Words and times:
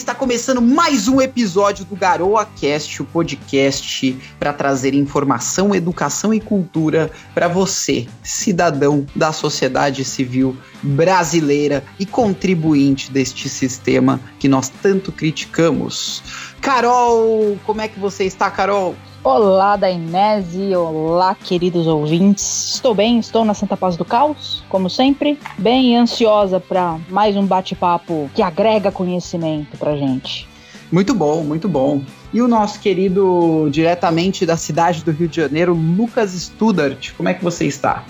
está 0.00 0.14
começando 0.14 0.62
mais 0.62 1.08
um 1.08 1.20
episódio 1.20 1.84
do 1.84 1.94
Garoa 1.94 2.46
Cast, 2.46 3.02
o 3.02 3.04
podcast 3.04 4.18
para 4.38 4.50
trazer 4.50 4.94
informação, 4.94 5.74
educação 5.74 6.32
e 6.32 6.40
cultura 6.40 7.10
para 7.34 7.48
você, 7.48 8.06
cidadão 8.22 9.04
da 9.14 9.30
sociedade 9.30 10.02
civil 10.02 10.56
brasileira 10.82 11.84
e 11.98 12.06
contribuinte 12.06 13.10
deste 13.10 13.46
sistema 13.46 14.18
que 14.38 14.48
nós 14.48 14.70
tanto 14.70 15.12
criticamos. 15.12 16.22
Carol, 16.62 17.58
como 17.66 17.82
é 17.82 17.88
que 17.88 18.00
você 18.00 18.24
está, 18.24 18.50
Carol? 18.50 18.96
Olá, 19.22 19.76
Dainese, 19.76 20.74
olá, 20.74 21.34
queridos 21.34 21.86
ouvintes. 21.86 22.76
Estou 22.76 22.94
bem, 22.94 23.18
estou 23.18 23.44
na 23.44 23.52
Santa 23.52 23.76
Paz 23.76 23.94
do 23.94 24.02
Caos, 24.02 24.64
como 24.66 24.88
sempre, 24.88 25.38
bem 25.58 25.94
ansiosa 25.94 26.58
para 26.58 26.98
mais 27.10 27.36
um 27.36 27.44
bate-papo 27.44 28.30
que 28.34 28.40
agrega 28.40 28.90
conhecimento 28.90 29.76
pra 29.76 29.94
gente. 29.94 30.48
Muito 30.90 31.12
bom, 31.12 31.42
muito 31.42 31.68
bom. 31.68 32.02
E 32.32 32.40
o 32.40 32.48
nosso 32.48 32.80
querido, 32.80 33.68
diretamente 33.70 34.46
da 34.46 34.56
cidade 34.56 35.04
do 35.04 35.10
Rio 35.10 35.28
de 35.28 35.36
Janeiro, 35.36 35.74
Lucas 35.74 36.30
Studart, 36.30 37.12
como 37.14 37.28
é 37.28 37.34
que 37.34 37.44
você 37.44 37.66
está? 37.66 38.04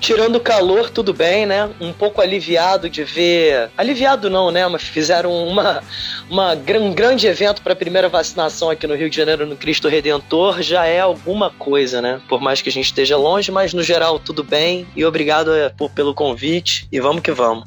Tirando 0.00 0.36
o 0.36 0.40
calor, 0.40 0.90
tudo 0.90 1.12
bem, 1.12 1.44
né? 1.44 1.68
Um 1.80 1.92
pouco 1.92 2.20
aliviado 2.20 2.88
de 2.88 3.04
ver. 3.04 3.70
Aliviado 3.76 4.30
não, 4.30 4.50
né? 4.50 4.66
Mas 4.68 4.82
fizeram 4.82 5.32
uma, 5.46 5.82
uma, 6.30 6.54
um 6.54 6.92
grande 6.92 7.26
evento 7.26 7.62
para 7.62 7.72
a 7.72 7.76
primeira 7.76 8.08
vacinação 8.08 8.70
aqui 8.70 8.86
no 8.86 8.94
Rio 8.94 9.10
de 9.10 9.16
Janeiro, 9.16 9.46
no 9.46 9.56
Cristo 9.56 9.88
Redentor. 9.88 10.62
Já 10.62 10.86
é 10.86 11.00
alguma 11.00 11.50
coisa, 11.50 12.00
né? 12.00 12.20
Por 12.28 12.40
mais 12.40 12.62
que 12.62 12.68
a 12.68 12.72
gente 12.72 12.86
esteja 12.86 13.16
longe, 13.16 13.50
mas 13.50 13.74
no 13.74 13.82
geral 13.82 14.18
tudo 14.18 14.44
bem. 14.44 14.86
E 14.94 15.04
obrigado 15.04 15.54
é, 15.54 15.68
por, 15.68 15.90
pelo 15.90 16.14
convite. 16.14 16.86
E 16.92 17.00
vamos 17.00 17.22
que 17.22 17.32
vamos. 17.32 17.64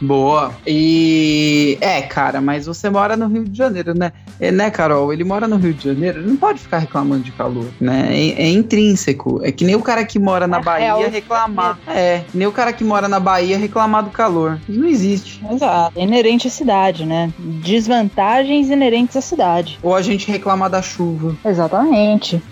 Boa. 0.00 0.54
E 0.66 1.76
é, 1.80 2.02
cara, 2.02 2.40
mas 2.40 2.66
você 2.66 2.88
mora 2.88 3.16
no 3.16 3.26
Rio 3.26 3.44
de 3.44 3.56
Janeiro, 3.56 3.94
né? 3.94 4.12
É, 4.40 4.50
né, 4.50 4.70
Carol? 4.70 5.12
Ele 5.12 5.24
mora 5.24 5.48
no 5.48 5.56
Rio 5.56 5.74
de 5.74 5.84
Janeiro, 5.84 6.20
ele 6.20 6.28
não 6.28 6.36
pode 6.36 6.60
ficar 6.60 6.78
reclamando 6.78 7.22
de 7.24 7.32
calor, 7.32 7.66
né? 7.80 8.08
É, 8.10 8.42
é 8.42 8.50
intrínseco. 8.50 9.40
É 9.42 9.50
que 9.50 9.64
nem 9.64 9.74
o 9.74 9.82
cara 9.82 10.04
que 10.04 10.18
mora 10.18 10.46
na 10.46 10.58
é 10.58 10.62
Bahia 10.62 10.94
real. 10.94 11.10
reclamar. 11.10 11.78
É, 11.86 12.22
nem 12.32 12.46
o 12.46 12.52
cara 12.52 12.72
que 12.72 12.84
mora 12.84 13.08
na 13.08 13.18
Bahia 13.20 13.58
reclamar 13.58 14.04
do 14.04 14.10
calor. 14.10 14.58
Isso 14.68 14.78
não 14.78 14.88
existe. 14.88 15.40
Exato. 15.50 15.98
É 15.98 16.02
inerente 16.02 16.46
à 16.46 16.50
cidade, 16.50 17.04
né? 17.04 17.32
Desvantagens 17.38 18.70
inerentes 18.70 19.16
à 19.16 19.20
cidade. 19.20 19.78
Ou 19.82 19.94
a 19.94 20.02
gente 20.02 20.30
reclamar 20.30 20.70
da 20.70 20.82
chuva. 20.82 21.36
Exatamente. 21.44 22.42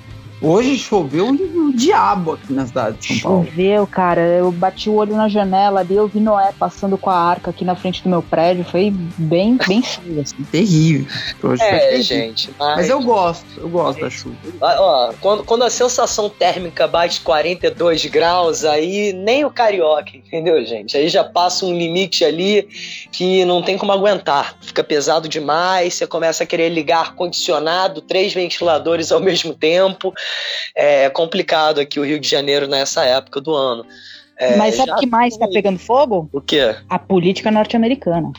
Hoje 0.41 0.77
choveu 0.77 1.29
o 1.29 1.73
diabo 1.75 2.33
aqui 2.33 2.53
na 2.53 2.67
cidade 2.67 2.99
de 2.99 3.21
São 3.21 3.31
Paulo. 3.31 3.47
Choveu, 3.47 3.87
cara. 3.87 4.21
Eu 4.21 4.53
bati 4.53 4.91
o 4.91 4.95
olho 4.95 5.17
na 5.17 5.29
janela 5.29 5.81
ali, 5.81 5.95
eu 5.95 6.07
vi 6.07 6.21
Noé 6.21 6.53
passando 6.59 6.99
com 6.99 7.09
a 7.09 7.19
arca 7.19 7.51
aqui 7.51 7.65
na 7.65 7.75
frente 7.75 8.03
do 8.03 8.11
meu 8.11 8.23
prédio. 8.23 8.65
Foi 8.65 8.91
bem, 8.91 9.59
bem 9.67 9.83
chuva, 9.83 10.21
assim. 10.21 10.37
Terrível. 10.51 11.07
Hoje 11.43 11.63
é, 11.63 11.79
terrível. 11.79 12.03
gente. 12.03 12.51
Mas... 12.59 12.77
mas... 12.77 12.91
eu 12.91 13.01
gosto, 13.01 13.47
eu 13.57 13.69
gosto 13.69 14.01
da 14.01 14.11
chuva. 14.11 14.37
Ah, 14.61 14.77
ó, 14.79 15.13
quando, 15.21 15.45
quando 15.45 15.65
a 15.65 15.71
sensação 15.71 16.29
térmica 16.29 16.87
bate 16.87 17.21
42 17.23 18.05
graus, 18.07 18.65
aí 18.65 19.15
nem 19.15 19.45
o 19.45 19.51
carioca, 19.51 20.17
entendeu, 20.17 20.65
gente? 20.67 20.97
Aí 20.99 21.09
já 21.09 21.25
passa 21.25 21.65
um 21.65 21.77
limite 21.77 22.25
ali 22.25 22.69
que 23.11 23.45
não 23.47 23.63
tem 23.63 23.79
como 23.79 23.93
aguentar. 23.93 24.55
Fica 24.61 24.85
pesado 24.85 25.29
demais, 25.29 25.95
você 25.95 26.07
começa 26.07 26.45
a 26.45 26.47
querer 26.47 26.69
ligar 26.69 27.01
ar-condicionado, 27.01 28.03
três 28.03 28.35
ventiladores 28.35 29.11
ao 29.11 29.21
mesmo 29.21 29.55
tempo 29.55 30.13
é 30.75 31.09
complicado 31.11 31.81
aqui 31.81 32.01
o 32.01 32.05
Rio 32.05 32.21
de 32.21 32.29
Janeiro 32.29 32.67
nessa 32.67 33.05
época 33.05 33.41
do 33.41 33.55
ano. 33.55 33.85
É, 34.39 34.57
Mas 34.57 34.77
sabe 34.77 34.91
o 34.93 34.97
que 34.97 35.07
mais 35.07 35.33
está 35.33 35.49
pegando 35.49 35.79
fogo? 35.79 36.29
O 36.33 36.41
quê? 36.41 36.77
A 36.89 36.99
política 36.99 37.51
norte-americana. 37.51 38.33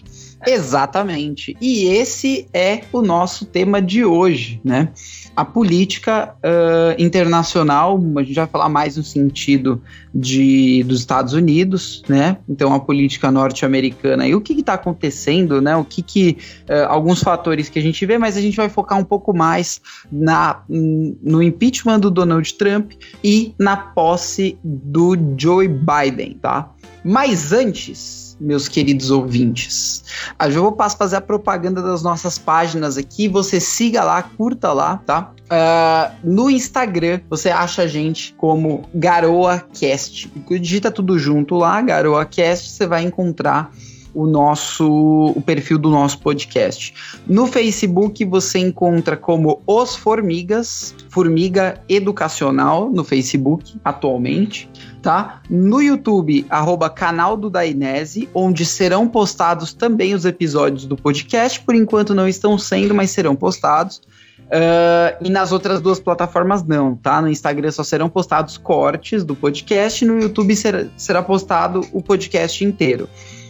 Exatamente. 0.46 1.56
E 1.60 1.86
esse 1.86 2.48
é 2.54 2.82
o 2.92 3.02
nosso 3.02 3.45
tema 3.45 3.82
de 3.82 4.06
hoje, 4.06 4.61
né? 4.64 4.89
a 5.38 5.45
política 5.45 6.34
uh, 6.38 7.00
internacional, 7.00 8.02
a 8.17 8.23
gente 8.23 8.34
vai 8.34 8.48
falar 8.48 8.70
mais 8.70 8.98
no 8.98 9.04
sentido 9.04 9.80
de, 10.11 10.84
dos 10.86 11.00
Estados 11.00 11.34
Unidos, 11.34 12.02
né? 12.10 12.38
Então 12.50 12.73
a 12.73 12.80
política 12.80 13.30
norte-americana 13.30 14.28
e 14.28 14.34
o 14.34 14.42
que 14.42 14.54
está 14.54 14.73
acontecendo, 14.73 15.61
né? 15.61 15.76
O 15.76 15.86
que, 15.86 16.02
que 16.02 16.38
uh, 16.67 16.88
alguns 16.88 17.22
fatores 17.22 17.70
que 17.70 17.78
a 17.78 17.82
gente 17.84 18.04
vê, 18.04 18.17
mas 18.17 18.36
a 18.36 18.42
gente 18.42 18.58
vai 18.58 18.67
focar 18.67 18.98
um 18.98 19.04
pouco 19.04 19.32
mais 19.32 19.80
na, 20.11 20.64
no 20.67 21.44
impeachment 21.44 22.00
do 22.00 22.10
Donald 22.10 22.52
Trump 22.56 22.94
e 23.23 23.54
na 23.60 23.78
posse 23.78 24.58
do 24.64 25.16
Joe 25.38 25.67
Biden, 25.67 26.40
tá? 26.42 26.72
Mas 27.04 27.52
antes 27.54 28.27
meus 28.39 28.67
queridos 28.67 29.11
ouvintes. 29.11 30.03
Eu 30.39 30.64
vou 30.64 30.77
fazer 30.98 31.17
a 31.17 31.21
propaganda 31.21 31.81
das 31.81 32.03
nossas 32.03 32.37
páginas 32.37 32.98
aqui. 32.98 33.27
Você 33.27 33.59
siga 33.59 34.03
lá, 34.03 34.21
curta 34.21 34.71
lá, 34.73 34.98
tá? 35.05 35.31
Uh, 35.48 36.15
no 36.23 36.49
Instagram, 36.49 37.21
você 37.30 37.49
acha 37.49 37.83
a 37.83 37.87
gente 37.87 38.33
como 38.37 38.87
GaroaCast. 38.93 40.31
Digita 40.59 40.92
tudo 40.92 41.17
junto 41.17 41.55
lá, 41.55 41.81
GaroaCast, 41.81 42.70
você 42.70 42.86
vai 42.86 43.03
encontrar 43.03 43.71
o 44.17 44.25
nosso 44.25 45.33
o 45.36 45.42
perfil 45.42 45.77
do 45.77 45.92
nosso 45.92 46.19
podcast. 46.19 46.92
No 47.27 47.45
Facebook 47.45 48.25
você 48.25 48.58
encontra 48.58 49.15
como 49.15 49.61
Os 49.67 49.95
Formigas, 49.95 50.95
Formiga 51.08 51.80
Educacional 51.87 52.89
no 52.89 53.04
Facebook 53.04 53.80
atualmente, 53.86 54.67
tá? 55.02 55.42
No 55.50 55.82
YouTube, 55.82 56.46
arroba 56.50 56.90
canal 56.90 57.38
do 57.38 57.50
Dainese, 57.50 58.30
onde 58.34 58.66
serão 58.66 59.08
postados 59.08 59.74
também 59.74 60.14
os 60.14 60.26
episódios 60.26 60.86
do 60.86 60.96
podcast. 60.96 61.62
Por 61.62 61.76
enquanto 61.76 62.14
não 62.14 62.28
estão 62.28 62.58
sendo, 62.58 62.94
mas 62.94 63.12
serão 63.12 63.36
postados. 63.36 64.02
Uh, 64.48 65.26
e 65.26 65.30
nas 65.30 65.52
outras 65.52 65.82
duas 65.82 66.00
plataformas 66.00 66.64
não, 66.64 66.96
tá? 66.96 67.22
No 67.22 67.30
Instagram 67.30 67.72
só 67.72 67.84
serão 67.84 68.08
postados 68.08 68.58
cortes 68.58 69.26
do 69.26 69.36
podcast, 69.36 70.06
no 70.06 70.22
YouTube 70.22 70.56
será, 70.56 70.86
será 70.96 71.22
postado 71.22 71.82
o 71.92 72.02
podcast 72.02 72.64
inteiro. 72.64 73.10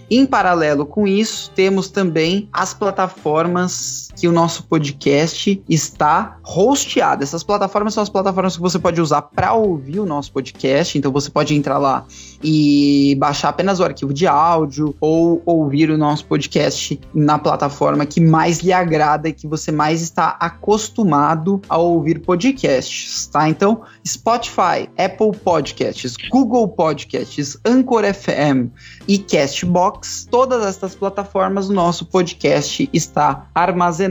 Em 0.09 0.25
paralelo 0.25 0.85
com 0.85 1.05
isso, 1.05 1.51
temos 1.51 1.89
também 1.89 2.49
as 2.51 2.73
plataformas 2.73 4.06
que 4.17 4.27
o 4.27 4.31
nosso 4.31 4.63
podcast 4.63 5.63
está 5.69 6.37
hosteado. 6.43 7.23
Essas 7.23 7.43
plataformas 7.43 7.93
são 7.93 8.01
as 8.01 8.09
plataformas 8.09 8.55
que 8.55 8.61
você 8.61 8.79
pode 8.79 8.99
usar 8.99 9.21
para 9.21 9.53
ouvir 9.53 9.99
o 9.99 10.05
nosso 10.05 10.31
podcast. 10.31 10.97
Então 10.97 11.11
você 11.11 11.29
pode 11.29 11.53
entrar 11.53 11.77
lá 11.77 12.03
e 12.43 13.15
baixar 13.19 13.49
apenas 13.49 13.79
o 13.79 13.83
arquivo 13.83 14.11
de 14.11 14.25
áudio 14.25 14.95
ou 14.99 15.41
ouvir 15.45 15.91
o 15.91 15.97
nosso 15.97 16.25
podcast 16.25 16.99
na 17.13 17.37
plataforma 17.37 18.07
que 18.07 18.19
mais 18.19 18.59
lhe 18.59 18.73
agrada 18.73 19.29
e 19.29 19.33
que 19.33 19.45
você 19.45 19.71
mais 19.71 20.01
está 20.01 20.35
acostumado 20.39 21.61
a 21.69 21.77
ouvir 21.77 22.19
podcasts, 22.19 23.27
tá? 23.27 23.47
Então, 23.47 23.81
Spotify, 24.05 24.89
Apple 24.97 25.37
Podcasts, 25.43 26.15
Google 26.31 26.67
Podcasts, 26.69 27.55
Anchor 27.63 28.03
FM 28.11 28.71
e 29.07 29.19
Castbox, 29.19 30.27
todas 30.29 30.65
estas 30.65 30.95
plataformas, 30.95 31.69
o 31.69 31.73
nosso 31.73 32.05
podcast 32.05 32.89
está 32.91 33.47
armazenado. 33.53 34.06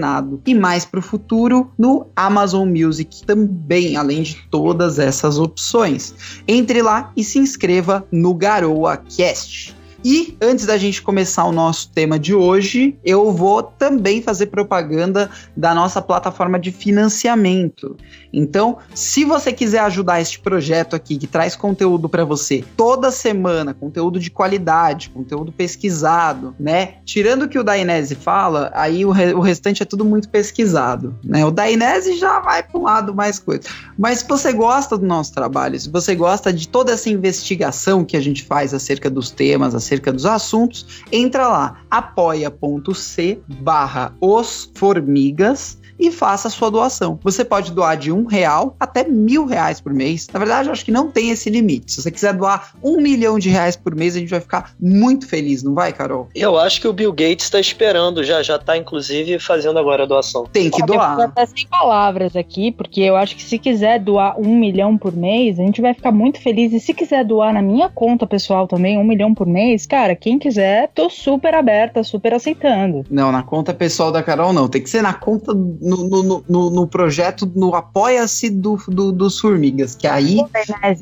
E 0.46 0.54
mais 0.54 0.84
para 0.84 1.00
o 1.00 1.02
futuro, 1.02 1.70
no 1.78 2.06
Amazon 2.16 2.68
Music 2.68 3.24
também, 3.24 3.96
além 3.96 4.22
de 4.22 4.36
todas 4.50 4.98
essas 4.98 5.38
opções. 5.38 6.14
Entre 6.48 6.82
lá 6.82 7.12
e 7.16 7.22
se 7.22 7.38
inscreva 7.38 8.06
no 8.10 8.34
Garoa 8.34 8.96
Cast. 8.96 9.75
E 10.08 10.38
antes 10.40 10.66
da 10.66 10.78
gente 10.78 11.02
começar 11.02 11.44
o 11.46 11.50
nosso 11.50 11.90
tema 11.90 12.16
de 12.16 12.32
hoje, 12.32 12.96
eu 13.04 13.32
vou 13.32 13.60
também 13.60 14.22
fazer 14.22 14.46
propaganda 14.46 15.28
da 15.56 15.74
nossa 15.74 16.00
plataforma 16.00 16.60
de 16.60 16.70
financiamento. 16.70 17.96
Então, 18.32 18.78
se 18.94 19.24
você 19.24 19.52
quiser 19.52 19.80
ajudar 19.80 20.20
este 20.20 20.38
projeto 20.38 20.94
aqui 20.94 21.18
que 21.18 21.26
traz 21.26 21.56
conteúdo 21.56 22.08
para 22.08 22.24
você 22.24 22.64
toda 22.76 23.10
semana, 23.10 23.74
conteúdo 23.74 24.20
de 24.20 24.30
qualidade, 24.30 25.10
conteúdo 25.10 25.50
pesquisado, 25.50 26.54
né? 26.56 26.98
Tirando 27.04 27.42
o 27.42 27.48
que 27.48 27.58
o 27.58 27.64
Dainese 27.64 28.14
fala, 28.14 28.70
aí 28.74 29.04
o, 29.04 29.10
re 29.10 29.34
o 29.34 29.40
restante 29.40 29.82
é 29.82 29.86
tudo 29.86 30.04
muito 30.04 30.28
pesquisado, 30.28 31.16
né? 31.24 31.44
O 31.44 31.50
Dainese 31.50 32.16
já 32.16 32.38
vai 32.38 32.62
para 32.62 32.78
um 32.78 32.84
lado 32.84 33.12
mais 33.12 33.40
coisa. 33.40 33.62
Mas 33.98 34.20
se 34.20 34.28
você 34.28 34.52
gosta 34.52 34.96
do 34.96 35.04
nosso 35.04 35.34
trabalho, 35.34 35.80
se 35.80 35.90
você 35.90 36.14
gosta 36.14 36.52
de 36.52 36.68
toda 36.68 36.92
essa 36.92 37.10
investigação 37.10 38.04
que 38.04 38.16
a 38.16 38.20
gente 38.20 38.44
faz 38.44 38.72
acerca 38.72 39.10
dos 39.10 39.32
temas, 39.32 39.74
acerca 39.74 39.95
dos 40.00 40.26
assuntos, 40.26 41.04
entra 41.10 41.48
lá 41.48 41.80
apoia.c 41.90 43.40
barra 43.62 44.12
os 44.20 44.70
formigas 44.74 45.78
e 45.98 46.10
faça 46.10 46.48
a 46.48 46.50
sua 46.50 46.70
doação. 46.70 47.18
Você 47.22 47.44
pode 47.44 47.72
doar 47.72 47.96
de 47.96 48.12
um 48.12 48.26
real 48.26 48.76
até 48.78 49.04
mil 49.04 49.46
reais 49.46 49.80
por 49.80 49.92
mês. 49.92 50.26
Na 50.32 50.38
verdade, 50.38 50.68
eu 50.68 50.72
acho 50.72 50.84
que 50.84 50.92
não 50.92 51.10
tem 51.10 51.30
esse 51.30 51.50
limite. 51.50 51.92
Se 51.92 52.02
você 52.02 52.10
quiser 52.10 52.34
doar 52.34 52.74
um 52.82 53.00
milhão 53.00 53.38
de 53.38 53.48
reais 53.48 53.76
por 53.76 53.94
mês, 53.94 54.16
a 54.16 54.18
gente 54.18 54.30
vai 54.30 54.40
ficar 54.40 54.74
muito 54.80 55.28
feliz, 55.28 55.62
não 55.62 55.74
vai, 55.74 55.92
Carol? 55.92 56.28
Eu 56.34 56.58
acho 56.58 56.80
que 56.80 56.88
o 56.88 56.92
Bill 56.92 57.12
Gates 57.12 57.46
está 57.46 57.60
esperando, 57.60 58.22
já 58.22 58.42
já 58.42 58.56
está 58.56 58.76
inclusive 58.76 59.38
fazendo 59.38 59.78
agora 59.78 60.04
a 60.04 60.06
doação. 60.06 60.44
Tem 60.46 60.70
que 60.70 60.82
doar. 60.82 61.18
Eu 61.18 61.24
até 61.24 61.46
sem 61.46 61.66
palavras 61.66 62.36
aqui, 62.36 62.70
porque 62.70 63.00
eu 63.00 63.16
acho 63.16 63.36
que 63.36 63.42
se 63.42 63.58
quiser 63.58 63.98
doar 64.00 64.38
um 64.38 64.56
milhão 64.56 64.96
por 64.96 65.14
mês, 65.14 65.58
a 65.58 65.62
gente 65.62 65.80
vai 65.80 65.94
ficar 65.94 66.12
muito 66.12 66.40
feliz. 66.40 66.72
E 66.72 66.80
se 66.80 66.92
quiser 66.92 67.24
doar 67.24 67.52
na 67.52 67.62
minha 67.62 67.88
conta 67.88 68.26
pessoal 68.26 68.66
também, 68.66 68.98
um 68.98 69.04
milhão 69.04 69.34
por 69.34 69.46
mês, 69.46 69.86
cara, 69.86 70.14
quem 70.14 70.38
quiser, 70.38 70.90
tô 70.94 71.08
super 71.08 71.54
aberta, 71.54 72.02
super 72.02 72.34
aceitando. 72.34 73.04
Não, 73.10 73.32
na 73.32 73.42
conta 73.42 73.72
pessoal 73.72 74.12
da 74.12 74.22
Carol 74.22 74.52
não. 74.52 74.68
Tem 74.68 74.82
que 74.82 74.90
ser 74.90 75.02
na 75.02 75.14
conta, 75.14 75.52
no, 75.86 76.22
no, 76.22 76.44
no, 76.48 76.70
no 76.70 76.86
projeto, 76.86 77.50
no 77.54 77.74
Apoia-se 77.74 78.50
do, 78.50 78.76
do, 78.88 79.12
dos 79.12 79.38
Formigas, 79.38 79.94
que 79.94 80.06
aí 80.06 80.38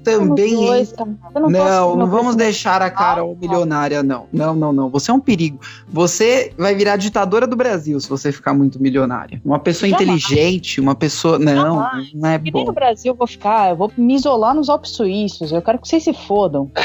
também. 0.05 0.55
Dois, 0.55 0.95
não, 1.35 1.49
não, 1.49 1.97
não 1.97 2.07
vamos 2.07 2.37
deixar 2.37 2.83
a 2.83 2.91
Carol 2.91 3.37
milionária, 3.41 4.03
não. 4.03 4.27
Não, 4.31 4.55
não, 4.55 4.73
não. 4.73 4.91
Você 4.91 5.11
é 5.11 5.15
um 5.15 5.21
perigo. 5.21 5.59
Você 5.89 6.53
vai 6.59 6.75
virar 6.75 6.97
ditadora 6.97 7.47
do 7.47 7.57
Brasil 7.57 7.99
se 7.99 8.09
você 8.09 8.31
ficar 8.31 8.53
muito 8.53 8.81
milionária. 8.81 9.41
Uma 9.45 9.59
pessoa 9.59 9.89
Jamais. 9.89 10.23
inteligente, 10.23 10.81
uma 10.81 10.95
pessoa. 10.95 11.39
Não, 11.39 11.77
Jamais. 11.77 12.13
não 12.13 12.29
é 12.29 12.39
bom. 12.39 12.65
no 12.65 12.73
Brasil 12.73 13.13
eu 13.13 13.17
vou 13.17 13.27
ficar, 13.27 13.71
eu 13.71 13.77
vou 13.77 13.91
me 13.97 14.15
isolar 14.15 14.55
nos 14.55 14.69
Alpes 14.69 14.91
Suíços. 14.91 15.51
Eu 15.51 15.63
quero 15.63 15.79
que 15.79 15.89
vocês 15.89 16.05
se 16.05 16.13
fodam. 16.13 16.71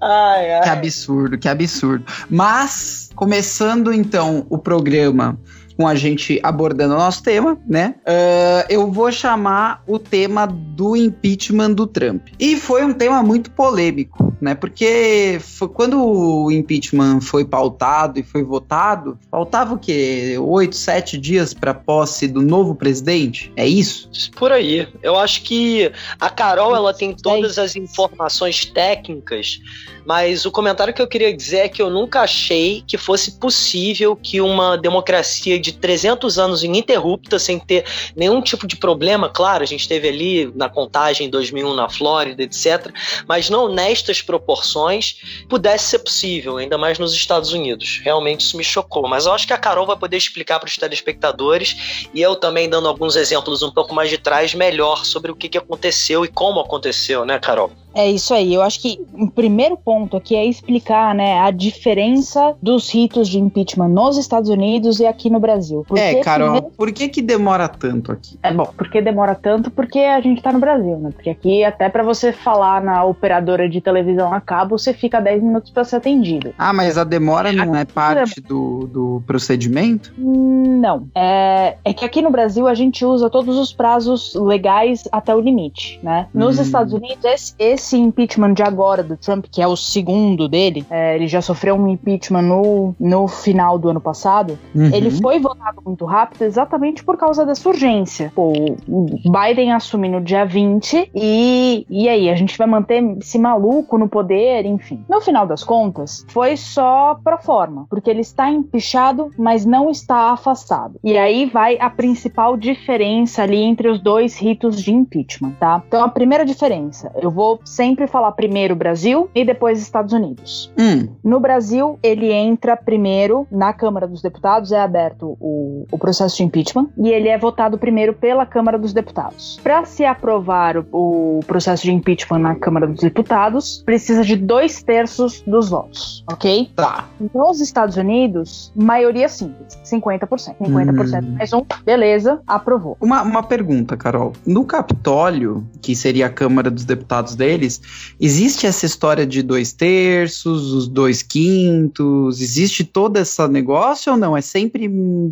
ai, 0.00 0.54
ai. 0.54 0.62
Que 0.62 0.68
absurdo, 0.68 1.36
que 1.36 1.48
absurdo. 1.48 2.04
Mas, 2.30 3.10
começando 3.16 3.92
então 3.92 4.46
o 4.48 4.56
programa 4.56 5.36
com 5.76 5.86
a 5.86 5.94
gente 5.94 6.40
abordando 6.42 6.94
o 6.94 6.98
nosso 6.98 7.22
tema, 7.22 7.58
né? 7.66 7.94
Uh, 8.00 8.66
eu 8.68 8.90
vou 8.90 9.12
chamar 9.12 9.82
o 9.86 9.98
tema 9.98 10.46
do 10.46 10.96
impeachment 10.96 11.72
do 11.72 11.86
Trump. 11.86 12.28
E 12.38 12.56
foi 12.56 12.84
um 12.84 12.92
tema 12.92 13.22
muito 13.22 13.50
polêmico, 13.50 14.34
né? 14.40 14.54
Porque 14.54 15.38
foi, 15.40 15.68
quando 15.68 16.02
o 16.02 16.50
impeachment 16.50 17.20
foi 17.20 17.44
pautado 17.44 18.18
e 18.18 18.22
foi 18.22 18.42
votado, 18.42 19.18
faltava 19.30 19.74
o 19.74 19.78
quê? 19.78 20.36
Oito, 20.40 20.76
sete 20.76 21.18
dias 21.18 21.52
para 21.52 21.74
posse 21.74 22.26
do 22.26 22.40
novo 22.40 22.74
presidente? 22.74 23.52
É 23.56 23.66
isso? 23.66 24.08
Por 24.36 24.52
aí. 24.52 24.88
Eu 25.02 25.16
acho 25.16 25.42
que 25.42 25.92
a 26.18 26.30
Carol 26.30 26.74
ela 26.74 26.94
tem 26.94 27.14
todas 27.14 27.58
as 27.58 27.76
informações 27.76 28.64
técnicas 28.64 29.60
mas 30.06 30.46
o 30.46 30.52
comentário 30.52 30.94
que 30.94 31.02
eu 31.02 31.08
queria 31.08 31.36
dizer 31.36 31.58
é 31.58 31.68
que 31.68 31.82
eu 31.82 31.90
nunca 31.90 32.20
achei 32.20 32.84
que 32.86 32.96
fosse 32.96 33.32
possível 33.32 34.14
que 34.14 34.40
uma 34.40 34.76
democracia 34.78 35.58
de 35.58 35.72
300 35.72 36.38
anos 36.38 36.62
ininterrupta, 36.62 37.38
sem 37.40 37.58
ter 37.58 37.84
nenhum 38.14 38.40
tipo 38.40 38.66
de 38.66 38.76
problema, 38.76 39.28
claro, 39.28 39.64
a 39.64 39.66
gente 39.66 39.88
teve 39.88 40.08
ali 40.08 40.52
na 40.54 40.68
contagem 40.68 41.26
em 41.26 41.30
2001 41.30 41.74
na 41.74 41.88
Flórida, 41.88 42.42
etc., 42.42 42.92
mas 43.26 43.50
não 43.50 43.68
nestas 43.68 44.22
proporções, 44.22 45.44
pudesse 45.48 45.86
ser 45.86 45.98
possível, 45.98 46.58
ainda 46.58 46.78
mais 46.78 46.98
nos 46.98 47.12
Estados 47.12 47.52
Unidos. 47.52 48.00
Realmente 48.04 48.42
isso 48.42 48.56
me 48.56 48.64
chocou. 48.64 49.08
Mas 49.08 49.26
eu 49.26 49.32
acho 49.32 49.46
que 49.46 49.52
a 49.52 49.58
Carol 49.58 49.86
vai 49.86 49.96
poder 49.96 50.16
explicar 50.16 50.60
para 50.60 50.68
os 50.68 50.76
telespectadores 50.76 52.08
e 52.14 52.22
eu 52.22 52.36
também 52.36 52.68
dando 52.68 52.86
alguns 52.86 53.16
exemplos 53.16 53.62
um 53.62 53.72
pouco 53.72 53.92
mais 53.92 54.08
de 54.08 54.18
trás 54.18 54.54
melhor 54.54 55.04
sobre 55.04 55.32
o 55.32 55.34
que, 55.34 55.48
que 55.48 55.58
aconteceu 55.58 56.24
e 56.24 56.28
como 56.28 56.60
aconteceu, 56.60 57.24
né, 57.24 57.38
Carol? 57.40 57.72
É 57.96 58.10
isso 58.10 58.34
aí. 58.34 58.52
Eu 58.52 58.60
acho 58.62 58.80
que 58.80 59.00
o 59.14 59.30
primeiro 59.30 59.76
ponto 59.76 60.18
aqui 60.18 60.36
é 60.36 60.44
explicar, 60.44 61.14
né, 61.14 61.40
a 61.40 61.50
diferença 61.50 62.54
dos 62.62 62.92
ritos 62.92 63.26
de 63.26 63.38
impeachment 63.38 63.88
nos 63.88 64.18
Estados 64.18 64.50
Unidos 64.50 65.00
e 65.00 65.06
aqui 65.06 65.30
no 65.30 65.40
Brasil. 65.40 65.82
Porque 65.88 66.02
é, 66.02 66.20
Carol, 66.20 66.70
por 66.76 66.92
que 66.92 67.08
que 67.08 67.22
demora 67.22 67.66
tanto 67.68 68.12
aqui? 68.12 68.38
É 68.42 68.52
bom, 68.52 68.70
porque 68.76 69.00
demora 69.00 69.34
tanto 69.34 69.70
porque 69.70 70.00
a 70.00 70.20
gente 70.20 70.42
tá 70.42 70.52
no 70.52 70.58
Brasil, 70.58 70.98
né? 70.98 71.10
Porque 71.10 71.30
aqui 71.30 71.64
até 71.64 71.88
para 71.88 72.02
você 72.02 72.32
falar 72.32 72.82
na 72.82 73.02
operadora 73.04 73.66
de 73.66 73.80
televisão 73.80 74.32
a 74.32 74.40
cabo, 74.42 74.78
você 74.78 74.92
fica 74.92 75.18
10 75.18 75.42
minutos 75.42 75.70
para 75.70 75.84
ser 75.84 75.96
atendido. 75.96 76.52
Ah, 76.58 76.74
mas 76.74 76.98
a 76.98 77.04
demora 77.04 77.50
não 77.50 77.74
é 77.74 77.86
parte 77.86 78.42
do, 78.42 78.86
do 78.86 79.22
procedimento? 79.26 80.12
Não. 80.18 81.08
É, 81.14 81.76
é 81.82 81.94
que 81.94 82.04
aqui 82.04 82.20
no 82.20 82.30
Brasil 82.30 82.68
a 82.68 82.74
gente 82.74 83.04
usa 83.06 83.30
todos 83.30 83.56
os 83.56 83.72
prazos 83.72 84.34
legais 84.34 85.08
até 85.10 85.34
o 85.34 85.40
limite, 85.40 85.98
né? 86.02 86.26
Nos 86.34 86.58
hum. 86.58 86.62
Estados 86.62 86.92
Unidos, 86.92 87.24
esse, 87.24 87.54
esse 87.58 87.85
esse 87.86 87.96
impeachment 87.96 88.54
de 88.54 88.62
agora 88.62 89.02
do 89.02 89.16
Trump, 89.16 89.46
que 89.50 89.62
é 89.62 89.66
o 89.66 89.76
segundo 89.76 90.48
dele, 90.48 90.84
é, 90.90 91.14
ele 91.14 91.28
já 91.28 91.40
sofreu 91.40 91.76
um 91.76 91.86
impeachment 91.86 92.42
no, 92.42 92.94
no 92.98 93.28
final 93.28 93.78
do 93.78 93.88
ano 93.88 94.00
passado, 94.00 94.58
uhum. 94.74 94.90
ele 94.92 95.10
foi 95.10 95.38
votado 95.38 95.80
muito 95.84 96.04
rápido 96.04 96.42
exatamente 96.42 97.04
por 97.04 97.16
causa 97.16 97.46
dessa 97.46 97.68
urgência. 97.68 98.32
Pô, 98.34 98.52
o 98.88 99.06
Biden 99.30 99.72
assume 99.72 100.08
no 100.08 100.20
dia 100.20 100.44
20 100.44 101.10
e, 101.14 101.86
e 101.88 102.08
aí, 102.08 102.28
a 102.28 102.34
gente 102.34 102.58
vai 102.58 102.66
manter 102.66 103.02
esse 103.18 103.38
maluco 103.38 103.96
no 103.96 104.08
poder, 104.08 104.66
enfim. 104.66 105.04
No 105.08 105.20
final 105.20 105.46
das 105.46 105.62
contas, 105.62 106.26
foi 106.28 106.56
só 106.56 107.18
pro 107.22 107.38
forma, 107.38 107.86
porque 107.88 108.10
ele 108.10 108.22
está 108.22 108.50
empichado, 108.50 109.30
mas 109.38 109.64
não 109.64 109.90
está 109.90 110.32
afastado. 110.32 110.98
E 111.04 111.16
aí 111.16 111.46
vai 111.46 111.78
a 111.78 111.88
principal 111.88 112.56
diferença 112.56 113.42
ali 113.42 113.62
entre 113.62 113.88
os 113.88 114.00
dois 114.00 114.36
ritos 114.36 114.82
de 114.82 114.92
impeachment, 114.92 115.52
tá? 115.60 115.82
Então 115.86 116.02
a 116.02 116.08
primeira 116.08 116.44
diferença, 116.44 117.12
eu 117.20 117.30
vou 117.30 117.60
sempre 117.76 118.06
falar 118.06 118.32
primeiro 118.32 118.74
Brasil 118.74 119.28
e 119.34 119.44
depois 119.44 119.78
Estados 119.80 120.14
Unidos. 120.14 120.72
Hum. 120.78 121.08
No 121.22 121.38
Brasil, 121.38 121.98
ele 122.02 122.32
entra 122.32 122.74
primeiro 122.74 123.46
na 123.50 123.72
Câmara 123.72 124.08
dos 124.08 124.22
Deputados, 124.22 124.72
é 124.72 124.80
aberto 124.80 125.36
o, 125.38 125.86
o 125.90 125.98
processo 125.98 126.38
de 126.38 126.44
impeachment, 126.44 126.88
e 126.96 127.10
ele 127.10 127.28
é 127.28 127.36
votado 127.36 127.76
primeiro 127.76 128.14
pela 128.14 128.46
Câmara 128.46 128.78
dos 128.78 128.94
Deputados. 128.94 129.60
Para 129.62 129.84
se 129.84 130.04
aprovar 130.06 130.78
o, 130.78 130.86
o, 130.90 131.40
processo 131.46 131.82
de 131.82 131.92
impeachment 131.92 132.38
na 132.38 132.54
Câmara 132.54 132.86
dos 132.86 133.00
Deputados, 133.00 133.82
precisa 133.84 134.24
de 134.24 134.36
dois 134.36 134.82
terços 134.82 135.42
dos 135.46 135.68
votos, 135.68 136.24
ok? 136.30 136.70
Tá. 136.74 137.08
Nos 137.34 137.60
Estados 137.60 137.96
Unidos, 137.96 138.72
maioria 138.74 139.28
simples, 139.28 139.78
50%. 139.84 140.56
50% 140.56 141.22
hum. 141.22 141.34
mais 141.36 141.52
um, 141.52 141.62
beleza, 141.84 142.40
aprovou. 142.46 142.96
Uma, 143.00 143.22
uma 143.22 143.42
pergunta, 143.42 143.96
Carol. 143.96 144.32
No 144.46 144.64
Capitólio, 144.64 145.66
que 145.82 145.94
seria 145.94 146.26
a 146.26 146.30
Câmara 146.30 146.70
dos 146.70 146.84
Deputados 146.84 147.34
deles, 147.34 147.65
deles, 147.66 148.14
existe 148.20 148.66
essa 148.66 148.86
história 148.86 149.26
de 149.26 149.42
dois 149.42 149.72
terços, 149.72 150.72
os 150.72 150.88
dois 150.88 151.22
quintos, 151.22 152.40
existe 152.40 152.84
todo 152.84 153.16
esse 153.16 153.46
negócio 153.48 154.12
ou 154.12 154.18
não? 154.18 154.36
É 154.36 154.40
sempre 154.40 154.90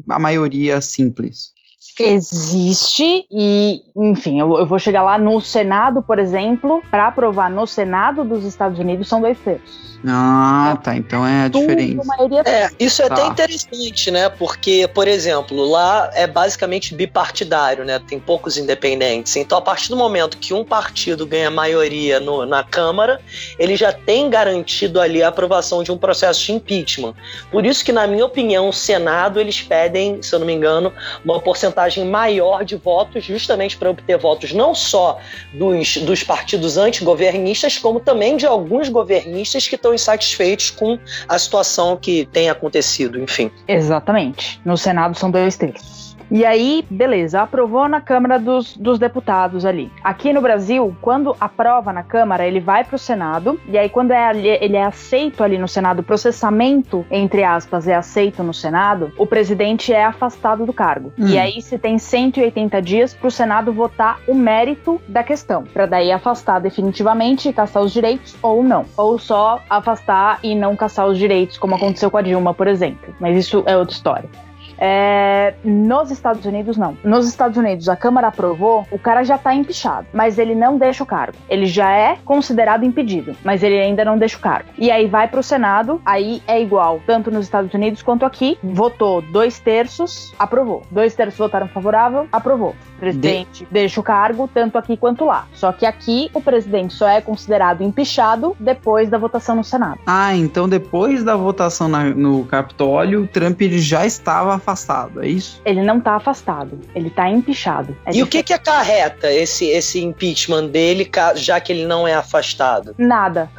a 0.08 0.18
maioria 0.18 0.80
simples? 0.80 1.54
Existe 2.00 3.24
e, 3.30 3.82
enfim, 3.96 4.40
eu, 4.40 4.58
eu 4.58 4.66
vou 4.66 4.80
chegar 4.80 5.02
lá 5.02 5.16
no 5.16 5.40
Senado, 5.40 6.02
por 6.02 6.18
exemplo, 6.18 6.82
para 6.90 7.06
aprovar 7.06 7.48
no 7.48 7.66
Senado 7.66 8.24
dos 8.24 8.44
Estados 8.44 8.80
Unidos 8.80 9.06
são 9.06 9.20
dois 9.20 9.38
terços. 9.38 9.93
Ah, 10.06 10.78
tá. 10.82 10.96
Então 10.96 11.26
é 11.26 11.44
a 11.44 11.48
diferença. 11.48 12.02
É, 12.44 12.70
isso 12.78 13.02
é 13.02 13.08
tá. 13.08 13.14
até 13.14 13.26
interessante, 13.26 14.10
né? 14.10 14.28
Porque, 14.28 14.88
por 14.92 15.08
exemplo, 15.08 15.64
lá 15.64 16.10
é 16.14 16.26
basicamente 16.26 16.94
bipartidário, 16.94 17.84
né? 17.84 17.98
Tem 18.06 18.20
poucos 18.20 18.58
independentes. 18.58 19.34
Então, 19.36 19.56
a 19.56 19.62
partir 19.62 19.88
do 19.88 19.96
momento 19.96 20.36
que 20.36 20.52
um 20.52 20.64
partido 20.64 21.26
ganha 21.26 21.50
maioria 21.50 22.20
no, 22.20 22.44
na 22.44 22.62
Câmara, 22.62 23.20
ele 23.58 23.76
já 23.76 23.92
tem 23.92 24.28
garantido 24.28 25.00
ali 25.00 25.22
a 25.22 25.28
aprovação 25.28 25.82
de 25.82 25.90
um 25.90 25.96
processo 25.96 26.44
de 26.44 26.52
impeachment. 26.52 27.14
Por 27.50 27.64
isso 27.64 27.82
que, 27.82 27.92
na 27.92 28.06
minha 28.06 28.26
opinião, 28.26 28.68
o 28.68 28.72
Senado 28.72 29.40
eles 29.40 29.62
pedem, 29.62 30.22
se 30.22 30.34
eu 30.34 30.38
não 30.38 30.46
me 30.46 30.52
engano, 30.52 30.92
uma 31.24 31.40
porcentagem 31.40 32.04
maior 32.04 32.64
de 32.64 32.76
votos, 32.76 33.24
justamente 33.24 33.76
para 33.76 33.88
obter 33.88 34.18
votos 34.18 34.52
não 34.52 34.74
só 34.74 35.18
dos, 35.52 35.96
dos 35.98 36.22
partidos 36.22 36.76
antigovernistas, 36.76 37.78
como 37.78 38.00
também 38.00 38.36
de 38.36 38.46
alguns 38.46 38.88
governistas 38.90 39.66
que 39.66 39.76
estão 39.76 39.93
insatisfeitos 39.94 40.70
com 40.70 40.98
a 41.28 41.38
situação 41.38 41.96
que 41.96 42.26
tem 42.32 42.50
acontecido, 42.50 43.18
enfim. 43.18 43.50
Exatamente. 43.66 44.60
No 44.64 44.76
Senado 44.76 45.16
são 45.16 45.30
dois 45.30 45.56
terços. 45.56 46.03
E 46.34 46.44
aí, 46.44 46.84
beleza, 46.90 47.42
aprovou 47.42 47.88
na 47.88 48.00
Câmara 48.00 48.40
dos, 48.40 48.76
dos 48.76 48.98
Deputados 48.98 49.64
ali. 49.64 49.88
Aqui 50.02 50.32
no 50.32 50.40
Brasil, 50.40 50.92
quando 51.00 51.36
aprova 51.38 51.92
na 51.92 52.02
Câmara, 52.02 52.44
ele 52.44 52.58
vai 52.58 52.82
para 52.82 52.96
o 52.96 52.98
Senado, 52.98 53.60
e 53.68 53.78
aí 53.78 53.88
quando 53.88 54.10
é, 54.10 54.36
ele 54.36 54.76
é 54.76 54.82
aceito 54.82 55.44
ali 55.44 55.56
no 55.56 55.68
Senado, 55.68 56.00
o 56.00 56.02
processamento, 56.02 57.06
entre 57.08 57.44
aspas, 57.44 57.86
é 57.86 57.94
aceito 57.94 58.42
no 58.42 58.52
Senado, 58.52 59.12
o 59.16 59.24
presidente 59.24 59.92
é 59.92 60.04
afastado 60.04 60.66
do 60.66 60.72
cargo. 60.72 61.12
Hum. 61.16 61.28
E 61.28 61.38
aí 61.38 61.62
se 61.62 61.78
tem 61.78 62.00
180 62.00 62.82
dias 62.82 63.14
para 63.14 63.28
o 63.28 63.30
Senado 63.30 63.72
votar 63.72 64.18
o 64.26 64.34
mérito 64.34 65.00
da 65.06 65.22
questão, 65.22 65.62
para 65.62 65.86
daí 65.86 66.10
afastar 66.10 66.58
definitivamente 66.58 67.48
e 67.48 67.52
caçar 67.52 67.80
os 67.80 67.92
direitos 67.92 68.34
ou 68.42 68.64
não. 68.64 68.86
Ou 68.96 69.20
só 69.20 69.60
afastar 69.70 70.40
e 70.42 70.56
não 70.56 70.74
caçar 70.74 71.06
os 71.06 71.16
direitos, 71.16 71.58
como 71.58 71.76
aconteceu 71.76 72.10
com 72.10 72.16
a 72.16 72.22
Dilma, 72.22 72.52
por 72.52 72.66
exemplo. 72.66 73.14
Mas 73.20 73.38
isso 73.38 73.62
é 73.66 73.76
outra 73.76 73.94
história. 73.94 74.28
É, 74.78 75.54
nos 75.64 76.10
Estados 76.10 76.44
Unidos, 76.44 76.76
não. 76.76 76.96
Nos 77.04 77.28
Estados 77.28 77.56
Unidos, 77.56 77.88
a 77.88 77.96
Câmara 77.96 78.28
aprovou, 78.28 78.86
o 78.90 78.98
cara 78.98 79.22
já 79.24 79.38
tá 79.38 79.54
empichado, 79.54 80.06
mas 80.12 80.38
ele 80.38 80.54
não 80.54 80.76
deixa 80.78 81.02
o 81.02 81.06
cargo. 81.06 81.36
Ele 81.48 81.66
já 81.66 81.90
é 81.90 82.16
considerado 82.24 82.84
impedido, 82.84 83.36
mas 83.44 83.62
ele 83.62 83.78
ainda 83.78 84.04
não 84.04 84.18
deixa 84.18 84.36
o 84.36 84.40
cargo. 84.40 84.68
E 84.78 84.90
aí 84.90 85.06
vai 85.06 85.28
pro 85.28 85.42
Senado, 85.42 86.00
aí 86.04 86.42
é 86.46 86.60
igual, 86.60 87.00
tanto 87.06 87.30
nos 87.30 87.44
Estados 87.44 87.72
Unidos 87.72 88.02
quanto 88.02 88.24
aqui. 88.24 88.58
Votou 88.62 89.22
dois 89.22 89.58
terços, 89.58 90.32
aprovou. 90.38 90.82
Dois 90.90 91.14
terços 91.14 91.38
votaram 91.38 91.68
favorável, 91.68 92.26
aprovou. 92.32 92.74
O 92.96 93.00
presidente 93.00 93.64
de... 93.64 93.70
deixa 93.70 94.00
o 94.00 94.02
cargo, 94.02 94.48
tanto 94.52 94.78
aqui 94.78 94.96
quanto 94.96 95.24
lá. 95.24 95.46
Só 95.52 95.72
que 95.72 95.84
aqui 95.84 96.30
o 96.32 96.40
presidente 96.40 96.94
só 96.94 97.08
é 97.08 97.20
considerado 97.20 97.82
empichado 97.82 98.56
depois 98.58 99.08
da 99.08 99.18
votação 99.18 99.56
no 99.56 99.64
Senado. 99.64 100.00
Ah, 100.06 100.34
então 100.34 100.68
depois 100.68 101.22
da 101.22 101.36
votação 101.36 101.88
na, 101.88 102.04
no 102.04 102.44
Capitólio, 102.44 103.26
Trump 103.26 103.60
ele 103.60 103.78
já 103.78 104.06
estava 104.06 104.58
afastado, 104.64 105.22
é 105.22 105.28
isso? 105.28 105.60
Ele 105.64 105.82
não 105.82 105.98
está 105.98 106.16
afastado, 106.16 106.80
ele 106.94 107.08
está 107.08 107.28
empichado. 107.28 107.94
É 108.06 108.14
e 108.14 108.22
o 108.22 108.26
que 108.26 108.42
que 108.42 108.54
acarreta 108.54 109.30
esse, 109.30 109.66
esse 109.66 110.02
impeachment 110.02 110.68
dele, 110.68 111.08
já 111.36 111.60
que 111.60 111.72
ele 111.72 111.84
não 111.86 112.08
é 112.08 112.14
afastado? 112.14 112.94
Nada. 112.98 113.50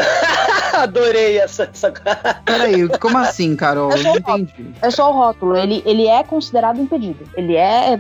Adorei 0.74 1.38
essa. 1.38 1.70
essa... 1.72 1.92
Peraí, 2.44 2.88
como 3.00 3.18
assim, 3.18 3.56
Carol? 3.56 3.92
É 3.92 3.98
não 4.04 4.18
entendi. 4.18 4.72
É 4.82 4.90
só 4.90 5.10
o 5.10 5.14
rótulo. 5.14 5.56
Ele, 5.56 5.82
ele 5.86 6.08
é 6.08 6.24
considerado 6.24 6.82
impedido. 6.82 7.24
Ele 7.36 7.56
é, 7.56 8.00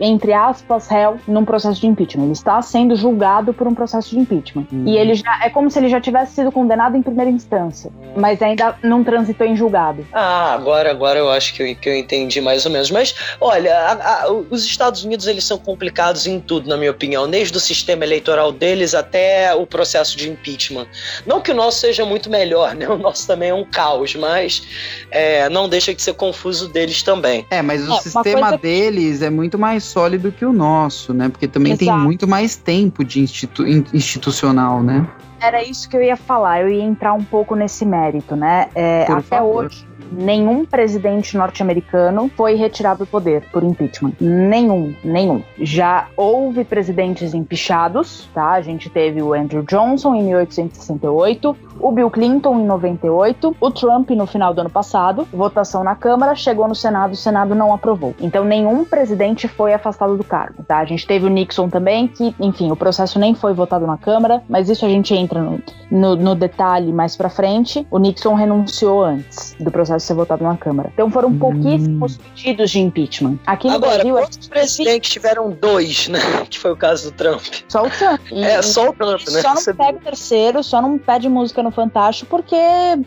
entre 0.00 0.32
aspas, 0.32 0.86
réu 0.88 1.18
num 1.26 1.44
processo 1.44 1.80
de 1.80 1.86
impeachment. 1.86 2.24
Ele 2.24 2.32
está 2.32 2.60
sendo 2.60 2.94
julgado 2.96 3.54
por 3.54 3.66
um 3.66 3.74
processo 3.74 4.10
de 4.10 4.18
impeachment. 4.18 4.66
Hum. 4.72 4.84
E 4.86 4.96
ele 4.96 5.14
já. 5.14 5.44
É 5.44 5.48
como 5.48 5.70
se 5.70 5.78
ele 5.78 5.88
já 5.88 6.00
tivesse 6.00 6.34
sido 6.34 6.52
condenado 6.52 6.96
em 6.96 7.02
primeira 7.02 7.30
instância. 7.30 7.90
Mas 8.16 8.42
ainda 8.42 8.76
não 8.82 9.02
transitou 9.02 9.46
em 9.46 9.56
julgado. 9.56 10.06
Ah, 10.12 10.52
agora, 10.52 10.90
agora 10.90 11.18
eu 11.18 11.30
acho 11.30 11.54
que 11.54 11.62
eu, 11.62 11.76
que 11.76 11.88
eu 11.88 11.96
entendi 11.96 12.39
mais 12.40 12.64
ou 12.66 12.72
menos. 12.72 12.90
Mas, 12.90 13.14
olha, 13.40 13.76
a, 13.76 14.24
a, 14.24 14.32
os 14.32 14.64
Estados 14.64 15.04
Unidos 15.04 15.26
eles 15.26 15.44
são 15.44 15.58
complicados 15.58 16.26
em 16.26 16.40
tudo, 16.40 16.68
na 16.68 16.76
minha 16.76 16.90
opinião. 16.90 17.28
Desde 17.28 17.56
o 17.56 17.60
sistema 17.60 18.04
eleitoral 18.04 18.52
deles 18.52 18.94
até 18.94 19.54
o 19.54 19.66
processo 19.66 20.16
de 20.16 20.30
impeachment. 20.30 20.86
Não 21.26 21.40
que 21.40 21.50
o 21.50 21.54
nosso 21.54 21.80
seja 21.80 22.04
muito 22.04 22.30
melhor, 22.30 22.74
né? 22.76 22.88
O 22.88 22.98
nosso 22.98 23.26
também 23.26 23.50
é 23.50 23.54
um 23.54 23.64
caos, 23.64 24.14
mas 24.14 24.62
é, 25.10 25.48
não 25.48 25.68
deixa 25.68 25.94
de 25.94 26.02
ser 26.02 26.14
confuso 26.14 26.68
deles 26.68 27.02
também. 27.02 27.46
É, 27.50 27.62
mas 27.62 27.88
o 27.88 27.92
é, 27.92 28.00
sistema 28.00 28.56
deles 28.56 29.22
é 29.22 29.30
muito 29.30 29.58
mais 29.58 29.84
sólido 29.84 30.32
que 30.32 30.44
o 30.44 30.52
nosso, 30.52 31.12
né? 31.12 31.28
Porque 31.28 31.48
também 31.48 31.72
Exato. 31.72 31.84
tem 31.84 31.98
muito 31.98 32.26
mais 32.26 32.56
tempo 32.56 33.04
de 33.04 33.20
institu 33.20 33.66
institucional, 33.92 34.82
né? 34.82 35.06
Era 35.40 35.62
isso 35.62 35.88
que 35.88 35.96
eu 35.96 36.02
ia 36.02 36.16
falar, 36.16 36.60
eu 36.60 36.68
ia 36.68 36.82
entrar 36.82 37.14
um 37.14 37.24
pouco 37.24 37.54
nesse 37.54 37.84
mérito, 37.86 38.36
né? 38.36 38.68
É, 38.74 39.06
até 39.08 39.22
favor. 39.22 39.64
hoje, 39.64 39.86
nenhum 40.10 40.64
presidente 40.64 41.36
norte-americano 41.36 42.30
foi 42.36 42.54
retirado 42.54 43.00
do 43.00 43.06
poder 43.06 43.42
por 43.52 43.62
impeachment. 43.62 44.12
Nenhum, 44.20 44.94
nenhum. 45.02 45.42
Já 45.58 46.08
houve 46.16 46.64
presidentes 46.64 47.34
empichados, 47.34 48.28
tá? 48.34 48.52
A 48.52 48.60
gente 48.60 48.90
teve 48.90 49.22
o 49.22 49.32
Andrew 49.32 49.62
Johnson 49.62 50.14
em 50.14 50.24
1868, 50.24 51.56
o 51.80 51.92
Bill 51.92 52.10
Clinton 52.10 52.60
em 52.60 52.66
98, 52.66 53.56
o 53.60 53.70
Trump 53.70 54.10
no 54.10 54.26
final 54.26 54.54
do 54.54 54.60
ano 54.60 54.70
passado, 54.70 55.26
votação 55.32 55.82
na 55.82 55.94
Câmara, 55.94 56.34
chegou 56.34 56.68
no 56.68 56.74
Senado, 56.74 57.12
o 57.12 57.16
Senado 57.16 57.54
não 57.54 57.72
aprovou. 57.72 58.14
Então 58.20 58.44
nenhum 58.44 58.84
presidente 58.84 59.48
foi 59.48 59.72
afastado 59.72 60.16
do 60.16 60.24
cargo, 60.24 60.62
tá? 60.62 60.78
A 60.78 60.84
gente 60.84 61.06
teve 61.06 61.26
o 61.26 61.28
Nixon 61.28 61.68
também, 61.68 62.08
que, 62.08 62.34
enfim, 62.38 62.70
o 62.70 62.76
processo 62.76 63.18
nem 63.18 63.34
foi 63.34 63.52
votado 63.52 63.86
na 63.86 63.96
Câmara, 63.96 64.42
mas 64.48 64.68
isso 64.68 64.84
a 64.84 64.88
gente 64.88 65.14
entra 65.14 65.40
no, 65.40 65.60
no, 65.90 66.16
no 66.16 66.34
detalhe 66.34 66.92
mais 66.92 67.16
pra 67.16 67.28
frente. 67.28 67.86
O 67.90 67.98
Nixon 67.98 68.34
renunciou 68.34 69.02
antes 69.02 69.56
do 69.58 69.70
processo 69.70 70.06
ser 70.06 70.14
votado 70.14 70.44
na 70.44 70.56
Câmara. 70.56 70.90
Então 70.92 71.10
foram 71.10 71.28
hum. 71.28 71.38
pouquíssimos 71.38 72.18
pedidos 72.18 72.70
de 72.70 72.80
impeachment. 72.80 73.38
Aqui 73.46 73.68
no 73.68 73.74
Agora, 73.74 73.94
Brasil, 73.94 74.14
quantos 74.14 74.48
presidentes 74.48 75.10
tiveram 75.10 75.50
dois, 75.50 76.08
né? 76.08 76.20
Que 76.50 76.58
foi 76.58 76.72
o 76.72 76.76
caso 76.76 77.10
do 77.10 77.16
Trump. 77.16 77.42
Só 77.68 77.84
o 77.84 77.90
Trump. 77.90 78.20
E, 78.32 78.42
é, 78.42 78.60
só 78.60 78.90
o 78.90 78.92
Trump, 78.92 79.20
né? 79.28 79.40
Só 79.40 79.54
não 79.54 79.76
pega 79.76 79.98
o 79.98 80.00
terceiro, 80.00 80.62
só 80.64 80.82
não 80.82 80.98
pede 80.98 81.28
música 81.28 81.62
no 81.62 81.69
Fantástico 81.70 82.30
porque, 82.30 82.56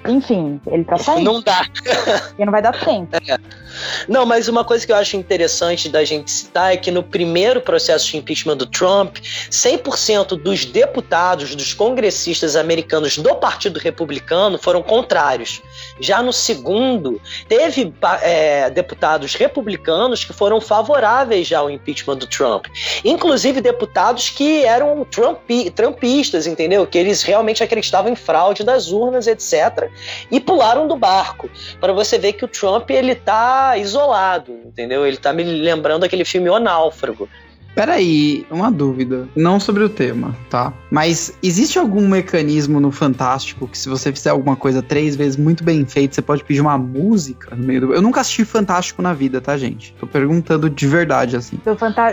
enfim, 0.08 0.60
ele 0.67 0.84
tá 0.84 0.98
saindo. 0.98 1.32
Não 1.32 1.41
dá. 1.41 1.65
Porque 1.74 1.91
não 2.46 2.51
vai 2.51 2.62
dar 2.62 2.74
tempo. 2.74 3.15
É. 3.27 3.38
Não, 4.08 4.25
mas 4.25 4.48
uma 4.48 4.63
coisa 4.63 4.86
que 4.86 4.91
eu 4.91 4.96
acho 4.96 5.17
interessante 5.17 5.89
da 5.89 6.03
gente 6.03 6.29
citar 6.29 6.74
é 6.74 6.77
que 6.77 6.91
no 6.91 7.01
primeiro 7.01 7.62
processo 7.62 8.12
de 8.12 8.17
impeachment 8.17 8.58
do 8.58 8.65
Trump, 8.65 9.17
100% 9.50 10.41
dos 10.41 10.65
deputados, 10.65 11.55
dos 11.55 11.74
congressistas 11.74 12.55
americanos 12.55 13.17
do 13.17 13.36
Partido 13.36 13.79
Republicano 13.79 14.58
foram 14.58 14.84
contrários. 14.84 15.62
Já 16.00 16.22
no 16.22 16.34
segundo, 16.34 17.22
teve 17.48 17.93
é, 18.22 18.70
deputados 18.70 19.34
republicanos 19.36 20.24
que 20.24 20.34
foram 20.34 20.60
favoráveis 20.62 21.48
já 21.48 21.60
ao 21.60 21.70
impeachment 21.70 22.17
do 22.17 22.27
Trump. 22.27 22.65
Inclusive 23.03 23.62
deputados 23.62 24.29
que 24.29 24.65
eram 24.65 25.05
Trumpi, 25.05 25.70
trumpistas, 25.72 26.46
entendeu? 26.46 26.86
Que 26.86 26.98
eles 26.98 27.24
realmente 27.24 27.63
acreditavam 27.63 28.12
em 28.12 28.15
fraude 28.15 28.52
das 28.62 28.91
urnas, 28.91 29.25
etc. 29.25 29.89
E 30.29 30.41
pularam 30.41 30.86
do 30.86 30.98
barco. 30.98 31.50
Para 31.79 31.93
você 31.93 32.17
ver 32.17 32.33
que 32.33 32.43
o 32.43 32.48
Trump 32.50 32.89
ele 32.89 33.15
tá 33.15 33.77
isolado, 33.77 34.51
entendeu? 34.65 35.07
Ele 35.07 35.15
tá 35.15 35.31
me 35.31 35.43
lembrando 35.43 36.03
aquele 36.03 36.25
filme 36.25 36.50
O 36.50 36.60
Náufrago. 36.60 37.29
Peraí, 37.75 38.45
uma 38.51 38.72
dúvida. 38.72 39.27
Não 39.36 39.60
sobre 39.60 39.83
o 39.83 39.89
tema, 39.89 40.36
tá? 40.48 40.72
Mas 40.91 41.36
existe 41.41 41.79
algum 41.79 42.07
mecanismo 42.07 42.79
no 42.79 42.91
Fantástico 42.91 43.67
que 43.67 43.75
se 43.75 43.89
você 43.89 44.13
fizer 44.13 44.29
alguma 44.29 44.55
coisa 44.55 44.79
três 44.83 45.15
vezes 45.15 45.38
muito 45.38 45.63
bem 45.63 45.83
feito, 45.83 46.13
você 46.13 46.22
pode 46.22 46.43
pedir 46.43 46.62
uma 46.62 46.77
música 46.77 47.55
no 47.55 47.65
meio 47.65 47.81
do... 47.81 47.93
Eu 47.95 48.01
nunca 48.03 48.22
assisti 48.22 48.45
Fantástico 48.45 49.01
na 49.01 49.12
vida, 49.12 49.41
tá, 49.41 49.57
gente? 49.57 49.91
Tô 50.00 50.05
perguntando 50.05 50.69
de 50.69 50.86
verdade, 50.86 51.36
assim. 51.36 51.60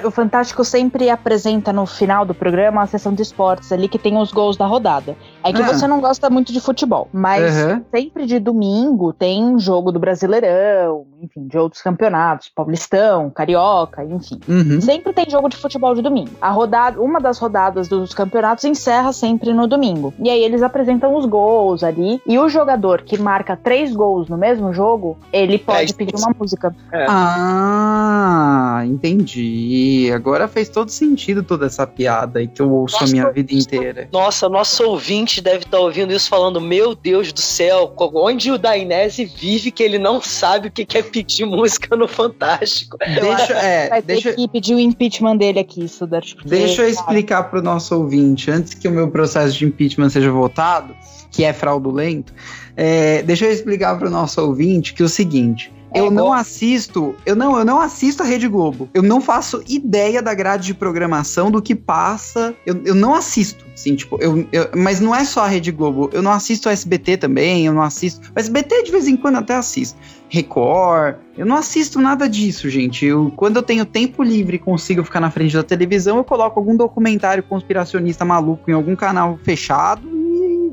O 0.02 0.10
Fantástico 0.10 0.64
sempre 0.64 1.10
apresenta 1.10 1.74
no 1.74 1.84
final 1.84 2.24
do 2.24 2.32
programa 2.32 2.80
a 2.80 2.86
sessão 2.86 3.12
de 3.12 3.20
esportes 3.20 3.70
ali 3.70 3.86
que 3.86 3.98
tem 3.98 4.16
os 4.16 4.32
gols 4.32 4.56
da 4.56 4.64
rodada. 4.64 5.14
É 5.42 5.52
que 5.52 5.62
ah. 5.62 5.66
você 5.66 5.86
não 5.86 6.00
gosta 6.00 6.28
muito 6.28 6.52
de 6.52 6.60
futebol, 6.60 7.08
mas 7.12 7.54
uhum. 7.54 7.82
sempre 7.90 8.26
de 8.26 8.38
domingo 8.38 9.12
tem 9.12 9.58
jogo 9.58 9.90
do 9.90 9.98
Brasileirão, 9.98 11.06
enfim, 11.20 11.46
de 11.46 11.58
outros 11.58 11.82
campeonatos, 11.82 12.50
Paulistão, 12.54 13.30
Carioca, 13.30 14.04
enfim. 14.04 14.38
Uhum. 14.46 14.80
Sempre 14.80 15.12
tem 15.12 15.28
jogo 15.28 15.48
de 15.48 15.56
futebol 15.56 15.94
de 15.94 16.02
domingo. 16.02 16.30
A 16.40 16.50
rodada, 16.50 17.00
uma 17.00 17.20
das 17.20 17.38
rodadas 17.38 17.88
dos 17.88 18.12
campeonatos 18.12 18.64
encerra 18.64 19.12
sempre 19.12 19.52
no 19.52 19.66
domingo. 19.66 20.12
E 20.18 20.28
aí 20.28 20.42
eles 20.42 20.62
apresentam 20.62 21.16
os 21.16 21.24
gols 21.24 21.82
ali. 21.82 22.20
E 22.26 22.38
o 22.38 22.48
jogador 22.48 23.02
que 23.02 23.18
marca 23.18 23.56
três 23.56 23.94
gols 23.94 24.28
no 24.28 24.36
mesmo 24.36 24.72
jogo, 24.72 25.18
ele 25.32 25.58
pode 25.58 25.92
é, 25.92 25.94
pedir 25.94 26.16
uma 26.16 26.34
música. 26.38 26.74
É. 26.92 27.06
Ah, 27.08 28.82
entendi. 28.84 30.10
Agora 30.14 30.48
fez 30.48 30.68
todo 30.68 30.90
sentido 30.90 31.42
toda 31.42 31.66
essa 31.66 31.86
piada 31.86 32.40
aí 32.40 32.48
que 32.48 32.60
eu 32.60 32.70
ouço 32.70 32.96
nossa, 33.00 33.04
a 33.04 33.10
minha 33.10 33.30
vida 33.30 33.54
inteira. 33.54 34.08
Nossa, 34.12 34.48
nosso 34.48 34.84
ouvinte 34.84 35.29
deve 35.38 35.58
estar 35.58 35.76
tá 35.76 35.80
ouvindo 35.80 36.14
isso 36.14 36.28
falando: 36.30 36.58
Meu 36.60 36.94
Deus 36.94 37.30
do 37.30 37.40
céu, 37.40 37.92
onde 38.14 38.50
o 38.50 38.56
Dainese 38.56 39.26
vive 39.26 39.70
que 39.70 39.82
ele 39.82 39.98
não 39.98 40.22
sabe 40.22 40.68
o 40.68 40.70
que 40.70 40.96
é 40.96 41.02
pedir 41.02 41.44
música 41.44 41.94
no 41.94 42.08
Fantástico. 42.08 42.96
Deixa, 42.98 43.52
é, 43.52 43.88
Vai 43.90 44.02
deixa... 44.02 44.32
que 44.32 44.48
pedir 44.48 44.74
o 44.74 44.80
impeachment 44.80 45.36
dele 45.36 45.58
aqui, 45.58 45.86
Sudar. 45.86 46.22
Deixa 46.46 46.82
eu 46.82 46.88
explicar 46.88 47.44
para 47.44 47.58
o 47.58 47.62
nosso 47.62 47.94
ouvinte, 47.94 48.50
antes 48.50 48.72
que 48.72 48.88
o 48.88 48.90
meu 48.90 49.10
processo 49.10 49.58
de 49.58 49.66
impeachment 49.66 50.08
seja 50.08 50.30
votado, 50.30 50.96
que 51.30 51.44
é 51.44 51.52
fraudulento, 51.52 52.32
é, 52.76 53.22
deixa 53.22 53.44
eu 53.44 53.52
explicar 53.52 53.98
para 53.98 54.08
o 54.08 54.10
nosso 54.10 54.40
ouvinte 54.40 54.94
que 54.94 55.02
é 55.02 55.04
o 55.04 55.08
seguinte. 55.08 55.70
É 55.92 56.00
eu 56.00 56.10
não 56.10 56.32
assisto, 56.32 57.14
eu 57.26 57.34
não, 57.34 57.58
eu 57.58 57.64
não 57.64 57.80
assisto 57.80 58.22
a 58.22 58.26
Rede 58.26 58.46
Globo. 58.46 58.88
Eu 58.94 59.02
não 59.02 59.20
faço 59.20 59.62
ideia 59.68 60.22
da 60.22 60.32
grade 60.34 60.66
de 60.66 60.74
programação 60.74 61.50
do 61.50 61.60
que 61.60 61.74
passa. 61.74 62.54
Eu, 62.64 62.80
eu 62.84 62.94
não 62.94 63.14
assisto, 63.14 63.64
assim, 63.74 63.96
tipo, 63.96 64.16
eu, 64.20 64.46
eu, 64.52 64.70
mas 64.76 65.00
não 65.00 65.14
é 65.14 65.24
só 65.24 65.44
a 65.44 65.48
Rede 65.48 65.72
Globo. 65.72 66.08
Eu 66.12 66.22
não 66.22 66.30
assisto 66.30 66.68
a 66.68 66.72
SBT 66.72 67.16
também, 67.16 67.66
eu 67.66 67.72
não 67.72 67.82
assisto. 67.82 68.30
O 68.34 68.38
SBT 68.38 68.84
de 68.84 68.92
vez 68.92 69.08
em 69.08 69.16
quando 69.16 69.36
até 69.36 69.54
assisto. 69.54 69.98
Record. 70.28 71.16
Eu 71.36 71.44
não 71.44 71.56
assisto 71.56 72.00
nada 72.00 72.28
disso, 72.28 72.70
gente. 72.70 73.04
Eu, 73.04 73.32
quando 73.34 73.56
eu 73.56 73.62
tenho 73.62 73.84
tempo 73.84 74.22
livre 74.22 74.56
e 74.56 74.58
consigo 74.58 75.02
ficar 75.02 75.18
na 75.18 75.30
frente 75.30 75.56
da 75.56 75.62
televisão, 75.62 76.18
eu 76.18 76.24
coloco 76.24 76.58
algum 76.58 76.76
documentário 76.76 77.42
conspiracionista 77.42 78.24
maluco 78.24 78.70
em 78.70 78.74
algum 78.74 78.94
canal 78.94 79.38
fechado 79.42 80.19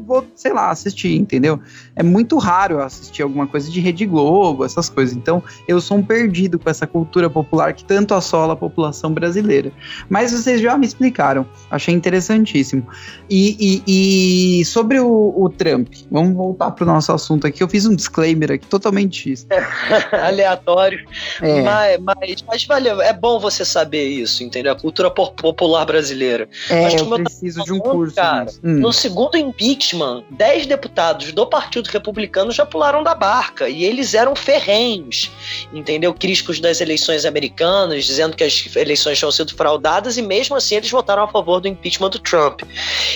vou, 0.08 0.26
sei 0.34 0.54
lá, 0.54 0.72
assistir, 0.72 1.16
entendeu? 1.16 1.60
É 1.96 2.02
muito 2.02 2.38
raro 2.38 2.76
eu 2.76 2.82
assistir 2.82 3.22
alguma 3.22 3.46
coisa 3.46 3.70
de 3.70 3.80
Rede 3.82 4.06
Globo, 4.06 4.64
essas 4.64 4.90
coisas. 4.90 5.16
Então, 5.16 5.44
eu 5.68 5.82
sou 5.82 5.98
um 5.98 6.04
perdido 6.04 6.58
com 6.58 6.70
essa 6.70 6.88
cultura 6.88 7.30
popular 7.30 7.74
que 7.74 7.84
tanto 7.84 8.14
assola 8.14 8.54
a 8.54 8.56
população 8.56 9.14
brasileira. 9.14 9.72
Mas 10.10 10.32
vocês 10.32 10.62
já 10.62 10.78
me 10.78 10.86
explicaram, 10.86 11.46
achei 11.70 11.94
interessantíssimo. 11.94 12.88
E, 13.30 13.84
e, 13.86 14.62
e 14.62 14.66
sobre 14.66 15.00
o, 15.00 15.34
o, 15.36 15.50
Trump, 15.50 15.94
vamos 16.10 16.36
voltar 16.36 16.72
pro 16.72 16.86
nosso 16.86 17.12
assunto 17.12 17.46
aqui. 17.46 17.62
Eu 17.62 17.68
fiz 17.68 17.86
um 17.86 17.96
disclaimer 17.96 18.54
aqui 18.54 18.66
totalmente 18.66 19.30
isso. 19.34 19.46
Aleatório. 20.12 21.06
É. 21.42 21.62
Mas, 21.62 22.00
mas, 22.00 22.46
mas 22.48 22.66
valeu, 22.66 23.02
é 23.02 23.12
bom 23.12 23.40
você 23.40 23.66
saber 23.66 24.08
isso, 24.08 24.44
entendeu? 24.44 24.72
A 24.72 24.76
cultura 24.76 25.12
popular 25.12 25.86
brasileira. 25.86 26.48
É, 26.70 27.00
eu 27.00 27.08
preciso 27.24 27.64
de 27.64 27.74
um 27.74 27.80
curso. 27.80 28.16
Cara, 28.16 28.48
hum. 28.64 28.80
No 28.80 28.94
segundo 28.94 29.36
impeachment, 29.36 29.97
impeachment, 29.98 30.24
10 30.30 30.66
deputados 30.68 31.32
do 31.32 31.46
Partido 31.46 31.88
Republicano 31.88 32.52
já 32.52 32.66
pularam 32.66 33.04
da 33.04 33.16
barca 33.16 33.68
e 33.68 33.84
eles 33.84 34.14
eram 34.14 34.36
ferrenhos, 34.36 35.32
entendeu? 35.74 36.14
Críticos 36.14 36.60
das 36.60 36.80
eleições 36.80 37.26
americanas, 37.26 38.06
dizendo 38.06 38.36
que 38.36 38.44
as 38.44 38.76
eleições 38.76 39.18
tinham 39.18 39.32
sido 39.32 39.56
fraudadas 39.56 40.18
e 40.18 40.22
mesmo 40.22 40.56
assim 40.56 40.76
eles 40.76 40.92
votaram 40.92 41.24
a 41.24 41.28
favor 41.28 41.60
do 41.60 41.68
impeachment 41.68 42.12
do 42.12 42.20
Trump. 42.20 42.62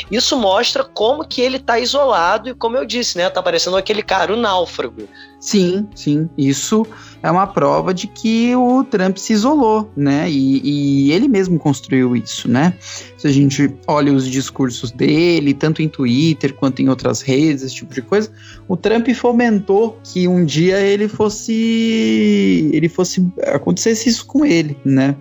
Isso 0.10 0.36
mostra 0.38 0.84
como 0.84 1.28
que 1.28 1.42
ele 1.42 1.58
está 1.58 1.80
isolado 1.80 2.50
e 2.50 2.54
como 2.54 2.78
eu 2.78 2.86
disse, 2.86 3.18
né, 3.18 3.30
tá 3.30 3.42
parecendo 3.42 3.78
aquele 3.78 4.02
cara, 4.02 4.34
o 4.34 4.38
náufrago. 4.38 5.08
Sim, 5.42 5.88
sim. 5.96 6.30
Isso 6.38 6.86
é 7.24 7.30
uma 7.30 7.48
prova 7.48 7.96
de 7.96 8.06
que 8.06 8.56
o 8.56 8.84
Trump 8.84 9.18
se 9.18 9.34
isolou, 9.34 9.92
né? 9.98 10.30
E, 10.30 10.62
e, 11.08 11.12
ele 11.12 11.28
mesmo 11.28 11.58
construiu 11.58 12.16
isso, 12.16 12.48
né? 12.48 12.76
Se 13.18 13.28
a 13.28 13.32
gente 13.32 13.74
olha 13.88 14.14
os 14.14 14.30
discursos 14.30 14.92
dele, 14.92 15.56
tanto 15.56 15.82
em 15.82 15.90
Twitter 15.90 16.54
quanto 16.54 16.84
em 16.84 16.90
outras 16.90 17.22
redes, 17.22 17.64
esse 17.64 17.76
tipo 17.76 17.92
de 17.92 18.04
coisa, 18.04 18.32
o 18.68 18.78
Trump 18.78 19.10
fomentou 19.10 20.00
que 20.04 20.28
um 20.28 20.46
dia 20.46 20.80
ele 20.80 21.08
fosse. 21.08 22.70
ele 22.72 22.88
fosse. 22.88 23.28
acontecesse 23.48 24.10
isso 24.10 24.28
com 24.28 24.46
ele, 24.46 24.78
né? 24.86 25.16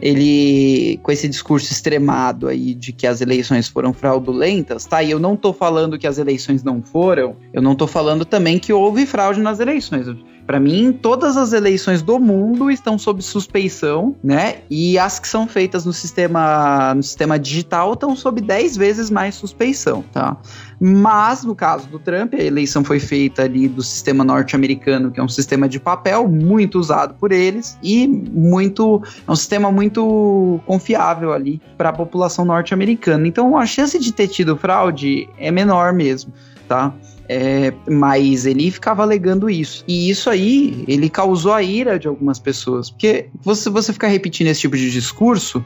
Ele, 0.00 1.00
com 1.02 1.10
esse 1.10 1.28
discurso 1.28 1.72
extremado 1.72 2.46
aí 2.46 2.74
de 2.74 2.92
que 2.92 3.08
as 3.08 3.20
eleições 3.20 3.66
foram 3.66 3.92
fraudulentas, 3.92 4.86
tá? 4.86 5.02
E 5.02 5.10
eu 5.10 5.18
não 5.18 5.36
tô 5.36 5.52
falando 5.52 5.98
que 5.98 6.06
as 6.06 6.18
eleições 6.18 6.62
não 6.62 6.80
foram, 6.80 7.36
eu 7.52 7.60
não 7.60 7.74
tô 7.74 7.88
falando 7.88 8.24
também 8.24 8.56
que 8.56 8.72
houve 8.72 9.04
fraude 9.04 9.40
nas 9.40 9.63
eleições. 9.64 10.06
Para 10.46 10.60
mim, 10.60 10.92
todas 10.92 11.38
as 11.38 11.54
eleições 11.54 12.02
do 12.02 12.18
mundo 12.20 12.70
estão 12.70 12.98
sob 12.98 13.22
suspeição, 13.22 14.14
né? 14.22 14.56
E 14.68 14.98
as 14.98 15.18
que 15.18 15.26
são 15.26 15.48
feitas 15.48 15.86
no 15.86 15.92
sistema, 15.92 16.92
no 16.94 17.02
sistema 17.02 17.38
digital 17.38 17.94
estão 17.94 18.14
sob 18.14 18.42
10 18.42 18.76
vezes 18.76 19.08
mais 19.08 19.34
suspeição, 19.36 20.04
tá? 20.12 20.36
Mas 20.78 21.44
no 21.44 21.54
caso 21.54 21.88
do 21.88 21.98
Trump, 21.98 22.34
a 22.34 22.42
eleição 22.42 22.84
foi 22.84 23.00
feita 23.00 23.42
ali 23.42 23.66
do 23.66 23.82
sistema 23.82 24.22
norte-americano, 24.22 25.10
que 25.10 25.18
é 25.18 25.22
um 25.22 25.28
sistema 25.28 25.66
de 25.66 25.80
papel 25.80 26.28
muito 26.28 26.78
usado 26.78 27.14
por 27.14 27.32
eles 27.32 27.78
e 27.82 28.06
muito 28.06 29.02
é 29.26 29.30
um 29.30 29.36
sistema 29.36 29.72
muito 29.72 30.60
confiável 30.66 31.32
ali 31.32 31.60
para 31.78 31.88
a 31.88 31.92
população 31.92 32.44
norte-americana. 32.44 33.26
Então, 33.26 33.56
a 33.56 33.64
chance 33.64 33.98
de 33.98 34.12
ter 34.12 34.28
tido 34.28 34.58
fraude 34.58 35.26
é 35.38 35.50
menor 35.50 35.94
mesmo, 35.94 36.34
tá? 36.68 36.92
É, 37.28 37.72
mas 37.88 38.44
ele 38.44 38.70
ficava 38.70 39.02
alegando 39.02 39.48
isso. 39.48 39.84
E 39.88 40.10
isso 40.10 40.28
aí, 40.28 40.84
ele 40.86 41.08
causou 41.08 41.52
a 41.52 41.62
ira 41.62 41.98
de 41.98 42.06
algumas 42.06 42.38
pessoas. 42.38 42.90
Porque 42.90 43.28
você, 43.40 43.70
você 43.70 43.92
ficar 43.92 44.08
repetindo 44.08 44.48
esse 44.48 44.60
tipo 44.60 44.76
de 44.76 44.90
discurso, 44.90 45.64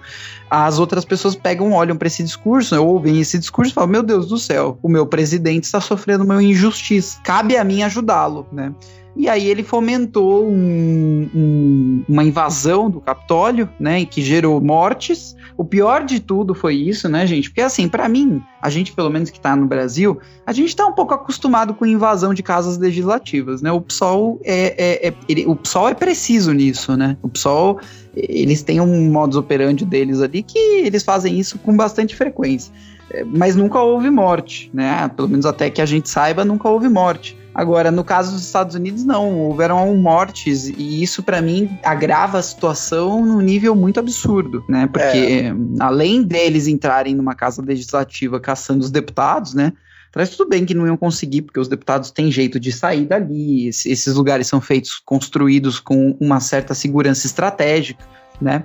as 0.50 0.78
outras 0.78 1.04
pessoas 1.04 1.34
pegam, 1.34 1.72
olham 1.72 1.96
para 1.96 2.06
esse 2.06 2.22
discurso, 2.22 2.74
né, 2.74 2.80
ouvem 2.80 3.20
esse 3.20 3.38
discurso 3.38 3.72
e 3.72 3.74
falam: 3.74 3.90
Meu 3.90 4.02
Deus 4.02 4.28
do 4.28 4.38
céu, 4.38 4.78
o 4.82 4.88
meu 4.88 5.06
presidente 5.06 5.64
está 5.64 5.80
sofrendo 5.80 6.24
uma 6.24 6.42
injustiça. 6.42 7.20
Cabe 7.24 7.56
a 7.56 7.64
mim 7.64 7.82
ajudá-lo, 7.82 8.46
né? 8.52 8.72
E 9.16 9.28
aí 9.28 9.48
ele 9.48 9.62
fomentou 9.62 10.44
um, 10.46 11.28
um, 11.34 12.04
uma 12.08 12.22
invasão 12.22 12.88
do 12.88 13.00
Capitólio, 13.00 13.68
né, 13.78 14.04
que 14.04 14.22
gerou 14.22 14.60
mortes. 14.60 15.36
O 15.56 15.64
pior 15.64 16.04
de 16.04 16.20
tudo 16.20 16.54
foi 16.54 16.76
isso, 16.76 17.08
né, 17.08 17.26
gente? 17.26 17.50
Porque 17.50 17.60
assim, 17.60 17.88
para 17.88 18.08
mim, 18.08 18.40
a 18.62 18.70
gente 18.70 18.92
pelo 18.92 19.10
menos 19.10 19.30
que 19.30 19.40
tá 19.40 19.56
no 19.56 19.66
Brasil, 19.66 20.18
a 20.46 20.52
gente 20.52 20.74
tá 20.74 20.86
um 20.86 20.92
pouco 20.92 21.14
acostumado 21.14 21.74
com 21.74 21.84
invasão 21.84 22.32
de 22.32 22.42
casas 22.42 22.78
legislativas, 22.78 23.60
né? 23.60 23.72
O 23.72 23.80
PSOL 23.80 24.40
é, 24.44 24.74
é, 24.78 25.08
é 25.08 25.14
ele, 25.28 25.46
o 25.46 25.56
PSOL 25.56 25.88
é 25.88 25.94
preciso 25.94 26.52
nisso, 26.52 26.96
né? 26.96 27.16
O 27.20 27.28
PSOL 27.28 27.80
eles 28.14 28.62
têm 28.62 28.80
um 28.80 29.10
modus 29.10 29.36
operandi 29.36 29.84
deles 29.84 30.20
ali 30.20 30.42
que 30.42 30.58
eles 30.58 31.02
fazem 31.02 31.38
isso 31.38 31.58
com 31.58 31.76
bastante 31.76 32.16
frequência. 32.16 32.72
É, 33.10 33.24
mas 33.24 33.56
nunca 33.56 33.80
houve 33.80 34.10
morte, 34.10 34.70
né? 34.72 35.08
Pelo 35.08 35.28
menos 35.28 35.46
até 35.46 35.70
que 35.70 35.80
a 35.80 35.86
gente 35.86 36.08
saiba, 36.08 36.44
nunca 36.44 36.68
houve 36.68 36.88
morte. 36.88 37.36
Agora, 37.58 37.90
no 37.90 38.04
caso 38.04 38.30
dos 38.30 38.46
Estados 38.46 38.76
Unidos, 38.76 39.04
não. 39.04 39.36
Houveram 39.36 39.96
mortes 39.96 40.68
e 40.68 41.02
isso, 41.02 41.24
para 41.24 41.42
mim, 41.42 41.76
agrava 41.82 42.38
a 42.38 42.42
situação 42.42 43.26
num 43.26 43.40
nível 43.40 43.74
muito 43.74 43.98
absurdo, 43.98 44.64
né? 44.68 44.86
Porque, 44.86 45.18
é. 45.18 45.52
além 45.80 46.22
deles 46.22 46.68
entrarem 46.68 47.16
numa 47.16 47.34
casa 47.34 47.60
legislativa 47.60 48.38
caçando 48.38 48.84
os 48.84 48.92
deputados, 48.92 49.54
né? 49.54 49.72
Traz 50.12 50.30
tudo 50.36 50.48
bem 50.48 50.64
que 50.64 50.72
não 50.72 50.86
iam 50.86 50.96
conseguir, 50.96 51.42
porque 51.42 51.58
os 51.58 51.66
deputados 51.66 52.12
têm 52.12 52.30
jeito 52.30 52.60
de 52.60 52.70
sair 52.70 53.06
dali. 53.06 53.66
Esses 53.66 54.14
lugares 54.14 54.46
são 54.46 54.60
feitos, 54.60 55.02
construídos 55.04 55.80
com 55.80 56.16
uma 56.20 56.38
certa 56.38 56.74
segurança 56.74 57.26
estratégica, 57.26 58.04
né? 58.40 58.62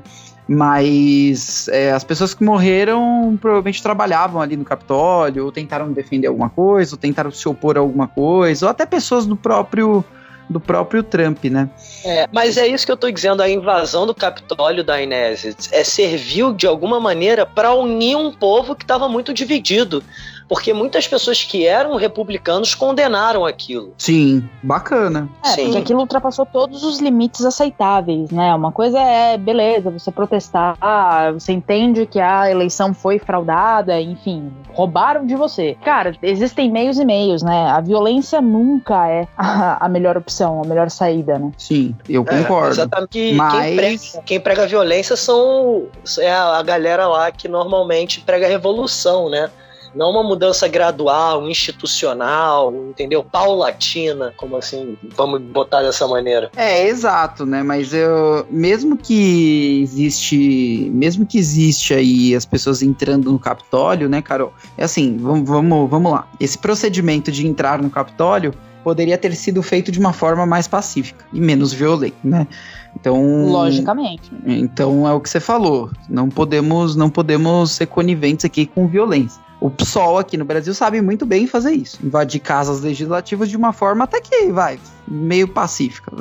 Mas 0.47 1.67
é, 1.69 1.91
as 1.91 2.03
pessoas 2.03 2.33
que 2.33 2.43
morreram 2.43 3.37
provavelmente 3.41 3.81
trabalhavam 3.81 4.41
ali 4.41 4.57
no 4.57 4.65
Capitólio, 4.65 5.45
ou 5.45 5.51
tentaram 5.51 5.91
defender 5.91 6.27
alguma 6.27 6.49
coisa, 6.49 6.95
ou 6.95 6.97
tentaram 6.97 7.31
se 7.31 7.47
opor 7.47 7.77
a 7.77 7.79
alguma 7.79 8.07
coisa, 8.07 8.65
ou 8.65 8.69
até 8.69 8.85
pessoas 8.85 9.25
do 9.25 9.35
próprio 9.35 10.03
do 10.49 10.59
próprio 10.59 11.01
Trump, 11.01 11.45
né? 11.45 11.69
É, 12.05 12.27
mas 12.31 12.57
é 12.57 12.67
isso 12.67 12.85
que 12.85 12.91
eu 12.91 12.97
tô 12.97 13.09
dizendo, 13.09 13.41
a 13.41 13.49
invasão 13.49 14.05
do 14.05 14.13
Capitólio 14.13 14.83
da 14.83 15.01
Inés 15.01 15.69
é 15.71 15.83
serviu 15.83 16.53
de 16.53 16.67
alguma 16.67 16.99
maneira 16.99 17.45
para 17.45 17.73
unir 17.73 18.17
um 18.17 18.31
povo 18.31 18.75
que 18.75 18.83
estava 18.83 19.07
muito 19.07 19.33
dividido 19.33 20.03
porque 20.47 20.73
muitas 20.73 21.07
pessoas 21.07 21.43
que 21.43 21.65
eram 21.65 21.95
republicanos 21.95 22.75
condenaram 22.75 23.45
aquilo. 23.45 23.93
Sim, 23.97 24.47
bacana. 24.61 25.29
É, 25.43 25.49
Sim. 25.49 25.63
porque 25.65 25.77
aquilo 25.79 25.99
ultrapassou 25.99 26.45
todos 26.45 26.83
os 26.83 26.99
limites 26.99 27.45
aceitáveis, 27.45 28.29
né? 28.31 28.53
Uma 28.53 28.71
coisa 28.71 28.99
é, 28.99 29.37
beleza, 29.37 29.89
você 29.89 30.11
protestar, 30.11 30.77
você 31.33 31.51
entende 31.51 32.05
que 32.05 32.19
a 32.19 32.49
eleição 32.49 32.93
foi 32.93 33.19
fraudada, 33.19 33.99
enfim, 33.99 34.51
roubaram 34.73 35.25
de 35.25 35.35
você. 35.35 35.77
Cara, 35.83 36.15
existem 36.21 36.71
meios 36.71 36.97
e 36.99 37.05
meios, 37.05 37.41
né? 37.41 37.67
A 37.69 37.81
violência 37.81 38.41
nunca 38.41 39.07
é 39.07 39.27
a, 39.37 39.85
a 39.85 39.89
melhor 39.89 40.17
opção, 40.17 40.61
a 40.63 40.67
melhor 40.67 40.89
saída, 40.89 41.39
né? 41.39 41.51
Sim, 41.57 41.95
eu 42.07 42.23
é, 42.23 42.25
concordo. 42.25 42.67
É, 42.67 42.71
exatamente. 42.71 43.33
Mas... 43.33 43.53
Quem, 43.53 43.75
prega, 43.75 44.23
quem 44.25 44.39
prega 44.39 44.67
violência 44.67 45.15
são 45.15 45.87
é 46.19 46.31
a 46.31 46.61
galera 46.61 47.07
lá 47.07 47.31
que 47.31 47.47
normalmente 47.47 48.21
prega 48.21 48.47
revolução, 48.47 49.29
né? 49.29 49.49
Não 49.95 50.11
uma 50.11 50.23
mudança 50.23 50.67
gradual, 50.67 51.47
institucional, 51.49 52.73
entendeu? 52.89 53.23
Paulatina, 53.23 54.33
como 54.37 54.57
assim, 54.57 54.97
vamos 55.15 55.41
botar 55.41 55.81
dessa 55.81 56.07
maneira. 56.07 56.51
É, 56.55 56.87
exato, 56.87 57.45
né? 57.45 57.63
Mas 57.63 57.93
eu, 57.93 58.45
mesmo 58.49 58.97
que 58.97 59.81
existe, 59.81 60.89
mesmo 60.93 61.25
que 61.25 61.37
existe 61.37 61.93
aí 61.93 62.35
as 62.35 62.45
pessoas 62.45 62.81
entrando 62.81 63.31
no 63.31 63.39
Capitólio, 63.39 64.09
né, 64.09 64.21
Carol? 64.21 64.53
É 64.77 64.83
assim, 64.83 65.17
vamos, 65.17 65.47
vamos, 65.47 65.89
vamos 65.89 66.11
lá. 66.11 66.27
Esse 66.39 66.57
procedimento 66.57 67.31
de 67.31 67.45
entrar 67.45 67.81
no 67.81 67.89
Capitólio 67.89 68.53
poderia 68.83 69.17
ter 69.17 69.33
sido 69.33 69.63
feito 69.63 69.91
de 69.91 69.99
uma 69.99 70.11
forma 70.11 70.45
mais 70.45 70.67
pacífica 70.67 71.25
e 71.31 71.39
menos 71.39 71.71
violenta, 71.71 72.17
né? 72.23 72.47
Então, 72.95 73.47
logicamente. 73.47 74.31
Então 74.45 75.07
é 75.07 75.13
o 75.13 75.19
que 75.19 75.29
você 75.29 75.39
falou. 75.39 75.89
Não 76.07 76.29
podemos, 76.29 76.95
não 76.95 77.09
podemos 77.09 77.71
ser 77.71 77.87
coniventes 77.87 78.45
aqui 78.45 78.65
com 78.65 78.87
violência. 78.87 79.41
O 79.63 79.69
PSOL 79.69 80.17
aqui 80.17 80.35
no 80.35 80.43
Brasil 80.43 80.73
sabe 80.73 81.01
muito 81.01 81.25
bem 81.25 81.47
fazer 81.47 81.71
isso. 81.71 81.97
Invadir 82.05 82.41
casas 82.41 82.81
legislativas 82.81 83.47
de 83.47 83.55
uma 83.55 83.71
forma 83.71 84.03
até 84.03 84.19
que, 84.19 84.51
vai, 84.51 84.77
meio 85.07 85.47
pacífica. 85.47 86.11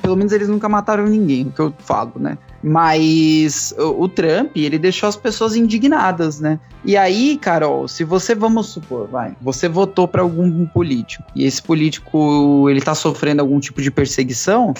Pelo 0.00 0.16
menos 0.16 0.32
eles 0.32 0.48
nunca 0.48 0.66
mataram 0.66 1.04
ninguém, 1.04 1.48
o 1.48 1.52
que 1.52 1.60
eu 1.60 1.74
falo, 1.80 2.12
né? 2.16 2.38
Mas 2.62 3.74
o, 3.76 4.04
o, 4.04 4.08
Trump, 4.08 4.56
ele 4.56 4.78
deixou 4.78 5.06
as 5.06 5.16
pessoas 5.16 5.54
indignadas, 5.54 6.40
né? 6.40 6.58
E 6.82 6.96
aí, 6.96 7.36
Carol, 7.36 7.86
se 7.86 8.04
você, 8.04 8.34
vamos 8.34 8.68
supor, 8.68 9.06
vai, 9.06 9.36
você 9.38 9.68
votou 9.68 10.08
para 10.08 10.22
algum 10.22 10.64
político 10.64 11.22
e 11.36 11.44
esse 11.44 11.62
político 11.62 12.70
ele 12.70 12.80
tá 12.80 12.94
sofrendo 12.94 13.42
algum 13.42 13.60
tipo 13.60 13.82
de 13.82 13.90
perseguição, 13.90 14.72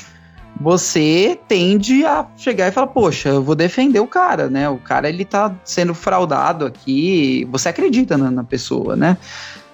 você 0.61 1.40
tende 1.49 2.05
a 2.05 2.27
chegar 2.37 2.68
e 2.68 2.70
falar, 2.70 2.88
poxa, 2.88 3.31
eu 3.31 3.42
vou 3.42 3.55
defender 3.55 4.01
o 4.01 4.07
cara, 4.07 4.51
né? 4.51 4.68
O 4.68 4.77
cara 4.77 5.09
ele 5.09 5.25
tá 5.25 5.55
sendo 5.64 5.94
fraudado 5.94 6.66
aqui. 6.66 7.49
Você 7.51 7.70
acredita 7.70 8.18
na, 8.18 8.31
na 8.31 8.44
pessoa, 8.44 8.94
né? 8.94 9.16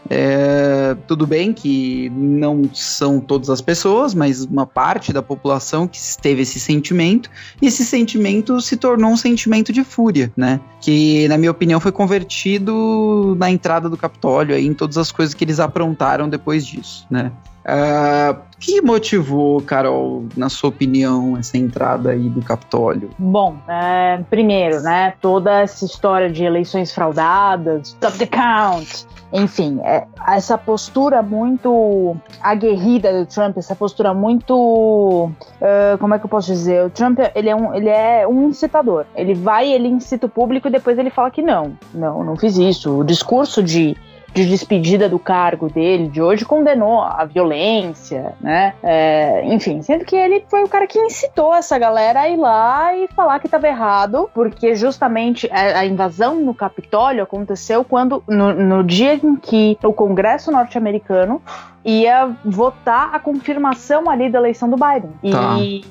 É, 0.08 0.96
tudo 1.08 1.26
bem 1.26 1.52
que 1.52 2.08
não 2.10 2.70
são 2.72 3.18
todas 3.18 3.50
as 3.50 3.60
pessoas, 3.60 4.14
mas 4.14 4.44
uma 4.44 4.64
parte 4.64 5.12
da 5.12 5.20
população 5.20 5.88
que 5.88 5.98
teve 6.22 6.42
esse 6.42 6.60
sentimento, 6.60 7.28
e 7.60 7.66
esse 7.66 7.84
sentimento 7.84 8.60
se 8.60 8.76
tornou 8.76 9.10
um 9.10 9.16
sentimento 9.16 9.72
de 9.72 9.82
fúria, 9.82 10.32
né? 10.36 10.60
Que, 10.80 11.26
na 11.26 11.36
minha 11.36 11.50
opinião, 11.50 11.80
foi 11.80 11.90
convertido 11.90 13.36
na 13.36 13.50
entrada 13.50 13.88
do 13.88 13.96
Capitólio 13.96 14.54
aí, 14.54 14.64
em 14.64 14.74
todas 14.74 14.96
as 14.96 15.10
coisas 15.10 15.34
que 15.34 15.42
eles 15.42 15.58
aprontaram 15.58 16.28
depois 16.28 16.64
disso, 16.64 17.04
né? 17.10 17.32
Uh, 17.66 18.40
que 18.60 18.80
motivou, 18.80 19.60
Carol, 19.60 20.24
na 20.36 20.48
sua 20.48 20.70
opinião, 20.70 21.36
essa 21.36 21.58
entrada 21.58 22.10
aí 22.10 22.28
do 22.28 22.40
Capitólio? 22.40 23.10
Bom, 23.18 23.56
é, 23.68 24.22
primeiro, 24.30 24.80
né, 24.82 25.14
toda 25.20 25.62
essa 25.62 25.84
história 25.84 26.30
de 26.30 26.44
eleições 26.44 26.92
fraudadas, 26.92 27.88
stop 27.88 28.18
the 28.18 28.26
count, 28.26 29.06
enfim, 29.32 29.80
é, 29.82 30.06
essa 30.28 30.56
postura 30.56 31.22
muito 31.22 32.16
aguerrida 32.40 33.12
do 33.18 33.26
Trump, 33.26 33.58
essa 33.58 33.74
postura 33.74 34.14
muito, 34.14 34.54
uh, 34.54 35.98
como 35.98 36.14
é 36.14 36.18
que 36.18 36.24
eu 36.24 36.30
posso 36.30 36.52
dizer? 36.52 36.84
O 36.84 36.90
Trump 36.90 37.18
ele 37.34 37.48
é 37.48 37.56
um, 37.56 37.74
ele 37.74 37.88
é 37.88 38.26
um 38.26 38.48
incitador. 38.48 39.04
Ele 39.14 39.34
vai, 39.34 39.70
ele 39.70 39.88
incita 39.88 40.26
o 40.26 40.30
público 40.30 40.68
e 40.68 40.70
depois 40.70 40.96
ele 40.98 41.10
fala 41.10 41.30
que 41.30 41.42
não, 41.42 41.76
não, 41.92 42.22
não 42.22 42.36
fiz 42.36 42.56
isso. 42.56 43.00
O 43.00 43.04
discurso 43.04 43.62
de 43.62 43.96
de 44.32 44.44
despedida 44.44 45.08
do 45.08 45.18
cargo 45.18 45.68
dele 45.68 46.08
de 46.08 46.20
hoje 46.20 46.44
condenou 46.44 47.00
a 47.00 47.24
violência, 47.24 48.34
né? 48.40 48.74
É, 48.82 49.44
enfim, 49.46 49.80
sendo 49.82 50.04
que 50.04 50.14
ele 50.14 50.44
foi 50.48 50.62
o 50.64 50.68
cara 50.68 50.86
que 50.86 50.98
incitou 50.98 51.54
essa 51.54 51.78
galera 51.78 52.20
a 52.20 52.28
ir 52.28 52.36
lá 52.36 52.94
e 52.94 53.08
falar 53.08 53.38
que 53.38 53.46
estava 53.46 53.66
errado, 53.66 54.28
porque 54.34 54.74
justamente 54.74 55.48
a, 55.50 55.80
a, 55.80 55.86
invasão 55.86 56.36
no 56.36 56.54
Capitólio 56.54 57.22
aconteceu 57.22 57.84
quando 57.84 58.22
no, 58.28 58.52
no 58.52 58.84
dia 58.84 59.14
em 59.14 59.36
que 59.36 59.78
o 59.82 59.92
Congresso 59.92 60.50
norte-americano 60.50 61.40
ia 61.84 62.30
votar 62.44 63.14
a 63.14 63.18
confirmação 63.18 64.10
ali 64.10 64.28
da 64.28 64.38
eleição 64.38 64.68
do 64.68 64.76
Biden. 64.76 65.10
Tá. 65.30 65.56
E 65.58 65.84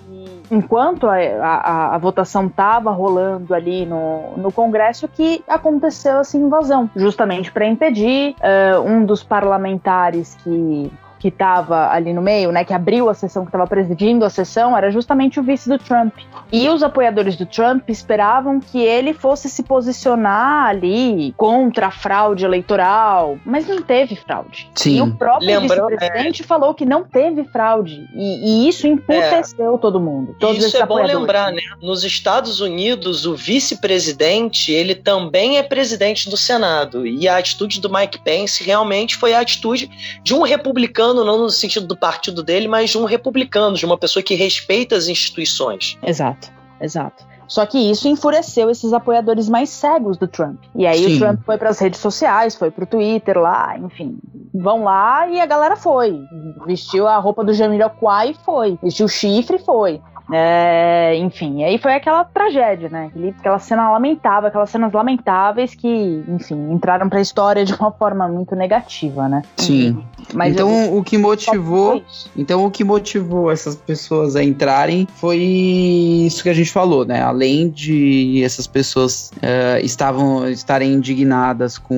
enquanto 0.52 1.08
a, 1.08 1.16
a, 1.16 1.96
a 1.96 1.98
votação 1.98 2.48
estava 2.48 2.92
rolando 2.92 3.54
ali 3.54 3.86
no, 3.86 4.38
no 4.38 4.52
Congresso 4.52 5.08
que 5.08 5.44
aconteceu 5.48 6.20
essa 6.20 6.38
invasão, 6.38 6.90
justamente 6.96 7.52
para 7.52 7.66
impedir 7.66 8.36
uh, 8.40 8.82
um 8.82 9.06
dos 9.06 9.24
parlamentares 9.24 10.36
que 10.44 10.92
que 11.26 11.30
estava 11.30 11.90
ali 11.90 12.14
no 12.14 12.22
meio, 12.22 12.52
né, 12.52 12.64
que 12.64 12.72
abriu 12.72 13.10
a 13.10 13.14
sessão, 13.16 13.46
que 13.46 13.50
estava 13.50 13.66
presidindo 13.66 14.24
a 14.24 14.30
sessão, 14.30 14.78
era 14.78 14.92
justamente 14.92 15.40
o 15.40 15.44
vice 15.44 15.68
do 15.68 15.80
Trump. 15.80 16.14
E 16.52 16.70
os 16.70 16.84
apoiadores 16.84 17.36
do 17.36 17.48
Trump 17.48 17.90
esperavam 17.90 18.60
que 18.60 18.80
ele 18.80 19.12
fosse 19.12 19.50
se 19.50 19.64
posicionar 19.64 20.68
ali 20.68 21.34
contra 21.36 21.88
a 21.88 21.92
fraude 21.92 22.46
eleitoral, 22.46 23.40
mas 23.44 23.68
não 23.68 23.82
teve 23.82 24.16
fraude. 24.16 24.70
Sim. 24.76 24.98
E 24.98 25.02
o 25.02 25.16
próprio 25.16 25.62
vice-presidente 25.62 26.44
é... 26.44 26.46
falou 26.46 26.76
que 26.76 26.86
não 26.86 27.04
teve 27.04 27.44
fraude. 27.46 28.08
E, 28.14 28.66
e 28.66 28.70
isso 28.70 28.86
emputeceu 28.86 29.74
é. 29.74 29.78
todo 29.80 30.00
mundo. 30.00 30.36
Todos 30.40 30.64
isso 30.64 30.78
é 30.78 30.86
bom 30.86 31.02
lembrar, 31.02 31.52
né? 31.52 31.62
Nos 31.82 32.04
Estados 32.04 32.62
Unidos, 32.62 33.26
o 33.26 33.36
vice-presidente, 33.36 34.72
ele 34.72 34.94
também 34.94 35.58
é 35.58 35.64
presidente 35.64 36.30
do 36.30 36.38
Senado. 36.38 37.08
E 37.08 37.28
a 37.28 37.38
atitude 37.38 37.82
do 37.82 37.92
Mike 37.92 38.20
Pence 38.20 38.64
realmente 38.64 39.16
foi 39.18 39.34
a 39.34 39.40
atitude 39.40 39.90
de 40.22 40.36
um 40.36 40.44
republicano 40.44 41.15
republicano, 41.16 41.24
não 41.24 41.38
no 41.38 41.50
sentido 41.50 41.88
do 41.88 41.96
partido 41.96 42.44
dele, 42.44 42.68
mas 42.68 42.90
de 42.90 42.98
um 42.98 43.06
republicano, 43.06 43.76
de 43.76 43.86
uma 43.86 43.98
pessoa 43.98 44.22
que 44.22 44.36
respeita 44.36 44.96
as 44.96 45.08
instituições. 45.08 45.98
Exato, 46.04 46.52
exato. 46.82 47.24
Só 47.48 47.64
que 47.66 47.78
isso 47.78 48.08
enfureceu 48.08 48.72
esses 48.72 48.92
apoiadores 48.92 49.48
mais 49.48 49.70
cegos 49.70 50.18
do 50.18 50.28
Trump. 50.28 50.64
E 50.76 50.88
aí 50.88 51.04
Sim. 51.04 51.16
o 51.16 51.20
Trump 51.20 51.42
foi 51.46 51.58
para 51.58 51.70
as 51.70 51.78
redes 51.78 52.00
sociais, 52.00 52.56
foi 52.56 52.72
pro 52.72 52.88
Twitter 52.88 53.38
lá, 53.38 53.78
enfim. 53.78 54.18
Vão 54.52 54.84
lá 54.84 55.28
e 55.28 55.40
a 55.40 55.46
galera 55.46 55.76
foi. 55.76 56.20
Vestiu 56.66 57.08
a 57.08 57.18
roupa 57.18 57.44
do 57.44 57.54
Jamiroquai 57.54 58.32
e 58.32 58.34
foi. 58.34 58.80
Vestiu 58.82 59.06
o 59.06 59.10
chifre 59.10 59.58
e 59.58 59.60
foi. 59.60 60.02
É, 60.32 61.16
enfim, 61.18 61.64
aí 61.64 61.78
foi 61.78 61.94
aquela 61.94 62.24
tragédia, 62.24 62.90
né? 62.90 63.12
Aquela 63.40 63.60
cena 63.60 63.92
lamentável, 63.92 64.48
aquelas 64.48 64.70
cenas 64.70 64.92
lamentáveis 64.92 65.76
que, 65.76 66.24
enfim, 66.28 66.72
entraram 66.72 67.08
pra 67.08 67.22
história 67.22 67.64
de 67.64 67.74
uma 67.74 67.92
forma 67.92 68.28
muito 68.28 68.56
negativa, 68.56 69.30
né? 69.30 69.44
Sim. 69.58 70.04
Mas 70.34 70.54
então 70.54 70.70
eu, 70.70 70.98
o 70.98 71.04
que 71.04 71.18
motivou, 71.18 72.04
então 72.36 72.66
o 72.66 72.72
que 72.72 72.84
motivou 72.84 73.52
essas 73.52 73.76
pessoas 73.76 74.36
a 74.36 74.44
entrarem 74.44 75.08
foi 75.16 75.38
isso 75.38 76.42
que 76.42 76.50
a 76.50 76.54
gente 76.54 76.72
falou, 76.72 77.06
né? 77.06 77.22
Além 77.22 77.70
de 77.70 78.42
essas 78.44 78.66
pessoas 78.66 79.32
uh, 79.38 79.84
estavam 79.84 80.50
estarem 80.50 80.94
indignadas 80.94 81.78
com 81.78 81.96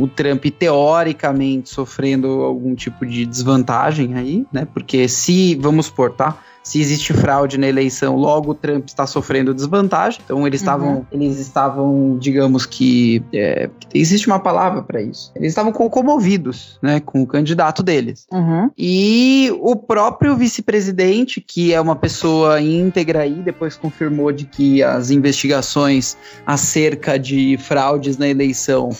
o 0.00 0.08
Trump 0.08 0.44
teoricamente 0.58 1.68
sofrendo 1.68 2.42
algum 2.42 2.74
tipo 2.74 3.04
de 3.04 3.26
desvantagem 3.26 4.14
aí, 4.14 4.46
né? 4.50 4.66
Porque 4.72 5.06
se 5.08 5.54
vamos 5.56 5.90
por, 5.90 6.12
tá? 6.12 6.36
Se 6.66 6.80
existe 6.80 7.12
fraude 7.12 7.58
na 7.58 7.68
eleição, 7.68 8.16
logo 8.16 8.50
o 8.50 8.54
Trump 8.54 8.88
está 8.88 9.06
sofrendo 9.06 9.54
desvantagem. 9.54 10.20
Então 10.24 10.44
eles 10.44 10.60
estavam, 10.60 10.96
uhum. 10.96 11.06
eles 11.12 11.38
estavam, 11.38 12.18
digamos 12.18 12.66
que 12.66 13.22
é, 13.32 13.70
existe 13.94 14.26
uma 14.26 14.40
palavra 14.40 14.82
para 14.82 15.00
isso. 15.00 15.30
Eles 15.36 15.50
estavam 15.50 15.72
comovidos, 15.72 16.76
né, 16.82 16.98
com 16.98 17.22
o 17.22 17.26
candidato 17.26 17.84
deles. 17.84 18.26
Uhum. 18.32 18.68
E 18.76 19.48
o 19.60 19.76
próprio 19.76 20.34
vice-presidente, 20.34 21.40
que 21.40 21.72
é 21.72 21.80
uma 21.80 21.94
pessoa 21.94 22.60
íntegra 22.60 23.20
aí, 23.20 23.34
depois 23.44 23.76
confirmou 23.76 24.32
de 24.32 24.44
que 24.44 24.82
as 24.82 25.12
investigações 25.12 26.16
acerca 26.44 27.16
de 27.16 27.56
fraudes 27.58 28.18
na 28.18 28.26
eleição 28.26 28.90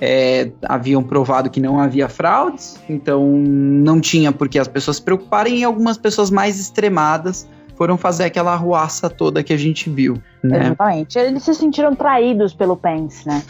é, 0.00 0.50
haviam 0.62 1.02
provado 1.02 1.50
que 1.50 1.60
não 1.60 1.78
havia 1.78 2.08
fraudes, 2.08 2.80
então 2.88 3.26
não 3.26 4.00
tinha 4.00 4.32
por 4.32 4.48
que 4.48 4.58
as 4.58 4.66
pessoas 4.66 4.96
se 4.96 5.02
preocuparem 5.02 5.58
e 5.58 5.64
algumas 5.64 5.98
pessoas 5.98 6.30
mais 6.30 6.58
extremadas 6.58 7.46
foram 7.76 7.96
fazer 7.96 8.24
aquela 8.24 8.52
arruaça 8.52 9.08
toda 9.08 9.42
que 9.42 9.52
a 9.52 9.56
gente 9.56 9.88
viu. 9.88 10.20
Né? 10.42 10.66
Exatamente. 10.66 11.18
Eles 11.18 11.42
se 11.42 11.54
sentiram 11.54 11.94
traídos 11.94 12.54
pelo 12.54 12.76
Pence, 12.76 13.26
né? 13.26 13.42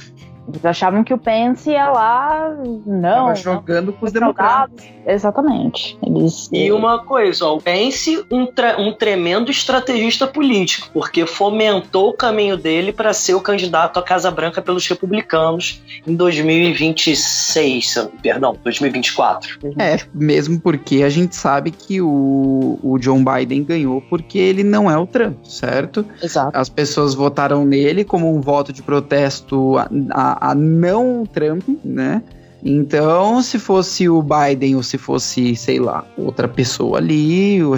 Eles 0.48 0.64
achavam 0.64 1.04
que 1.04 1.14
o 1.14 1.18
Pence 1.18 1.70
ia 1.70 1.88
lá, 1.90 2.56
não. 2.86 3.26
Tava 3.26 3.34
jogando 3.36 3.92
com 3.92 4.06
os 4.06 4.12
democratas. 4.12 4.84
Exatamente. 5.06 5.98
Eles, 6.04 6.48
e 6.52 6.70
uma 6.72 7.04
coisa, 7.04 7.46
ó, 7.46 7.56
o 7.56 7.60
Pence, 7.60 8.24
um, 8.30 8.46
um 8.78 8.92
tremendo 8.92 9.50
estrategista 9.50 10.26
político, 10.26 10.88
porque 10.92 11.26
fomentou 11.26 12.10
o 12.10 12.12
caminho 12.12 12.56
dele 12.56 12.92
para 12.92 13.12
ser 13.12 13.34
o 13.34 13.40
candidato 13.40 13.98
à 13.98 14.02
Casa 14.02 14.30
Branca 14.30 14.60
pelos 14.60 14.86
republicanos 14.86 15.82
em 16.06 16.14
2026, 16.14 18.08
perdão, 18.22 18.56
2024. 18.62 19.58
É, 19.78 19.98
mesmo 20.14 20.60
porque 20.60 21.02
a 21.02 21.08
gente 21.08 21.34
sabe 21.36 21.70
que 21.70 22.00
o, 22.00 22.78
o 22.82 22.98
John 22.98 23.24
Biden 23.24 23.64
ganhou 23.64 24.00
porque 24.02 24.38
ele 24.38 24.62
não 24.62 24.90
é 24.90 24.96
o 24.96 25.06
Trump, 25.06 25.44
certo? 25.44 26.04
Exato. 26.22 26.56
As 26.56 26.68
pessoas 26.68 27.14
votaram 27.14 27.64
nele 27.64 28.04
como 28.04 28.34
um 28.34 28.40
voto 28.40 28.72
de 28.72 28.82
protesto 28.82 29.76
a, 29.78 29.88
a 30.39 30.39
a, 30.40 30.54
não 30.54 31.24
Trump, 31.26 31.62
né? 31.84 32.22
Então, 32.62 33.40
se 33.40 33.58
fosse 33.58 34.08
o 34.08 34.22
Biden 34.22 34.76
ou 34.76 34.82
se 34.82 34.98
fosse, 34.98 35.56
sei 35.56 35.78
lá, 35.78 36.04
outra 36.16 36.46
pessoa 36.46 36.98
ali, 36.98 37.62
ou, 37.62 37.76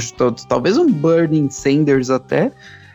talvez 0.48 0.76
um 0.76 0.90
Bernie 0.90 1.50
Sanders 1.50 2.10
até, 2.10 2.50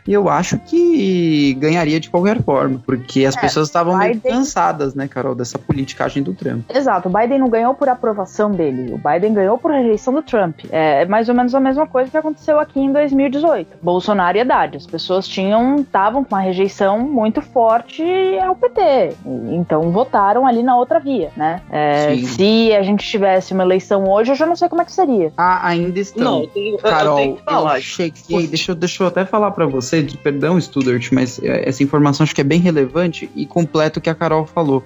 e 0.08 0.12
eu 0.14 0.26
acho 0.26 0.58
que 0.60 1.52
ganharia 1.60 2.00
de 2.00 2.08
qualquer 2.08 2.42
forma, 2.42 2.80
porque 2.86 3.26
as 3.26 3.36
é, 3.36 3.40
pessoas 3.42 3.68
estavam 3.68 3.98
Biden... 3.98 4.22
meio 4.24 4.36
cansadas, 4.36 4.94
né, 4.94 5.06
Carol, 5.06 5.34
dessa 5.34 5.58
politicagem 5.58 6.22
do 6.22 6.32
Trump. 6.32 6.64
Exato, 6.74 7.10
o 7.10 7.12
Biden 7.12 7.38
não 7.38 7.50
ganhou 7.50 7.74
por 7.74 7.90
aprovação 7.90 8.50
dele, 8.50 8.94
o 8.94 8.96
Biden 8.96 9.34
ganhou 9.34 9.58
por 9.58 9.70
rejeição 9.70 10.14
do 10.14 10.22
Trump. 10.22 10.60
É 10.70 11.04
mais 11.04 11.28
ou 11.28 11.34
menos 11.34 11.54
a 11.54 11.60
mesma 11.60 11.86
coisa 11.86 12.10
que 12.10 12.16
aconteceu 12.16 12.58
aqui 12.58 12.80
em 12.80 12.90
2018. 12.90 13.76
Bolsonaro 13.82 14.38
e 14.38 14.40
Haddad, 14.40 14.78
as 14.78 14.86
pessoas 14.86 15.28
tinham, 15.28 15.76
estavam 15.76 16.24
com 16.24 16.34
uma 16.34 16.40
rejeição 16.40 17.00
muito 17.00 17.42
forte 17.42 18.02
ao 18.42 18.56
PT, 18.56 19.14
então 19.50 19.92
votaram 19.92 20.46
ali 20.46 20.62
na 20.62 20.74
outra 20.74 20.98
via, 20.98 21.30
né? 21.36 21.60
É, 21.70 22.16
se 22.16 22.74
a 22.74 22.82
gente 22.82 23.06
tivesse 23.06 23.52
uma 23.52 23.62
eleição 23.62 24.08
hoje, 24.08 24.32
eu 24.32 24.36
já 24.36 24.46
não 24.46 24.56
sei 24.56 24.70
como 24.70 24.80
é 24.80 24.86
que 24.86 24.92
seria. 24.92 25.34
Ah, 25.36 25.68
ainda 25.68 26.00
estão. 26.00 26.24
Não, 26.24 26.40
eu 26.40 26.46
tenho, 26.46 26.78
Carol, 26.78 27.18
eu, 27.18 27.24
tenho 27.24 27.36
que 27.36 27.44
falar. 27.44 27.76
eu 27.76 27.82
cheguei, 27.82 28.46
deixa, 28.46 28.74
deixa 28.74 29.02
eu 29.02 29.08
até 29.08 29.26
falar 29.26 29.50
para 29.50 29.66
você 29.66 29.97
perdão, 30.02 30.60
Studart, 30.60 31.10
mas 31.12 31.40
é, 31.42 31.68
essa 31.68 31.82
informação 31.82 32.24
acho 32.24 32.34
que 32.34 32.40
é 32.40 32.44
bem 32.44 32.60
relevante 32.60 33.30
e 33.34 33.46
completa 33.46 33.98
o 33.98 34.02
que 34.02 34.10
a 34.10 34.14
Carol 34.14 34.46
falou. 34.46 34.84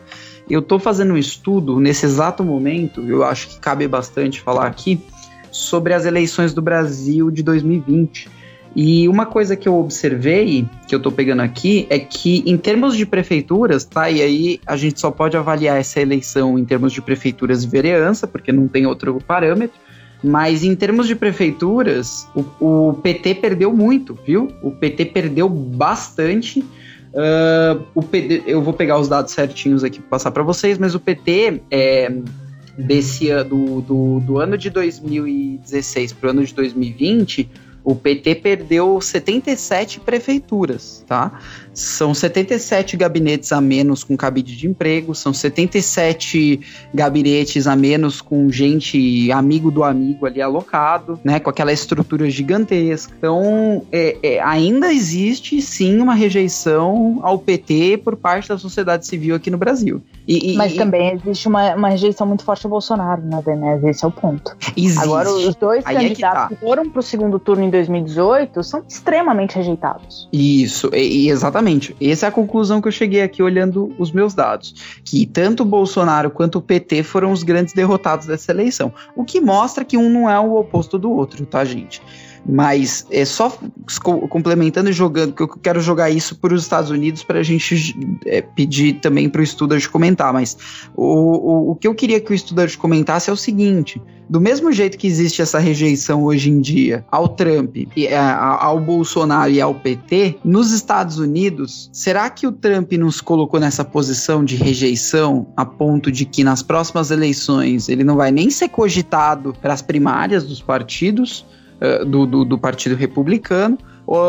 Eu 0.48 0.60
estou 0.60 0.78
fazendo 0.78 1.14
um 1.14 1.16
estudo 1.16 1.78
nesse 1.78 2.04
exato 2.04 2.42
momento, 2.42 3.00
eu 3.02 3.24
acho 3.24 3.48
que 3.48 3.58
cabe 3.58 3.86
bastante 3.86 4.40
falar 4.40 4.66
aqui, 4.66 5.00
sobre 5.50 5.94
as 5.94 6.04
eleições 6.04 6.52
do 6.52 6.62
Brasil 6.62 7.30
de 7.30 7.42
2020. 7.42 8.28
E 8.74 9.06
uma 9.06 9.26
coisa 9.26 9.54
que 9.54 9.68
eu 9.68 9.78
observei, 9.78 10.66
que 10.88 10.94
eu 10.94 10.96
estou 10.96 11.12
pegando 11.12 11.42
aqui, 11.42 11.86
é 11.90 11.98
que 11.98 12.42
em 12.46 12.56
termos 12.56 12.96
de 12.96 13.04
prefeituras, 13.04 13.84
tá? 13.84 14.10
E 14.10 14.22
aí 14.22 14.60
a 14.66 14.76
gente 14.76 14.98
só 14.98 15.10
pode 15.10 15.36
avaliar 15.36 15.78
essa 15.78 16.00
eleição 16.00 16.58
em 16.58 16.64
termos 16.64 16.92
de 16.92 17.02
prefeituras 17.02 17.64
e 17.64 17.68
vereança, 17.68 18.26
porque 18.26 18.50
não 18.50 18.66
tem 18.66 18.86
outro 18.86 19.18
parâmetro. 19.26 19.78
Mas 20.22 20.62
em 20.62 20.74
termos 20.76 21.08
de 21.08 21.16
prefeituras, 21.16 22.28
o, 22.34 22.90
o 22.90 22.94
PT 22.94 23.36
perdeu 23.36 23.72
muito, 23.72 24.16
viu? 24.24 24.52
O 24.62 24.70
PT 24.70 25.06
perdeu 25.06 25.48
bastante. 25.48 26.60
Uh, 26.60 27.82
o 27.94 28.02
PT, 28.02 28.44
eu 28.46 28.62
vou 28.62 28.72
pegar 28.72 28.98
os 28.98 29.08
dados 29.08 29.32
certinhos 29.32 29.82
aqui 29.82 29.98
para 29.98 30.10
passar 30.10 30.30
para 30.30 30.42
vocês, 30.42 30.78
mas 30.78 30.94
o 30.94 31.00
PT 31.00 31.62
é, 31.70 32.10
desse 32.78 33.28
do, 33.44 33.80
do, 33.80 34.20
do 34.20 34.38
ano 34.38 34.56
de 34.56 34.70
2016 34.70 36.12
para 36.12 36.28
o 36.28 36.30
ano 36.30 36.44
de 36.44 36.54
2020 36.54 37.50
o 37.84 37.96
PT 37.96 38.36
perdeu 38.36 39.00
77 39.00 40.00
prefeituras, 40.00 41.04
tá? 41.06 41.40
São 41.74 42.12
77 42.12 42.96
gabinetes 42.96 43.52
a 43.52 43.60
menos 43.60 44.04
com 44.04 44.16
cabide 44.16 44.56
de 44.56 44.66
emprego, 44.66 45.14
são 45.14 45.32
77 45.32 46.60
gabinetes 46.92 47.66
a 47.66 47.74
menos 47.74 48.20
com 48.20 48.50
gente 48.50 49.30
amigo 49.32 49.70
do 49.70 49.82
amigo 49.82 50.26
ali 50.26 50.42
alocado, 50.42 51.18
né? 51.24 51.40
Com 51.40 51.48
aquela 51.48 51.72
estrutura 51.72 52.28
gigantesca. 52.28 53.14
Então, 53.16 53.84
é, 53.90 54.16
é, 54.22 54.40
ainda 54.40 54.92
existe 54.92 55.60
sim 55.62 55.98
uma 56.00 56.14
rejeição 56.14 57.20
ao 57.22 57.38
PT 57.38 58.00
por 58.04 58.16
parte 58.16 58.48
da 58.48 58.58
sociedade 58.58 59.06
civil 59.06 59.34
aqui 59.34 59.50
no 59.50 59.58
Brasil. 59.58 60.02
E, 60.28 60.52
e, 60.52 60.56
Mas 60.56 60.74
também 60.74 61.14
existe 61.14 61.48
uma, 61.48 61.74
uma, 61.74 61.88
rejeição 61.88 62.26
muito 62.26 62.44
forte 62.44 62.64
ao 62.66 62.70
Bolsonaro, 62.70 63.22
né, 63.22 63.42
Denise? 63.44 63.88
Esse 63.88 64.04
é 64.04 64.08
o 64.08 64.12
ponto. 64.12 64.56
Existe. 64.76 65.02
Agora, 65.02 65.32
os 65.32 65.54
dois 65.56 65.84
Aí 65.84 65.96
candidatos 65.96 66.42
é 66.42 66.48
que, 66.48 66.54
tá. 66.54 66.60
que 66.60 66.66
foram 66.66 66.88
para 66.88 67.00
o 67.00 67.02
segundo 67.02 67.38
turno 67.38 67.64
em 67.64 67.70
2018 67.70 68.62
são 68.62 68.84
extremamente 68.88 69.56
rejeitados. 69.56 70.28
Isso, 70.32 70.90
e, 70.94 71.28
exatamente 71.28 71.61
Exatamente. 71.62 71.96
Essa 72.00 72.26
é 72.26 72.28
a 72.28 72.32
conclusão 72.32 72.80
que 72.80 72.88
eu 72.88 72.92
cheguei 72.92 73.22
aqui 73.22 73.42
olhando 73.42 73.94
os 73.98 74.10
meus 74.10 74.34
dados. 74.34 74.74
Que 75.04 75.24
tanto 75.24 75.62
o 75.62 75.66
Bolsonaro 75.66 76.30
quanto 76.30 76.58
o 76.58 76.62
PT 76.62 77.02
foram 77.02 77.32
os 77.32 77.42
grandes 77.42 77.72
derrotados 77.72 78.26
dessa 78.26 78.50
eleição. 78.50 78.92
O 79.16 79.24
que 79.24 79.40
mostra 79.40 79.84
que 79.84 79.96
um 79.96 80.10
não 80.10 80.28
é 80.28 80.38
o 80.38 80.56
oposto 80.56 80.98
do 80.98 81.10
outro, 81.10 81.46
tá, 81.46 81.64
gente? 81.64 82.02
Mas 82.44 83.06
é 83.10 83.24
só 83.24 83.56
complementando 84.28 84.90
e 84.90 84.92
jogando, 84.92 85.32
que 85.32 85.42
eu 85.42 85.48
quero 85.48 85.80
jogar 85.80 86.10
isso 86.10 86.36
para 86.36 86.54
os 86.54 86.62
Estados 86.62 86.90
Unidos 86.90 87.22
para 87.22 87.38
a 87.38 87.42
gente 87.42 87.96
é, 88.26 88.42
pedir 88.42 88.94
também 88.94 89.28
para 89.28 89.40
o 89.40 89.44
estudante 89.44 89.88
comentar. 89.88 90.32
Mas 90.32 90.56
o, 90.96 91.04
o, 91.04 91.70
o 91.70 91.76
que 91.76 91.86
eu 91.86 91.94
queria 91.94 92.20
que 92.20 92.32
o 92.32 92.34
estudante 92.34 92.76
comentasse 92.76 93.30
é 93.30 93.32
o 93.32 93.36
seguinte: 93.36 94.00
do 94.32 94.40
mesmo 94.40 94.72
jeito 94.72 94.96
que 94.96 95.06
existe 95.06 95.42
essa 95.42 95.58
rejeição 95.58 96.24
hoje 96.24 96.48
em 96.48 96.58
dia 96.60 97.04
ao 97.10 97.28
Trump, 97.28 97.76
ao 98.58 98.80
Bolsonaro 98.80 99.50
e 99.50 99.60
ao 99.60 99.74
PT, 99.74 100.38
nos 100.42 100.72
Estados 100.72 101.18
Unidos, 101.18 101.90
será 101.92 102.30
que 102.30 102.46
o 102.46 102.52
Trump 102.52 102.92
nos 102.92 103.20
colocou 103.20 103.60
nessa 103.60 103.84
posição 103.84 104.42
de 104.42 104.56
rejeição 104.56 105.46
a 105.54 105.66
ponto 105.66 106.10
de 106.10 106.24
que 106.24 106.42
nas 106.42 106.62
próximas 106.62 107.10
eleições 107.10 107.90
ele 107.90 108.04
não 108.04 108.16
vai 108.16 108.30
nem 108.30 108.48
ser 108.48 108.68
cogitado 108.68 109.54
para 109.60 109.74
as 109.74 109.82
primárias 109.82 110.44
dos 110.44 110.62
partidos? 110.62 111.44
Eh, 111.82 112.04
do, 112.04 112.24
do, 112.24 112.44
do, 112.44 112.56
Partido 112.56 112.94
Republicano? 112.94 113.76
Ou, 114.06 114.20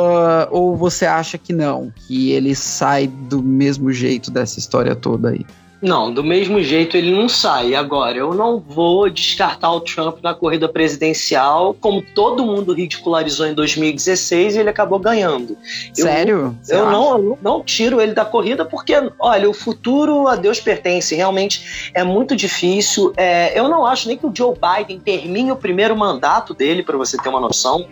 ou 0.50 0.76
você 0.76 1.06
acha 1.06 1.38
que 1.38 1.54
não? 1.54 1.94
Que 1.96 2.32
ele 2.32 2.56
sai 2.56 3.06
do 3.06 3.44
mesmo 3.44 3.92
jeito 3.92 4.32
dessa 4.32 4.58
história 4.58 4.96
toda 4.96 5.30
aí? 5.30 5.46
Não, 5.84 6.14
do 6.14 6.24
mesmo 6.24 6.64
jeito 6.64 6.96
ele 6.96 7.12
não 7.12 7.28
sai. 7.28 7.76
Agora, 7.76 8.18
eu 8.18 8.34
não 8.34 8.58
vou 8.58 9.10
descartar 9.10 9.70
o 9.70 9.82
Trump 9.82 10.20
na 10.24 10.34
corrida 10.34 10.70
presidencial, 10.70 11.74
como 11.74 12.02
todo 12.02 12.46
mundo 12.46 12.72
ridicularizou 12.72 13.46
em 13.48 13.54
2016 13.54 14.56
e 14.56 14.60
ele 14.60 14.70
acabou 14.70 14.98
ganhando. 14.98 15.58
Sério? 15.94 16.58
Eu, 16.70 16.80
eu 16.80 16.86
não, 16.90 17.18
eu 17.18 17.40
não 17.42 17.62
tiro 17.62 18.00
ele 18.00 18.14
da 18.14 18.24
corrida 18.24 18.64
porque, 18.64 18.94
olha, 19.20 19.50
o 19.50 19.54
futuro 19.54 20.26
a 20.30 20.38
Deus 20.38 20.62
pertence. 20.62 21.14
Realmente 21.16 21.92
é 21.94 22.02
muito 22.02 22.34
difícil. 22.34 23.12
É, 23.18 23.60
eu 23.60 23.68
não 23.68 23.86
acho 23.86 24.08
nem 24.08 24.18
que 24.18 24.26
o 24.26 24.32
Joe 24.34 24.56
Biden 24.56 25.00
termine 25.00 25.52
o 25.52 25.58
primeiro 25.58 25.98
mandato 25.98 26.54
dele, 26.54 26.82
para 26.82 26.96
você 26.96 27.18
ter 27.18 27.28
uma 27.28 27.42
noção. 27.42 27.86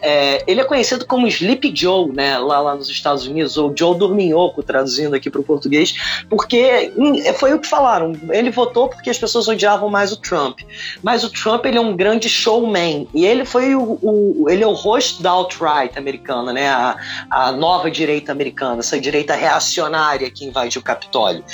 É, 0.00 0.44
ele 0.46 0.60
é 0.60 0.64
conhecido 0.64 1.04
como 1.06 1.26
Sleepy 1.26 1.72
Joe, 1.74 2.12
né, 2.12 2.38
lá, 2.38 2.60
lá 2.60 2.76
nos 2.76 2.88
Estados 2.88 3.26
Unidos, 3.26 3.56
ou 3.58 3.74
Joe 3.76 3.98
Dorminhoco, 3.98 4.62
traduzindo 4.62 5.16
aqui 5.16 5.28
para 5.28 5.40
o 5.40 5.44
português, 5.44 6.22
porque 6.30 6.92
foi 7.32 7.54
o 7.54 7.58
que 7.58 7.68
falaram. 7.68 8.12
Ele 8.30 8.50
votou 8.50 8.88
porque 8.88 9.10
as 9.10 9.18
pessoas 9.18 9.48
odiavam 9.48 9.88
mais 9.88 10.12
o 10.12 10.16
Trump. 10.16 10.60
Mas 11.02 11.24
o 11.24 11.30
Trump 11.30 11.64
ele 11.66 11.78
é 11.78 11.80
um 11.80 11.96
grande 11.96 12.28
showman 12.28 13.08
e 13.14 13.24
ele 13.24 13.44
foi 13.44 13.74
o, 13.74 13.98
o 14.02 14.46
ele 14.48 14.62
é 14.62 14.66
o 14.66 14.72
rosto 14.72 15.22
da 15.22 15.30
alt-right 15.30 15.98
americana, 15.98 16.52
né? 16.52 16.68
A, 16.68 16.96
a, 17.30 17.52
nova 17.52 17.90
direita 17.90 18.32
americana, 18.32 18.80
essa 18.80 19.00
direita 19.00 19.34
reacionária 19.34 20.30
que 20.30 20.44
invadiu 20.44 20.80
o 20.80 20.84
Capitólio. 20.84 21.44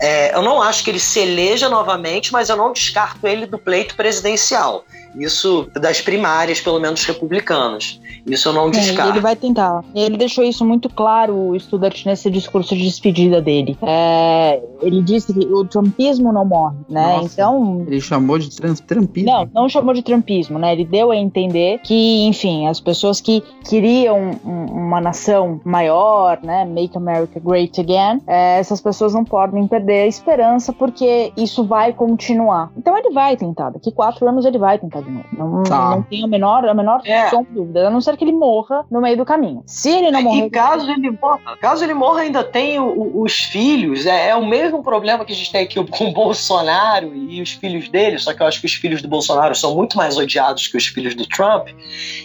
É, 0.00 0.34
eu 0.34 0.42
não 0.42 0.62
acho 0.62 0.84
que 0.84 0.90
ele 0.90 1.00
se 1.00 1.20
eleja 1.20 1.68
novamente, 1.68 2.32
mas 2.32 2.48
eu 2.48 2.56
não 2.56 2.72
descarto 2.72 3.26
ele 3.26 3.46
do 3.46 3.58
pleito 3.58 3.94
presidencial. 3.94 4.84
Isso 5.14 5.68
das 5.74 6.00
primárias, 6.00 6.60
pelo 6.60 6.78
menos 6.78 7.04
republicanas. 7.04 8.00
Isso 8.26 8.48
eu 8.48 8.52
não 8.52 8.70
descarto. 8.70 9.10
É, 9.10 9.14
ele 9.14 9.20
vai 9.20 9.36
tentar. 9.36 9.82
Ele 9.94 10.16
deixou 10.16 10.44
isso 10.44 10.64
muito 10.64 10.88
claro, 10.88 11.34
o 11.34 11.56
estudante, 11.56 12.06
nesse 12.06 12.30
discurso 12.30 12.76
de 12.76 12.82
despedida 12.82 13.40
dele. 13.40 13.76
É, 13.82 14.62
ele 14.82 15.02
disse 15.02 15.32
que 15.32 15.46
o 15.46 15.64
trumpismo 15.64 16.32
não 16.32 16.44
morre, 16.44 16.76
né? 16.88 17.16
Nossa, 17.16 17.32
então. 17.32 17.84
Ele 17.86 18.00
chamou 18.00 18.38
de 18.38 18.50
trumpismo. 18.82 19.30
Não, 19.30 19.50
não 19.54 19.68
chamou 19.68 19.94
de 19.94 20.02
trumpismo, 20.02 20.58
né? 20.58 20.72
Ele 20.72 20.84
deu 20.84 21.10
a 21.10 21.16
entender 21.16 21.80
que, 21.80 22.26
enfim, 22.26 22.66
as 22.66 22.80
pessoas 22.80 23.20
que 23.20 23.42
queriam 23.68 24.32
um, 24.44 24.64
uma 24.66 25.00
nação 25.00 25.60
maior, 25.64 26.38
né? 26.42 26.64
Make 26.64 26.96
America 26.96 27.40
Great 27.40 27.80
Again, 27.80 28.22
é, 28.26 28.58
essas 28.58 28.80
pessoas 28.80 29.14
não 29.14 29.24
podem 29.24 29.66
perder 29.66 30.02
a 30.02 30.06
esperança 30.06 30.72
porque 30.72 31.32
isso 31.36 31.64
vai 31.64 31.92
continuar. 31.92 32.70
Então 32.76 32.96
ele 32.96 33.10
vai 33.10 33.36
tentar. 33.36 33.70
Daqui 33.70 33.92
quatro 33.92 34.28
anos 34.28 34.44
ele 34.44 34.58
vai 34.58 34.78
tentar 34.78 34.97
de 35.02 35.10
novo. 35.10 35.26
Não, 35.32 35.62
tá. 35.62 35.90
não 35.90 36.02
tem 36.02 36.24
a 36.24 36.26
menor, 36.26 36.64
a 36.66 36.74
menor 36.74 37.00
é. 37.04 37.30
dúvida. 37.50 37.88
A 37.88 37.90
não 37.90 38.00
ser 38.00 38.16
que 38.16 38.24
ele 38.24 38.32
morra 38.32 38.84
no 38.90 39.00
meio 39.00 39.16
do 39.16 39.24
caminho. 39.24 39.62
Se 39.66 39.90
ele 39.90 40.10
não 40.10 40.22
morrer. 40.22 40.46
E 40.46 40.50
caso 40.50 40.90
ele 40.90 41.10
morra, 41.10 41.56
caso 41.60 41.84
ele 41.84 41.94
morra, 41.94 42.20
ainda 42.20 42.44
tem 42.44 42.78
o, 42.78 42.86
o, 42.86 43.22
os 43.22 43.34
filhos. 43.34 44.06
É, 44.06 44.28
é, 44.30 44.34
o 44.34 44.46
mesmo 44.46 44.82
problema 44.82 45.24
que 45.24 45.32
a 45.32 45.36
gente 45.36 45.52
tem 45.52 45.62
aqui 45.62 45.82
com 45.84 46.08
o 46.08 46.12
Bolsonaro 46.14 47.14
e 47.14 47.40
os 47.40 47.52
filhos 47.52 47.88
dele. 47.88 48.18
Só 48.18 48.34
que 48.34 48.42
eu 48.42 48.46
acho 48.46 48.60
que 48.60 48.66
os 48.66 48.74
filhos 48.74 49.02
do 49.02 49.08
Bolsonaro 49.08 49.54
são 49.54 49.74
muito 49.74 49.96
mais 49.96 50.16
odiados 50.16 50.66
que 50.68 50.76
os 50.76 50.86
filhos 50.86 51.14
do 51.14 51.26
Trump. 51.26 51.68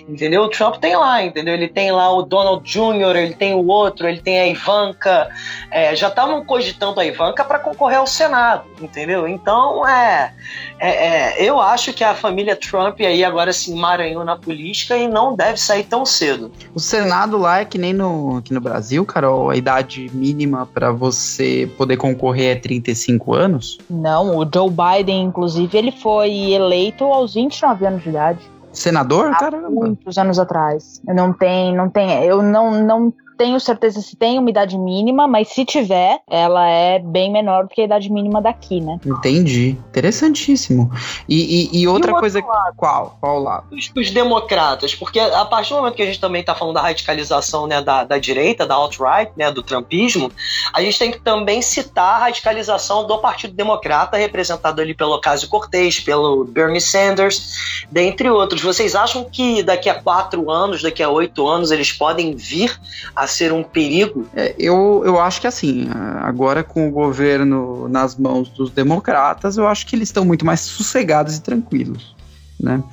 Entendeu? 0.08 0.44
O 0.44 0.50
Trump 0.50 0.76
tem 0.78 0.96
lá, 0.96 1.24
entendeu? 1.24 1.54
Ele 1.54 1.68
tem 1.68 1.92
lá 1.92 2.12
o 2.12 2.24
Donald 2.24 2.64
Jr., 2.64 3.16
ele 3.16 3.34
tem 3.34 3.54
o 3.54 3.66
outro, 3.68 4.08
ele 4.08 4.22
tem 4.22 4.40
a 4.40 4.48
Ivanka. 4.48 5.30
É, 5.72 5.96
já 5.96 6.08
estavam 6.08 6.44
cogitando 6.46 7.00
a 7.00 7.06
Ivanka 7.06 7.44
para 7.44 7.60
concorrer 7.60 7.98
ao 7.98 8.08
Senado, 8.08 8.66
entendeu? 8.82 9.28
Então, 9.28 9.88
é, 9.88 10.34
é, 10.80 10.90
é, 10.90 11.36
eu 11.44 11.60
acho 11.60 11.94
que 11.94 12.04
a 12.04 12.14
família 12.14 12.56
Trump 12.70 13.00
aí 13.02 13.24
agora 13.24 13.52
se 13.54 13.72
emaranhou 13.72 14.24
na 14.24 14.36
política 14.36 14.98
e 14.98 15.08
não 15.08 15.36
deve 15.36 15.58
sair 15.58 15.84
tão 15.84 16.06
cedo. 16.06 16.52
O 16.74 16.80
Senado 16.80 17.38
lá 17.38 17.60
é 17.60 17.66
que 17.66 17.78
nem 17.78 17.94
no, 17.94 18.38
aqui 18.38 18.54
no 18.54 18.62
Brasil, 18.62 19.06
Carol, 19.06 19.50
a 19.50 19.56
idade 19.56 20.10
mínima 20.14 20.66
para 20.66 20.92
você 20.92 21.70
poder 21.78 21.98
concorrer 21.98 22.58
é 22.58 22.60
35 22.60 23.34
anos? 23.34 23.78
Não, 23.90 24.38
o 24.38 24.50
Joe 24.52 24.70
Biden, 24.70 25.24
inclusive, 25.24 25.78
ele 25.78 25.92
foi 25.92 26.52
eleito 26.52 27.04
aos 27.06 27.34
29 27.34 27.86
anos 27.86 28.04
de 28.04 28.10
idade. 28.10 28.40
Senador? 28.74 29.28
Há 29.28 29.36
Caramba. 29.38 29.70
Muitos 29.70 30.18
anos 30.18 30.40
atrás. 30.40 31.00
Não 31.06 31.32
tem, 31.32 31.76
não 31.76 31.90
tem. 31.90 32.24
Eu 32.24 32.42
não, 32.42 32.84
não 32.84 33.14
tenho 33.38 33.60
certeza 33.60 34.02
se 34.02 34.16
tem 34.16 34.40
uma 34.40 34.50
idade 34.50 34.78
mínima, 34.78 35.28
mas 35.28 35.50
se 35.50 35.66
tiver, 35.66 36.20
ela 36.30 36.68
é 36.68 37.00
bem 37.00 37.32
menor 37.32 37.64
do 37.64 37.70
que 37.70 37.82
a 37.82 37.86
idade 37.86 38.12
mínima 38.12 38.42
daqui, 38.42 38.80
né? 38.80 39.00
Entendi. 39.06 39.78
Interessantíssimo. 39.90 40.92
E, 41.28 41.70
e, 41.74 41.82
e 41.82 41.88
outra 41.88 42.12
e 42.12 42.16
coisa. 42.16 42.40
Lado? 42.40 42.76
Qual? 42.76 43.18
Qual 43.20 43.40
lado? 43.40 43.66
Os, 43.72 43.92
os, 43.96 44.12
democratas, 44.12 44.94
porque 44.94 45.20
a 45.20 45.46
partir 45.46 45.72
do 45.72 45.78
momento 45.78 45.96
que 45.96 46.04
a 46.04 46.06
gente 46.06 46.20
também 46.20 46.42
está 46.42 46.54
falando 46.54 46.76
da 46.76 46.82
radicalização 46.82 47.68
né, 47.68 47.82
da, 47.82 48.04
da 48.04 48.18
direita, 48.18 48.66
da 48.66 48.76
alt-right, 48.76 49.32
né, 49.36 49.52
do 49.52 49.64
trumpismo, 49.64 50.32
a 50.74 50.82
gente 50.82 51.00
tem 51.00 51.12
que 51.12 51.20
também 51.20 51.62
citar 51.62 52.16
a 52.16 52.18
radicalização 52.20 53.08
do 53.08 53.18
Partido 53.18 53.54
Democrata, 53.54 54.18
representado 54.18 54.82
ali 54.82 54.94
pelo 54.94 55.16
Ocasio 55.16 55.48
Cortez, 55.48 56.00
pelo 56.00 56.44
Bernie 56.46 56.82
Sanders, 56.82 57.84
dentre 57.92 58.30
outros. 58.30 58.62
Vocês 58.62 58.96
acham 58.96 59.24
que 59.24 59.64
daqui 59.64 59.90
a 59.90 59.96
quatro 59.96 60.50
anos, 60.52 60.82
daqui 60.82 61.02
a 61.02 61.10
oito 61.10 61.48
anos, 61.48 61.72
eles 61.72 61.92
podem 61.92 62.36
vir 62.36 62.80
a 63.16 63.23
a 63.24 63.28
ser 63.28 63.52
um 63.52 63.64
perigo? 63.64 64.28
É, 64.36 64.54
eu, 64.58 65.02
eu 65.06 65.20
acho 65.20 65.42
que 65.42 65.48
assim, 65.48 65.90
agora 66.22 66.64
com 66.64 66.88
o 66.88 66.92
governo 66.92 67.88
nas 67.88 68.16
mãos 68.16 68.50
dos 68.50 68.70
democratas, 68.70 69.58
eu 69.58 69.68
acho 69.68 69.86
que 69.88 69.96
eles 69.96 70.10
estão 70.10 70.26
muito 70.26 70.46
mais 70.46 70.60
sossegados 70.60 71.38
e 71.38 71.42
tranquilos, 71.42 72.16
né? 72.60 72.84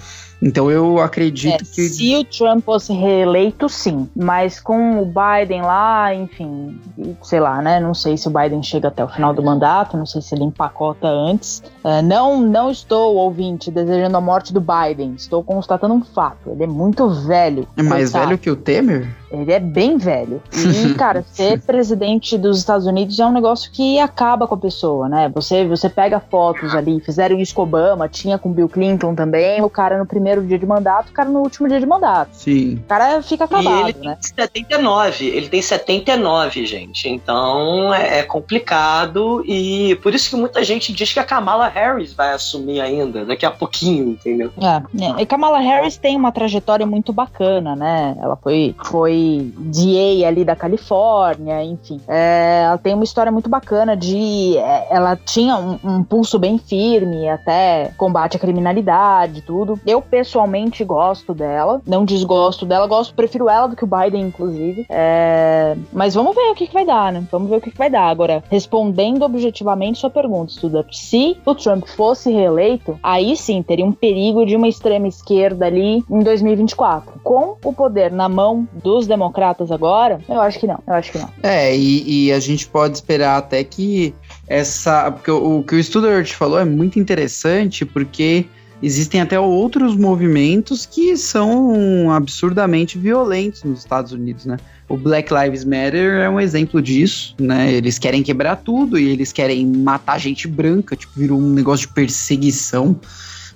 Então 0.43 0.71
eu 0.71 0.99
acredito 0.99 1.63
é, 1.63 1.75
que. 1.75 1.89
Se 1.89 2.17
o 2.17 2.25
Trump 2.25 2.65
fosse 2.65 2.93
reeleito, 2.93 3.69
sim. 3.69 4.09
Mas 4.17 4.59
com 4.59 5.03
o 5.03 5.05
Biden 5.05 5.61
lá, 5.63 6.15
enfim, 6.15 6.81
sei 7.23 7.41
lá, 7.41 7.61
né? 7.61 7.79
Não 7.79 7.93
sei 7.93 8.17
se 8.17 8.27
o 8.27 8.31
Biden 8.31 8.63
chega 8.63 8.89
até 8.89 9.05
o 9.05 9.09
final 9.09 9.35
do 9.35 9.43
mandato, 9.43 9.97
não 9.97 10.07
sei 10.07 10.23
se 10.23 10.35
ele 10.35 10.45
empacota 10.45 11.07
antes. 11.07 11.63
Uh, 11.85 12.03
não, 12.03 12.41
não 12.41 12.71
estou, 12.71 13.17
ouvinte, 13.17 13.71
desejando 13.71 14.17
a 14.17 14.21
morte 14.21 14.53
do 14.53 14.63
Biden. 14.63 15.15
Estou 15.15 15.45
constatando 15.45 15.93
um 15.93 16.03
fato. 16.03 16.51
Ele 16.51 16.65
é 16.65 16.67
muito 16.67 17.09
velho. 17.11 17.69
É 17.77 17.83
mais 17.83 18.13
velho 18.13 18.39
que 18.39 18.51
o 18.51 18.57
Temer? 18.57 19.09
Ele 19.31 19.53
é 19.53 19.61
bem 19.61 19.97
velho. 19.97 20.43
E, 20.53 20.95
cara, 20.99 21.25
ser 21.33 21.61
presidente 21.61 22.37
dos 22.37 22.59
Estados 22.59 22.87
Unidos 22.87 23.19
é 23.19 23.25
um 23.25 23.33
negócio 23.33 23.71
que 23.71 23.99
acaba 23.99 24.47
com 24.47 24.55
a 24.55 24.59
pessoa, 24.59 25.09
né? 25.09 25.31
Você, 25.35 25.65
você 25.67 25.89
pega 25.89 26.21
fotos 26.21 26.75
ali, 26.75 27.01
fizeram 27.01 27.39
isso 27.39 27.55
com 27.55 27.63
Obama, 27.63 28.09
tinha 28.09 28.39
com 28.39 28.53
Bill 28.53 28.69
Clinton 28.69 29.15
também, 29.15 29.63
o 29.63 29.71
cara 29.71 29.99
no 29.99 30.07
primeiro 30.07 30.45
dia 30.45 30.59
de 30.59 30.67
mandato, 30.67 31.11
o 31.11 31.13
cara 31.13 31.29
no 31.29 31.41
último 31.41 31.69
dia 31.69 31.79
de 31.79 31.87
mandato. 31.87 32.31
Sim. 32.33 32.75
O 32.75 32.89
cara 32.89 33.23
fica 33.23 33.45
acabado, 33.45 33.89
e 33.89 33.91
ele 33.91 34.07
né? 34.07 34.19
tem 34.21 34.47
79, 34.47 35.27
ele 35.27 35.49
tem 35.49 35.63
79, 35.63 36.67
gente. 36.67 37.09
Então 37.09 37.95
é, 37.95 38.19
é, 38.19 38.23
complicado 38.23 39.45
e 39.47 39.97
por 40.03 40.15
isso 40.15 40.31
que 40.31 40.37
muita 40.37 40.65
gente 40.65 40.93
diz 40.93 41.13
que 41.13 41.21
a 41.21 41.25
Kamala 41.25 41.69
Harris 41.69 42.13
vai 42.13 42.33
assumir 42.33 42.81
ainda, 42.81 43.25
daqui 43.25 43.47
a 43.47 43.51
pouquinho, 43.51 44.11
entendeu? 44.11 44.51
É, 44.59 45.05
é. 45.05 45.23
e 45.23 45.27
Kamala 45.27 45.59
Harris 45.59 45.97
tem 45.97 46.17
uma 46.17 46.33
trajetória 46.33 46.87
muito 46.87 47.13
bacana, 47.13 47.77
né? 47.77 48.17
Ela 48.21 48.37
foi, 48.37 48.75
foi 48.85 49.20
DA 49.57 50.27
ali 50.27 50.45
da 50.45 50.57
Califórnia, 50.57 51.63
enfim. 51.65 52.01
É, 52.09 52.63
ela 52.65 52.79
tem 52.79 52.95
uma 52.95 53.05
história 53.05 53.33
muito 53.33 53.49
bacana 53.49 53.97
de. 53.97 54.57
É, 54.57 54.89
ela 54.91 55.17
tinha 55.17 55.57
um, 55.57 55.79
um 55.85 56.05
pulso 56.05 56.39
bem 56.39 56.59
firme, 56.59 57.29
até 57.29 57.93
combate 57.97 58.37
à 58.37 58.41
criminalidade 58.41 59.43
tudo. 59.43 59.79
Eu, 59.87 60.01
pessoalmente 60.01 60.85
gosto 60.85 61.35
dela, 61.35 61.81
não 61.87 62.05
desgosto 62.05 62.65
dela, 62.67 62.87
gosto, 62.87 63.15
prefiro 63.15 63.49
ela 63.49 63.67
do 63.67 63.77
que 63.77 63.85
o 63.85 63.89
Biden, 63.89 64.23
inclusive. 64.23 64.87
É... 64.89 65.77
Mas 65.93 66.15
vamos 66.15 66.35
ver 66.35 66.51
o 66.51 66.55
que, 66.55 66.67
que 66.67 66.75
vai 66.75 66.85
dar, 66.85 67.13
né? 67.13 67.25
Vamos 67.31 67.51
ver 67.51 67.57
o 67.57 67.61
que, 67.61 67.71
que 67.71 67.79
vai 67.79 67.91
dar. 67.91 68.09
Agora, 68.09 68.43
respondendo 68.51 69.25
objetivamente 69.25 69.99
sua 69.99 70.11
pergunta, 70.11 70.53
estuda, 70.53 70.87
se 70.91 71.37
o 71.45 71.55
Trump 71.55 71.87
fosse 71.87 72.31
reeleito, 72.31 72.99
aí 73.03 73.37
sim 73.37 73.63
teria 73.63 73.85
um 73.85 73.93
perigo 73.93 74.45
de 74.45 74.57
uma 74.57 74.69
extrema 74.69 75.09
esquerda 75.09 75.67
ali 75.67 76.05
em 76.09 76.21
2024. 76.21 77.21
Com 77.23 77.57
o 77.65 77.73
poder 77.73 78.11
na 78.11 78.29
mão 78.29 78.69
dos 78.73 79.07
democratas 79.11 79.71
agora, 79.71 80.19
eu 80.29 80.41
acho 80.41 80.59
que 80.59 80.67
não. 80.67 80.79
Eu 80.87 80.95
acho 80.95 81.13
que 81.13 81.19
não. 81.19 81.29
É, 81.43 81.77
e, 81.77 82.27
e 82.27 82.33
a 82.33 82.41
gente 82.41 82.67
pode 82.67 82.97
esperar 82.97 83.37
até 83.37 83.63
que 83.63 84.15
essa. 84.49 85.11
Porque 85.11 85.31
o, 85.31 85.59
o 85.59 85.63
que 85.63 85.75
o 85.75 85.85
Studart 85.85 86.33
falou 86.33 86.59
é 86.59 86.65
muito 86.65 86.99
interessante, 86.99 87.85
porque 87.85 88.47
existem 88.83 89.21
até 89.21 89.39
outros 89.39 89.97
movimentos 89.97 90.87
que 90.87 91.17
são 91.17 92.11
absurdamente 92.11 92.99
violentos 92.99 93.63
nos 93.63 93.81
Estados 93.81 94.13
Unidos, 94.13 94.47
né? 94.47 94.57
O 94.89 94.97
Black 94.97 95.33
Lives 95.33 95.65
Matter 95.65 96.21
é 96.21 96.29
um 96.29 96.41
exemplo 96.41 96.81
disso, 96.81 97.35
né? 97.39 97.73
Eles 97.73 97.99
querem 97.99 98.23
quebrar 98.23 98.57
tudo 98.57 98.99
e 98.99 99.09
eles 99.09 99.33
querem 99.33 99.67
matar 99.67 100.19
gente 100.19 100.49
branca, 100.49 100.97
tipo, 100.97 101.13
virou 101.17 101.39
um 101.39 101.51
negócio 101.51 101.87
de 101.87 101.95
perseguição. 101.95 102.99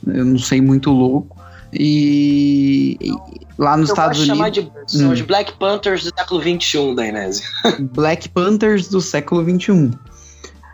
Eu 0.07 0.25
não 0.25 0.39
sei, 0.39 0.61
muito 0.61 0.91
louco. 0.91 1.44
E, 1.75 2.97
e 3.01 3.13
lá 3.59 3.77
nos 3.77 3.91
Eu 3.91 3.95
Estados 3.95 4.21
Unidos. 4.21 4.53
de 4.53 4.99
são 4.99 5.09
Hum. 5.09 5.13
os 5.13 5.21
Black 5.21 5.53
Panthers 5.55 6.05
do 6.05 6.13
século 6.17 6.41
XXI 6.43 6.95
da 6.95 7.07
Inês. 7.07 7.43
Black 7.93 8.29
Panthers 8.29 8.89
do 8.89 9.01
século 9.01 9.43
XXI. 9.43 9.91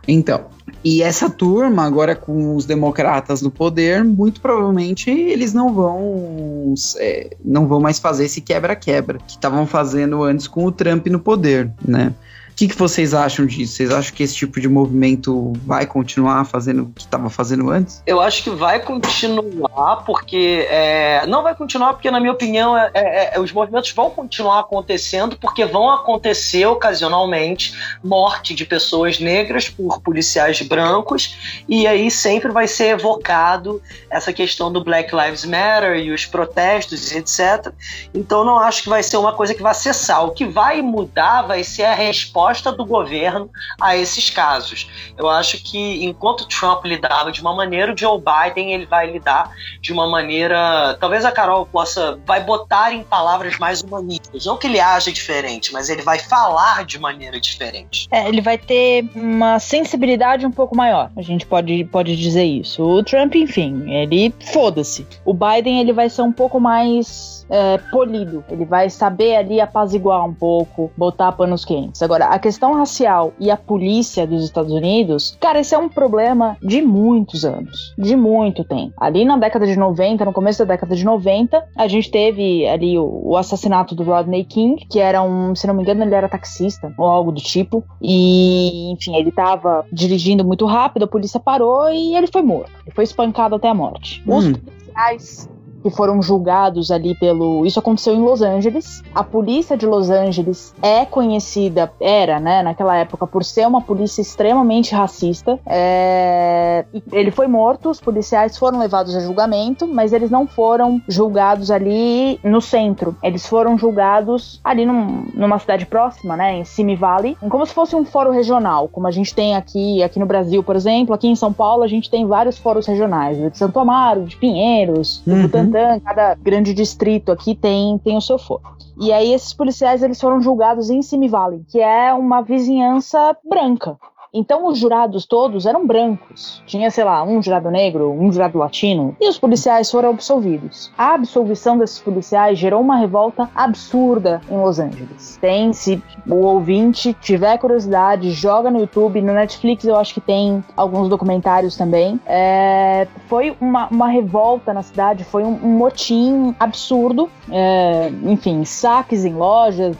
Então, 0.08 0.46
e 0.82 1.02
essa 1.02 1.28
turma, 1.28 1.84
agora 1.84 2.16
com 2.16 2.56
os 2.56 2.64
democratas 2.64 3.42
no 3.42 3.50
poder, 3.50 4.02
muito 4.02 4.40
provavelmente 4.40 5.10
eles 5.10 5.52
não 5.52 5.74
vão 5.74 6.74
é, 6.96 7.36
não 7.44 7.68
vão 7.68 7.80
mais 7.80 7.98
fazer 7.98 8.24
esse 8.24 8.40
quebra-quebra 8.40 9.18
que 9.18 9.32
estavam 9.32 9.66
fazendo 9.66 10.22
antes 10.22 10.46
com 10.46 10.64
o 10.64 10.72
Trump 10.72 11.06
no 11.08 11.20
poder, 11.20 11.70
né? 11.86 12.14
Que, 12.60 12.68
que 12.68 12.76
vocês 12.76 13.14
acham 13.14 13.46
disso? 13.46 13.72
Vocês 13.72 13.90
acham 13.90 14.14
que 14.14 14.22
esse 14.22 14.34
tipo 14.34 14.60
de 14.60 14.68
movimento 14.68 15.54
vai 15.64 15.86
continuar 15.86 16.44
fazendo 16.44 16.82
o 16.82 16.86
que 16.90 17.00
estava 17.00 17.30
fazendo 17.30 17.70
antes? 17.70 18.02
Eu 18.06 18.20
acho 18.20 18.44
que 18.44 18.50
vai 18.50 18.78
continuar, 18.80 20.04
porque. 20.04 20.66
é, 20.68 21.26
não 21.26 21.42
vai 21.42 21.54
continuar, 21.54 21.94
porque, 21.94 22.10
na 22.10 22.20
minha 22.20 22.34
opinião, 22.34 22.76
é- 22.76 22.90
é- 22.92 23.34
é- 23.34 23.40
os 23.40 23.50
movimentos 23.50 23.92
vão 23.92 24.10
continuar 24.10 24.60
acontecendo, 24.60 25.38
porque 25.38 25.64
vão 25.64 25.90
acontecer 25.90 26.66
ocasionalmente 26.66 27.72
morte 28.04 28.54
de 28.54 28.66
pessoas 28.66 29.18
negras 29.18 29.70
por 29.70 30.02
policiais 30.02 30.60
brancos, 30.60 31.62
e 31.66 31.86
aí 31.86 32.10
sempre 32.10 32.52
vai 32.52 32.68
ser 32.68 32.88
evocado 32.88 33.80
essa 34.10 34.34
questão 34.34 34.70
do 34.70 34.84
Black 34.84 35.16
Lives 35.16 35.46
Matter 35.46 35.96
e 35.96 36.12
os 36.12 36.26
protestos, 36.26 37.10
etc. 37.10 37.72
Então, 38.12 38.44
não 38.44 38.58
acho 38.58 38.82
que 38.82 38.90
vai 38.90 39.02
ser 39.02 39.16
uma 39.16 39.32
coisa 39.32 39.54
que 39.54 39.62
vai 39.62 39.72
cessar. 39.72 40.26
O 40.26 40.32
que 40.32 40.44
vai 40.44 40.82
mudar 40.82 41.40
vai 41.40 41.64
ser 41.64 41.84
a 41.84 41.94
resposta 41.94 42.49
do 42.76 42.84
governo 42.84 43.50
a 43.80 43.96
esses 43.96 44.30
casos. 44.30 44.88
Eu 45.16 45.28
acho 45.28 45.62
que 45.62 46.04
enquanto 46.04 46.46
Trump 46.46 46.84
lidava 46.84 47.30
de 47.30 47.40
uma 47.40 47.54
maneira, 47.54 47.92
o 47.92 47.96
Joe 47.96 48.20
Biden 48.20 48.72
ele 48.72 48.86
vai 48.86 49.10
lidar 49.10 49.50
de 49.80 49.92
uma 49.92 50.08
maneira. 50.08 50.96
Talvez 51.00 51.24
a 51.24 51.32
Carol 51.32 51.66
possa. 51.66 52.18
vai 52.26 52.42
botar 52.42 52.92
em 52.92 53.02
palavras 53.02 53.58
mais 53.58 53.80
humanistas. 53.82 54.44
Não 54.44 54.56
que 54.56 54.66
ele 54.66 54.80
haja 54.80 55.12
diferente, 55.12 55.72
mas 55.72 55.88
ele 55.88 56.02
vai 56.02 56.18
falar 56.18 56.84
de 56.84 56.98
maneira 56.98 57.40
diferente. 57.40 58.08
É, 58.10 58.28
ele 58.28 58.40
vai 58.40 58.58
ter 58.58 59.08
uma 59.14 59.58
sensibilidade 59.58 60.44
um 60.46 60.50
pouco 60.50 60.76
maior. 60.76 61.10
A 61.16 61.22
gente 61.22 61.46
pode, 61.46 61.84
pode 61.84 62.16
dizer 62.16 62.44
isso. 62.44 62.82
O 62.82 63.02
Trump, 63.02 63.34
enfim, 63.34 63.90
ele 63.92 64.34
foda-se. 64.52 65.06
O 65.24 65.32
Biden, 65.32 65.80
ele 65.80 65.92
vai 65.92 66.08
ser 66.08 66.22
um 66.22 66.32
pouco 66.32 66.58
mais 66.60 67.40
é, 67.50 67.78
polido. 67.90 68.44
Ele 68.48 68.64
vai 68.64 68.88
saber 68.88 69.36
ali 69.36 69.60
apaziguar 69.60 70.24
um 70.24 70.32
pouco, 70.32 70.90
botar 70.96 71.32
panos 71.32 71.64
quentes. 71.64 72.00
Agora, 72.02 72.26
a 72.30 72.38
questão 72.38 72.74
racial 72.74 73.32
e 73.38 73.50
a 73.50 73.56
polícia 73.56 74.26
dos 74.26 74.44
Estados 74.44 74.72
Unidos, 74.72 75.36
cara, 75.40 75.60
esse 75.60 75.74
é 75.74 75.78
um 75.78 75.88
problema 75.88 76.56
de 76.62 76.80
muitos 76.80 77.44
anos. 77.44 77.94
De 77.98 78.14
muito 78.16 78.64
tempo. 78.64 78.92
Ali 78.98 79.24
na 79.24 79.36
década 79.36 79.66
de 79.66 79.76
90, 79.76 80.24
no 80.24 80.32
começo 80.32 80.60
da 80.60 80.64
década 80.74 80.94
de 80.94 81.04
90, 81.04 81.62
a 81.76 81.88
gente 81.88 82.10
teve 82.10 82.66
ali 82.66 82.98
o, 82.98 83.20
o 83.24 83.36
assassinato 83.36 83.94
do 83.94 84.02
Rodney 84.04 84.44
King, 84.44 84.86
que 84.88 84.98
era 85.00 85.22
um, 85.22 85.54
se 85.54 85.66
não 85.66 85.74
me 85.74 85.82
engano, 85.82 86.02
ele 86.04 86.14
era 86.14 86.28
taxista 86.28 86.92
ou 86.96 87.06
algo 87.06 87.32
do 87.32 87.40
tipo. 87.40 87.84
E, 88.00 88.92
enfim, 88.92 89.16
ele 89.16 89.32
tava 89.32 89.84
dirigindo 89.92 90.44
muito 90.44 90.66
rápido, 90.66 91.04
a 91.04 91.08
polícia 91.08 91.40
parou 91.40 91.88
e 91.92 92.14
ele 92.16 92.26
foi 92.28 92.42
morto. 92.42 92.70
Ele 92.86 92.94
foi 92.94 93.04
espancado 93.04 93.56
até 93.56 93.68
a 93.68 93.74
morte. 93.74 94.22
Os 94.26 94.46
Hum. 94.46 94.52
policiais 94.54 95.48
que 95.82 95.90
foram 95.90 96.20
julgados 96.22 96.90
ali 96.90 97.14
pelo. 97.14 97.64
Isso 97.66 97.78
aconteceu 97.78 98.14
em 98.14 98.20
Los 98.20 98.42
Angeles. 98.42 99.02
A 99.14 99.22
polícia 99.24 99.76
de 99.76 99.86
Los 99.86 100.10
Angeles 100.10 100.74
é 100.82 101.04
conhecida, 101.04 101.90
era, 102.00 102.38
né, 102.38 102.62
naquela 102.62 102.96
época, 102.96 103.26
por 103.26 103.44
ser 103.44 103.66
uma 103.66 103.80
polícia 103.80 104.20
extremamente 104.20 104.94
racista. 104.94 105.58
É, 105.66 106.84
Ele 107.12 107.30
foi 107.30 107.46
morto, 107.46 107.90
os 107.90 108.00
policiais 108.00 108.56
foram 108.58 108.78
levados 108.78 109.14
a 109.16 109.20
julgamento, 109.20 109.86
mas 109.86 110.12
eles 110.12 110.30
não 110.30 110.46
foram 110.46 111.00
julgados 111.08 111.70
ali 111.70 112.38
no 112.44 112.60
centro. 112.60 113.16
Eles 113.22 113.46
foram 113.46 113.76
julgados 113.78 114.60
ali 114.64 114.84
num- 114.84 115.24
numa 115.34 115.58
cidade 115.58 115.86
próxima, 115.86 116.36
né, 116.36 116.58
em 116.58 116.64
Simi 116.64 116.96
Valley, 116.96 117.36
como 117.48 117.64
se 117.66 117.72
fosse 117.74 117.94
um 117.96 118.04
fórum 118.04 118.30
regional, 118.32 118.88
como 118.88 119.06
a 119.06 119.10
gente 119.10 119.34
tem 119.34 119.56
aqui, 119.56 120.02
aqui 120.02 120.18
no 120.18 120.26
Brasil, 120.26 120.62
por 120.62 120.76
exemplo. 120.76 121.14
Aqui 121.14 121.28
em 121.28 121.36
São 121.36 121.52
Paulo, 121.52 121.82
a 121.82 121.88
gente 121.88 122.10
tem 122.10 122.26
vários 122.26 122.58
fóruns 122.58 122.86
regionais, 122.86 123.38
o 123.38 123.50
de 123.50 123.58
Santo 123.58 123.78
Amaro, 123.78 124.24
de 124.24 124.36
Pinheiros, 124.36 125.22
do 125.26 125.34
Uhum. 125.34 125.42
Butantã, 125.42 125.69
cada 126.04 126.34
grande 126.34 126.74
distrito 126.74 127.32
aqui 127.32 127.54
tem, 127.54 127.98
tem 127.98 128.16
o 128.16 128.20
seu 128.20 128.38
foro. 128.38 128.62
E 129.00 129.12
aí 129.12 129.32
esses 129.32 129.52
policiais 129.54 130.02
eles 130.02 130.20
foram 130.20 130.40
julgados 130.40 130.90
em 130.90 131.02
Simi 131.02 131.28
Valley, 131.28 131.64
que 131.68 131.80
é 131.80 132.12
uma 132.12 132.42
vizinhança 132.42 133.36
branca. 133.44 133.96
Então 134.32 134.66
os 134.66 134.78
jurados 134.78 135.26
todos 135.26 135.66
eram 135.66 135.86
brancos. 135.86 136.62
Tinha, 136.66 136.90
sei 136.90 137.04
lá, 137.04 137.22
um 137.24 137.42
jurado 137.42 137.70
negro, 137.70 138.12
um 138.12 138.30
jurado 138.32 138.58
latino, 138.58 139.16
e 139.20 139.28
os 139.28 139.38
policiais 139.38 139.90
foram 139.90 140.10
absolvidos. 140.10 140.92
A 140.96 141.14
absolvição 141.14 141.76
desses 141.76 141.98
policiais 141.98 142.58
gerou 142.58 142.80
uma 142.80 142.96
revolta 142.96 143.50
absurda 143.54 144.40
em 144.48 144.56
Los 144.56 144.78
Angeles. 144.78 145.36
Tem, 145.40 145.72
se 145.72 146.02
o 146.28 146.36
ouvinte 146.36 147.12
tiver 147.20 147.58
curiosidade, 147.58 148.30
joga 148.30 148.70
no 148.70 148.78
YouTube, 148.78 149.20
no 149.20 149.32
Netflix 149.32 149.84
eu 149.84 149.96
acho 149.96 150.14
que 150.14 150.20
tem 150.20 150.64
alguns 150.76 151.08
documentários 151.08 151.76
também. 151.76 152.20
É, 152.24 153.08
foi 153.26 153.56
uma, 153.60 153.88
uma 153.88 154.08
revolta 154.08 154.72
na 154.72 154.82
cidade, 154.82 155.24
foi 155.24 155.42
um, 155.42 155.58
um 155.62 155.76
motim 155.76 156.54
absurdo. 156.58 157.28
É, 157.50 158.12
enfim, 158.24 158.64
saques 158.64 159.24
em 159.24 159.34
lojas, 159.34 159.96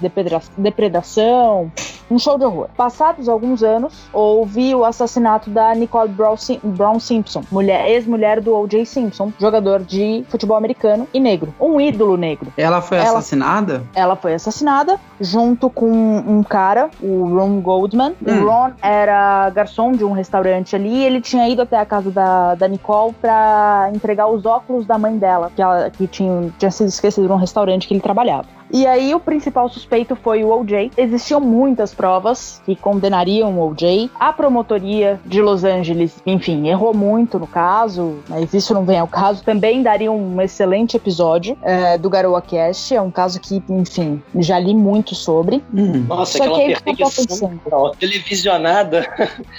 depredação, 0.56 1.70
um 2.10 2.18
show 2.18 2.36
de 2.38 2.44
horror. 2.44 2.68
Passados 2.76 3.28
alguns 3.28 3.62
anos, 3.62 4.08
houve 4.12 4.74
o 4.74 4.84
assassinato 4.84 5.48
da 5.50 5.74
Nicole 5.74 6.08
Brown, 6.08 6.36
Sim- 6.36 6.60
Brown 6.62 6.98
Simpson, 6.98 7.42
mulher- 7.50 7.88
ex-mulher 7.88 8.40
do 8.40 8.54
O.J. 8.54 8.84
Simpson, 8.84 9.32
jogador 9.38 9.80
de 9.80 10.24
futebol 10.28 10.56
americano 10.56 11.06
e 11.14 11.20
negro, 11.20 11.54
um 11.60 11.80
ídolo 11.80 12.16
negro. 12.16 12.52
Ela 12.56 12.80
foi 12.80 12.98
Ela- 12.98 13.08
assassinada? 13.18 13.82
Ela 13.94 14.16
foi 14.16 14.34
assassinada 14.34 14.98
junto 15.20 15.70
com 15.70 15.88
um 15.90 16.42
cara, 16.42 16.90
o 17.02 17.34
Ron 17.36 17.60
Goldman. 17.60 18.14
Hum. 18.26 18.42
O 18.42 18.48
Ron 18.50 18.70
era 18.82 19.48
garçom 19.50 19.92
de 19.92 20.04
um 20.04 20.12
restaurante 20.12 20.74
ali 20.74 20.90
e 20.90 21.04
ele 21.04 21.20
tinha 21.20 21.48
ido 21.48 21.62
até 21.62 21.78
a 21.78 21.84
casa 21.86 22.10
da, 22.10 22.54
da 22.54 22.66
Nicole 22.68 23.14
pra 23.20 23.90
entregar 23.94 24.26
os 24.28 24.44
óculos 24.46 24.86
da 24.86 24.98
mãe 24.98 25.16
dela, 25.16 25.50
que, 25.54 25.62
ela, 25.62 25.90
que 25.90 26.06
tinha, 26.06 26.50
tinha 26.58 26.70
sido 26.70 26.88
esquecido 26.88 27.28
num 27.28 27.36
restaurante 27.36 27.86
que 27.86 27.94
ele 27.94 28.00
trabalhava. 28.00 28.46
E 28.72 28.86
aí 28.86 29.14
o 29.14 29.20
principal 29.20 29.68
suspeito 29.68 30.14
foi 30.16 30.44
o 30.44 30.50
OJ. 30.50 30.92
Existiam 30.96 31.40
muitas 31.40 31.92
provas 31.94 32.62
que 32.64 32.76
condenariam 32.76 33.58
o 33.58 33.68
OJ. 33.70 34.10
A 34.18 34.32
promotoria 34.32 35.20
de 35.26 35.42
Los 35.42 35.64
Angeles, 35.64 36.20
enfim, 36.24 36.68
errou 36.68 36.94
muito 36.94 37.38
no 37.38 37.46
caso, 37.46 38.18
mas 38.28 38.52
isso 38.54 38.72
não 38.74 38.84
vem 38.84 38.98
ao 38.98 39.08
caso. 39.08 39.42
Também 39.42 39.82
daria 39.82 40.10
um 40.10 40.40
excelente 40.40 40.96
episódio 40.96 41.56
é, 41.62 41.98
do 41.98 42.08
Garoa 42.08 42.40
Cast. 42.40 42.94
É 42.94 43.00
um 43.02 43.10
caso 43.10 43.40
que, 43.40 43.62
enfim, 43.68 44.22
já 44.36 44.58
li 44.58 44.74
muito 44.74 45.14
sobre. 45.14 45.62
Hum. 45.74 46.04
Nossa, 46.08 46.38
Só 46.38 46.44
aquela 46.44 46.58
que 46.58 46.64
aí 46.64 46.72
o 46.74 46.76
que 46.76 46.90
eu 46.90 46.96
tô 46.96 46.96
perseguição 46.96 47.48
pensando? 47.64 47.96
televisionada. 47.98 49.00